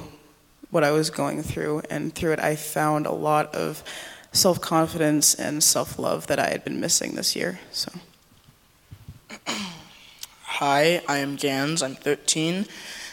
what 0.71 0.85
I 0.85 0.91
was 0.91 1.09
going 1.09 1.43
through. 1.43 1.81
And 1.89 2.15
through 2.15 2.33
it, 2.33 2.39
I 2.39 2.55
found 2.55 3.07
a 3.07 3.13
lot 3.13 3.55
of 3.55 3.83
self 4.33 4.61
confidence 4.61 5.35
and 5.35 5.65
self 5.65 5.99
love 5.99 6.27
that 6.27 6.39
I 6.39 6.51
had 6.51 6.65
been 6.65 6.81
missing 6.81 7.15
this 7.15 7.35
year. 7.35 7.61
So. 7.71 7.93
Hi, 10.43 11.01
I 11.09 11.17
am 11.17 11.37
Gans. 11.37 11.83
I'm 11.83 11.95
13. 11.95 12.67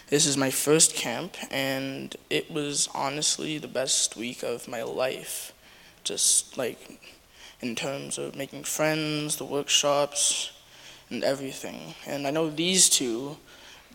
This 0.09 0.25
is 0.25 0.35
my 0.35 0.51
first 0.51 0.93
camp, 0.93 1.37
and 1.49 2.13
it 2.29 2.51
was 2.51 2.89
honestly 2.93 3.59
the 3.59 3.69
best 3.69 4.17
week 4.17 4.43
of 4.43 4.67
my 4.67 4.83
life. 4.83 5.53
Just 6.03 6.57
like 6.57 6.99
in 7.61 7.75
terms 7.75 8.17
of 8.17 8.35
making 8.35 8.63
friends, 8.63 9.37
the 9.37 9.45
workshops, 9.45 10.51
and 11.09 11.23
everything. 11.23 11.95
And 12.07 12.25
I 12.25 12.31
know 12.31 12.49
these 12.49 12.89
two 12.89 13.37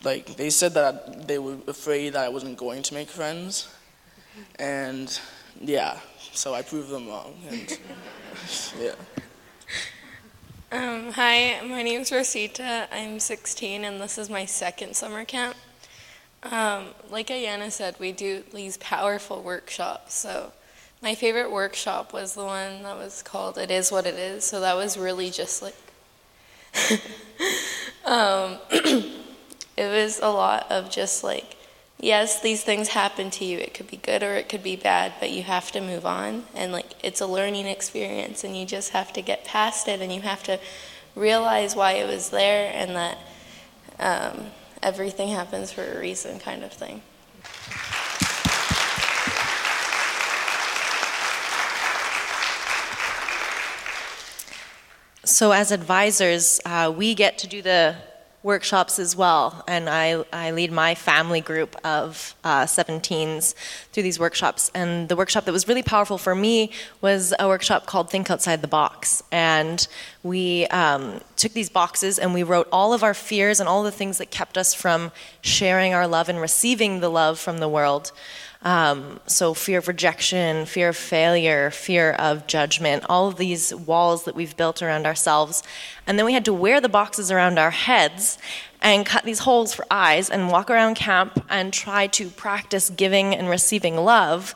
like 0.05 0.37
they 0.37 0.51
said 0.51 0.75
that 0.75 1.27
they 1.27 1.39
were 1.39 1.57
afraid 1.67 2.11
that 2.11 2.25
I 2.25 2.29
wasn't 2.29 2.59
going 2.59 2.83
to 2.83 2.95
make 2.95 3.09
friends, 3.09 3.69
and 4.59 5.19
yeah, 5.61 5.99
so 6.33 6.55
I 6.55 6.63
proved 6.63 6.91
them 6.91 7.09
wrong. 7.09 7.35
And 7.49 7.79
yeah. 8.81 8.95
Um, 10.73 11.13
hi, 11.13 11.61
my 11.65 11.83
name 11.83 12.01
is 12.01 12.11
Rosita. 12.11 12.89
I'm 12.93 13.21
16, 13.21 13.85
and 13.85 14.01
this 14.01 14.19
is 14.19 14.29
my 14.29 14.45
second 14.45 14.97
summer 14.97 15.25
camp. 15.25 15.57
Um, 16.43 16.89
like 17.11 17.29
Ayana 17.29 17.71
said, 17.71 17.97
we 17.99 18.13
do 18.13 18.43
these 18.53 18.77
powerful 18.79 19.41
workshops. 19.43 20.15
So, 20.15 20.53
my 21.05 21.15
favorite 21.15 21.53
workshop 21.53 22.15
was 22.15 22.35
the 22.35 22.43
one 22.43 22.83
that 22.83 22.97
was 22.97 23.23
called 23.23 23.59
"It 23.59 23.71
Is 23.71 23.93
What 23.93 24.07
It 24.07 24.15
Is." 24.15 24.43
So 24.43 24.61
that 24.61 24.75
was 24.75 24.97
really 24.97 25.31
just 25.31 25.61
like. 25.63 25.77
um, 28.07 28.57
it 28.71 29.13
was 29.77 30.19
a 30.19 30.29
lot 30.29 30.67
of 30.73 30.91
just 30.91 31.23
like, 31.23 31.57
yes, 32.01 32.41
these 32.41 32.65
things 32.65 32.89
happen 32.89 33.31
to 33.31 33.45
you. 33.45 33.59
It 33.59 33.75
could 33.75 33.87
be 33.87 33.99
good 33.99 34.23
or 34.23 34.35
it 34.35 34.49
could 34.49 34.63
be 34.63 34.77
bad, 34.77 35.13
but 35.21 35.31
you 35.31 35.43
have 35.43 35.71
to 35.73 35.81
move 35.81 36.05
on. 36.07 36.45
And 36.55 36.73
like, 36.73 36.93
it's 37.05 37.21
a 37.21 37.27
learning 37.27 37.67
experience, 37.67 38.43
and 38.43 38.57
you 38.57 38.65
just 38.65 38.91
have 38.91 39.13
to 39.13 39.23
get 39.23 39.45
past 39.45 39.87
it, 39.87 40.01
and 40.01 40.11
you 40.11 40.23
have 40.23 40.43
to 40.45 40.59
realize 41.15 41.77
why 41.77 41.93
it 41.93 42.07
was 42.07 42.31
there, 42.31 42.73
and 42.75 42.97
that 42.97 43.19
um, 44.01 44.47
everything 44.83 45.29
happens 45.29 45.71
for 45.71 45.85
a 45.85 46.01
reason, 46.01 46.41
kind 46.41 46.65
of 46.65 46.73
thing. 46.73 47.03
So, 55.25 55.53
as 55.53 55.73
advisors, 55.73 56.61
uh, 56.65 56.93
we 56.95 57.15
get 57.15 57.39
to 57.39 57.47
do 57.47 57.63
the 57.63 57.97
workshops 58.45 58.99
as 58.99 59.17
well, 59.17 59.65
and 59.67 59.89
I, 59.89 60.23
I 60.31 60.51
lead 60.51 60.71
my 60.71 60.95
family 60.95 61.41
group 61.41 61.75
of 61.83 62.35
uh, 62.45 62.65
17s 62.65 63.55
through 63.91 64.03
these 64.03 64.21
workshops. 64.21 64.71
And 64.75 65.09
the 65.09 65.17
workshop 65.17 65.47
that 65.47 65.53
was 65.53 65.67
really 65.67 65.83
powerful 65.83 66.19
for 66.19 66.35
me 66.35 66.71
was 67.01 67.33
a 67.39 67.49
workshop 67.49 67.87
called 67.87 68.11
Think 68.11 68.31
Outside 68.31 68.61
the 68.61 68.69
Box. 68.69 69.23
And 69.33 69.89
we 70.23 70.67
um, 70.67 71.21
took 71.37 71.53
these 71.53 71.71
boxes 71.71 72.19
and 72.19 72.35
we 72.35 72.43
wrote 72.43 72.69
all 72.71 72.93
of 72.93 73.03
our 73.03 73.15
fears 73.15 73.61
and 73.61 73.69
all 73.69 73.83
the 73.83 73.91
things 73.91 74.19
that 74.19 74.31
kept 74.31 74.59
us 74.59 74.75
from 74.75 75.11
sharing 75.41 75.95
our 75.95 76.07
love 76.07 76.29
and 76.29 76.39
receiving 76.39 77.01
the 77.01 77.09
love 77.09 77.39
from 77.39 77.59
the 77.59 77.69
world. 77.69 78.13
Um, 78.65 79.21
so, 79.27 79.53
fear 79.53 79.79
of 79.79 79.89
rejection, 79.89 80.65
fear 80.65 80.89
of 80.89 80.97
failure, 80.97 81.71
fear 81.71 82.13
of 82.13 82.47
judgment, 82.47 83.05
all 83.11 83.29
of 83.29 83.37
these 83.37 83.75
walls 83.75 84.25
that 84.25 84.35
we've 84.35 84.57
built 84.57 84.83
around 84.83 85.05
ourselves. 85.05 85.63
And 86.07 86.19
then 86.19 86.25
we 86.25 86.33
had 86.33 86.47
to 86.47 86.55
wear 86.55 86.81
the 86.81 86.89
boxes 86.89 87.31
around 87.31 87.59
our 87.59 87.71
heads 87.71 88.39
and 88.81 89.05
cut 89.05 89.25
these 89.25 89.41
holes 89.41 89.75
for 89.75 89.85
eyes 89.91 90.31
and 90.31 90.51
walk 90.51 90.71
around 90.71 90.95
camp 90.95 91.45
and 91.51 91.73
try 91.73 92.07
to 92.09 92.29
practice 92.31 92.89
giving 92.91 93.35
and 93.35 93.51
receiving 93.51 93.97
love 93.97 94.55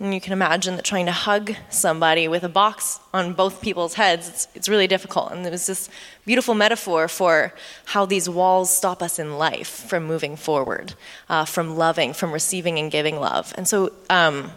and 0.00 0.14
you 0.14 0.20
can 0.20 0.32
imagine 0.32 0.76
that 0.76 0.84
trying 0.84 1.04
to 1.06 1.12
hug 1.12 1.54
somebody 1.68 2.26
with 2.26 2.42
a 2.42 2.48
box 2.48 2.98
on 3.12 3.34
both 3.34 3.60
people's 3.60 3.94
heads, 3.94 4.28
it's, 4.30 4.48
it's 4.54 4.68
really 4.68 4.86
difficult. 4.86 5.30
And 5.30 5.46
it 5.46 5.50
was 5.50 5.66
this 5.66 5.90
beautiful 6.24 6.54
metaphor 6.54 7.06
for 7.06 7.52
how 7.84 8.06
these 8.06 8.26
walls 8.26 8.74
stop 8.74 9.02
us 9.02 9.18
in 9.18 9.36
life 9.36 9.68
from 9.68 10.06
moving 10.06 10.36
forward, 10.36 10.94
uh, 11.28 11.44
from 11.44 11.76
loving, 11.76 12.14
from 12.14 12.32
receiving 12.32 12.78
and 12.78 12.90
giving 12.90 13.20
love. 13.20 13.52
And 13.58 13.68
so, 13.68 13.92
um, 14.08 14.50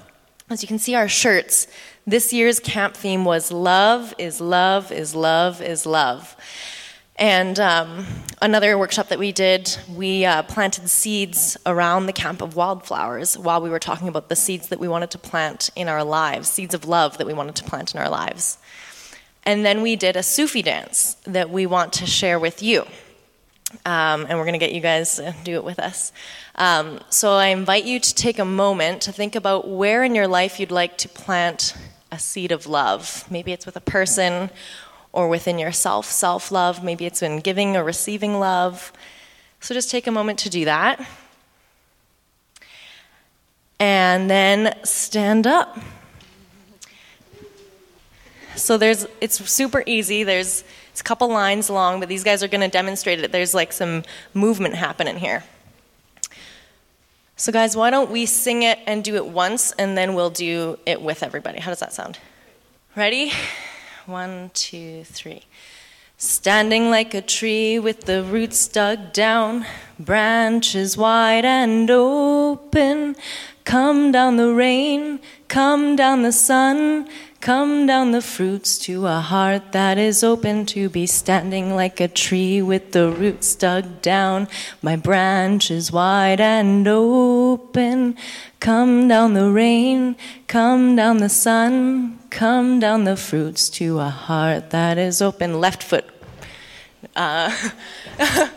as 0.50 0.62
you 0.62 0.68
can 0.68 0.80
see, 0.80 0.96
our 0.96 1.10
shirts, 1.10 1.68
this 2.08 2.32
year's 2.32 2.60
camp 2.60 2.96
theme 2.96 3.26
was 3.26 3.52
Love 3.52 4.14
is 4.18 4.40
Love 4.40 4.94
is 4.94 5.14
Love 5.14 5.62
is 5.62 5.86
Love. 5.86 6.38
And 7.24 7.58
um, 7.58 8.06
another 8.42 8.78
workshop 8.78 9.08
that 9.08 9.18
we 9.18 9.32
did, 9.32 9.78
we 9.90 10.26
uh, 10.26 10.44
planted 10.44 10.90
seeds 10.90 11.56
around 11.66 12.06
the 12.06 12.12
camp 12.12 12.42
of 12.42 12.58
wildflowers 12.58 13.38
while 13.38 13.62
we 13.62 13.70
were 13.70 13.80
talking 13.80 14.10
about 14.10 14.28
the 14.28 14.36
seeds 14.36 14.68
that 14.68 14.78
we 14.78 14.90
wanted 14.90 15.10
to 15.12 15.18
plant 15.18 15.70
in 15.74 15.88
our 15.88 16.04
lives, 16.04 16.50
seeds 16.50 16.74
of 16.74 16.84
love 16.84 17.18
that 17.20 17.26
we 17.26 17.32
wanted 17.32 17.56
to 17.56 17.64
plant 17.64 17.96
in 17.96 18.02
our 18.02 18.10
lives. 18.10 18.58
And 19.46 19.66
then 19.66 19.82
we 19.82 19.96
did 19.96 20.18
a 20.18 20.22
Sufi 20.22 20.62
dance 20.62 21.16
that 21.24 21.50
we 21.50 21.66
want 21.66 21.94
to 21.94 22.06
share 22.06 22.38
with 22.38 22.62
you. 22.62 22.82
Um, 23.86 24.26
and 24.28 24.38
we're 24.38 24.44
going 24.44 24.60
to 24.60 24.66
get 24.66 24.74
you 24.74 24.82
guys 24.82 25.16
to 25.16 25.34
do 25.46 25.56
it 25.56 25.64
with 25.64 25.80
us. 25.80 26.12
Um, 26.56 27.00
so 27.10 27.36
I 27.36 27.48
invite 27.48 27.86
you 27.86 28.02
to 28.02 28.16
take 28.16 28.38
a 28.38 28.44
moment 28.44 29.04
to 29.04 29.14
think 29.14 29.38
about 29.38 29.70
where 29.70 30.04
in 30.04 30.14
your 30.14 30.28
life 30.28 30.60
you'd 30.60 30.72
like 30.72 30.98
to 30.98 31.08
plant 31.08 31.74
a 32.12 32.20
seed 32.20 32.52
of 32.52 32.68
love. 32.68 33.24
Maybe 33.32 33.54
it's 33.54 33.66
with 33.66 33.78
a 33.78 33.82
person 33.82 34.50
or 35.14 35.30
within 35.30 35.60
yourself, 35.60 36.08
self 36.08 36.52
love. 36.52 36.84
Maybe 36.84 37.06
it's 37.06 37.22
in 37.22 37.40
giving 37.40 37.78
or 37.78 37.84
receiving 37.84 38.40
love. 38.40 38.92
So 39.62 39.74
just 39.74 39.90
take 39.90 40.08
a 40.08 40.12
moment 40.12 40.40
to 40.40 40.50
do 40.50 40.66
that. 40.66 41.08
And 43.80 44.30
then 44.30 44.76
stand 44.84 45.48
up. 45.48 45.78
So 48.56 48.78
there's 48.78 49.08
it's 49.22 49.50
super 49.50 49.84
easy. 49.86 50.24
There's 50.24 50.64
it's 50.92 51.02
a 51.02 51.04
couple 51.04 51.28
lines 51.30 51.70
long, 51.70 52.00
but 52.00 52.10
these 52.10 52.24
guys 52.24 52.44
are 52.44 52.48
going 52.48 52.62
to 52.62 52.68
demonstrate 52.68 53.20
it. 53.20 53.32
There's 53.32 53.54
like 53.54 53.72
some 53.72 54.04
movement 54.34 54.76
happening 54.76 55.18
here. 55.18 55.44
So 57.36 57.52
guys, 57.52 57.76
why 57.76 57.90
don't 57.90 58.12
we 58.12 58.26
sing 58.26 58.64
it 58.64 58.80
and 58.86 59.04
do 59.04 59.16
it 59.16 59.26
once 59.26 59.72
and 59.74 59.98
then 59.98 60.14
we'll 60.14 60.30
do 60.30 60.78
it 60.86 61.02
with 61.02 61.24
everybody. 61.24 61.60
How 61.60 61.72
does 61.72 61.80
that 61.80 61.94
sound? 61.94 62.20
Ready? 62.96 63.32
One, 64.06 64.52
two, 64.54 65.06
three. 65.06 65.44
Standing 66.18 66.90
like 66.90 67.14
a 67.14 67.22
tree 67.22 67.80
with 67.80 68.02
the 68.02 68.22
roots 68.22 68.68
dug 68.68 69.14
down, 69.14 69.66
branches 69.98 70.98
wide 70.98 71.46
and 71.46 71.90
open. 71.90 73.16
Come 73.64 74.12
down 74.12 74.36
the 74.36 74.54
rain, 74.54 75.22
come 75.48 75.96
down 75.96 76.24
the 76.24 76.34
sun, 76.34 77.08
come 77.44 77.86
down 77.86 78.12
the 78.12 78.22
fruits 78.22 78.78
to 78.78 79.06
a 79.06 79.20
heart 79.20 79.74
that 79.74 79.98
is 79.98 80.24
open 80.24 80.66
to 80.66 80.88
be 80.88 81.06
standing 81.06 81.76
like 81.76 82.00
a 82.00 82.08
tree 82.08 82.62
with 82.62 82.94
the 82.94 83.12
roots 83.12 83.54
dug 83.56 84.02
down. 84.02 84.48
My 84.82 84.96
branches 84.96 85.92
wide 85.92 86.40
and 86.40 86.88
open. 86.88 88.16
Come 88.62 89.10
down 89.10 89.34
the 89.34 89.52
rain, 89.52 90.16
come 90.48 90.96
down 90.96 91.18
the 91.18 91.28
sun, 91.28 92.18
come 92.30 92.80
down 92.80 93.04
the 93.04 93.18
fruits 93.18 93.70
to 93.72 94.00
a 94.00 94.10
heart 94.10 94.70
that 94.70 94.98
is 94.98 95.22
open. 95.22 95.60
Left 95.60 95.84
foot. 95.84 96.06
Uh, 97.14 97.54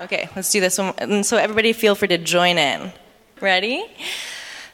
okay, 0.00 0.30
let's 0.34 0.50
do 0.50 0.62
this 0.62 0.78
one. 0.78 0.94
And 0.96 1.26
so 1.26 1.36
everybody 1.36 1.74
feel 1.74 1.94
free 1.94 2.08
to 2.08 2.16
join 2.16 2.56
in. 2.56 2.90
Ready? 3.38 3.84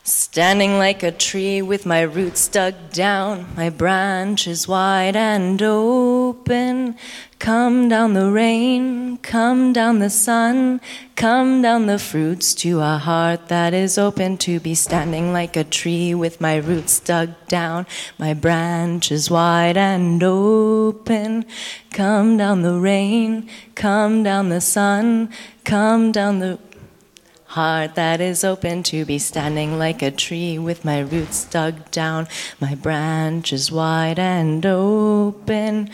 Standing 0.08 0.78
like 0.78 1.02
a 1.02 1.10
tree 1.10 1.60
with 1.60 1.84
my 1.84 2.02
roots 2.02 2.46
dug 2.46 2.74
down, 2.92 3.44
my 3.56 3.70
branches 3.70 4.68
wide 4.68 5.16
and 5.16 5.60
open. 5.60 6.94
Come 7.40 7.88
down 7.88 8.14
the 8.14 8.30
rain, 8.30 9.16
come 9.18 9.72
down 9.72 9.98
the 9.98 10.08
sun, 10.08 10.80
come 11.16 11.60
down 11.60 11.86
the 11.86 11.98
fruits 11.98 12.54
to 12.54 12.78
a 12.82 12.98
heart 12.98 13.48
that 13.48 13.74
is 13.74 13.98
open 13.98 14.38
to 14.38 14.60
be 14.60 14.76
standing 14.76 15.32
like 15.32 15.56
a 15.56 15.64
tree 15.64 16.14
with 16.14 16.40
my 16.40 16.54
roots 16.54 17.00
dug 17.00 17.30
down, 17.48 17.84
my 18.16 18.32
branches 18.32 19.28
wide 19.28 19.76
and 19.76 20.22
open. 20.22 21.44
Come 21.90 22.36
down 22.36 22.62
the 22.62 22.78
rain, 22.78 23.48
come 23.74 24.22
down 24.22 24.50
the 24.50 24.60
sun, 24.60 25.30
come 25.64 26.12
down 26.12 26.38
the 26.38 26.60
heart 27.56 27.94
that 27.94 28.20
is 28.20 28.44
open 28.44 28.82
to 28.82 29.02
be 29.06 29.18
standing 29.18 29.78
like 29.78 30.02
a 30.02 30.10
tree 30.10 30.58
with 30.58 30.84
my 30.84 31.00
roots 31.00 31.42
dug 31.46 31.90
down, 31.90 32.28
my 32.60 32.74
branches 32.74 33.72
wide 33.72 34.18
and 34.18 34.66
open. 34.66 35.88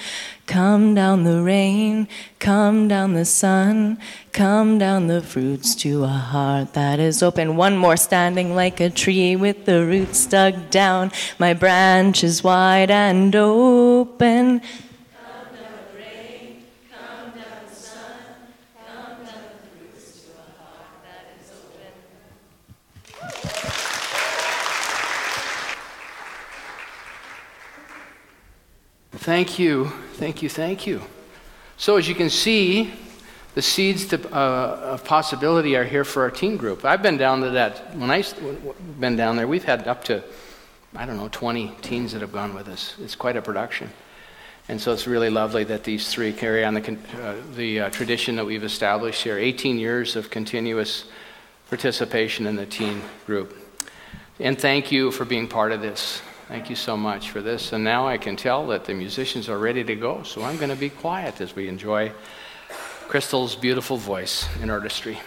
Come 0.46 0.96
down 0.96 1.22
the 1.22 1.40
rain, 1.40 2.08
come 2.40 2.88
down 2.88 3.14
the 3.14 3.24
sun, 3.24 3.98
come 4.32 4.76
down 4.76 5.06
the 5.06 5.22
fruits 5.22 5.76
to 5.76 6.02
a 6.02 6.08
heart 6.08 6.72
that 6.72 6.98
is 6.98 7.22
open. 7.22 7.54
One 7.54 7.76
more 7.76 7.96
standing 7.96 8.56
like 8.56 8.80
a 8.80 8.90
tree 8.90 9.36
with 9.36 9.64
the 9.64 9.86
roots 9.86 10.26
dug 10.26 10.68
down, 10.68 11.12
my 11.38 11.54
branches 11.54 12.42
wide 12.42 12.90
and 12.90 13.36
open. 13.36 14.62
Thank 29.22 29.56
you, 29.56 29.84
thank 30.14 30.42
you, 30.42 30.48
thank 30.48 30.84
you. 30.84 31.00
So, 31.76 31.96
as 31.96 32.08
you 32.08 32.14
can 32.16 32.28
see, 32.28 32.92
the 33.54 33.62
seeds 33.62 34.06
to, 34.06 34.18
uh, 34.36 34.94
of 34.94 35.04
possibility 35.04 35.76
are 35.76 35.84
here 35.84 36.02
for 36.02 36.22
our 36.22 36.30
teen 36.32 36.56
group. 36.56 36.84
I've 36.84 37.04
been 37.04 37.18
down 37.18 37.40
to 37.42 37.50
that, 37.50 37.96
when 37.96 38.10
I've 38.10 38.34
been 38.98 39.14
down 39.14 39.36
there, 39.36 39.46
we've 39.46 39.62
had 39.62 39.86
up 39.86 40.02
to, 40.06 40.24
I 40.96 41.06
don't 41.06 41.18
know, 41.18 41.28
20 41.30 41.72
teens 41.82 42.10
that 42.14 42.20
have 42.20 42.32
gone 42.32 42.52
with 42.52 42.66
us. 42.66 42.96
It's 43.00 43.14
quite 43.14 43.36
a 43.36 43.42
production. 43.42 43.92
And 44.68 44.80
so 44.80 44.92
it's 44.92 45.06
really 45.06 45.30
lovely 45.30 45.62
that 45.64 45.84
these 45.84 46.08
three 46.08 46.32
carry 46.32 46.64
on 46.64 46.74
the, 46.74 46.98
uh, 47.22 47.34
the 47.54 47.80
uh, 47.82 47.90
tradition 47.90 48.34
that 48.34 48.44
we've 48.44 48.64
established 48.64 49.22
here 49.22 49.38
18 49.38 49.78
years 49.78 50.16
of 50.16 50.30
continuous 50.30 51.04
participation 51.68 52.44
in 52.48 52.56
the 52.56 52.66
teen 52.66 53.00
group. 53.26 53.56
And 54.40 54.60
thank 54.60 54.90
you 54.90 55.12
for 55.12 55.24
being 55.24 55.46
part 55.46 55.70
of 55.70 55.80
this. 55.80 56.22
Thank 56.52 56.68
you 56.68 56.76
so 56.76 56.98
much 56.98 57.30
for 57.30 57.40
this. 57.40 57.72
And 57.72 57.82
now 57.82 58.06
I 58.06 58.18
can 58.18 58.36
tell 58.36 58.66
that 58.66 58.84
the 58.84 58.92
musicians 58.92 59.48
are 59.48 59.56
ready 59.56 59.82
to 59.84 59.96
go, 59.96 60.22
so 60.22 60.42
I'm 60.42 60.58
going 60.58 60.68
to 60.68 60.76
be 60.76 60.90
quiet 60.90 61.40
as 61.40 61.56
we 61.56 61.66
enjoy 61.66 62.12
Crystal's 63.08 63.56
beautiful 63.56 63.96
voice 63.96 64.46
in 64.60 64.68
artistry. 64.68 65.18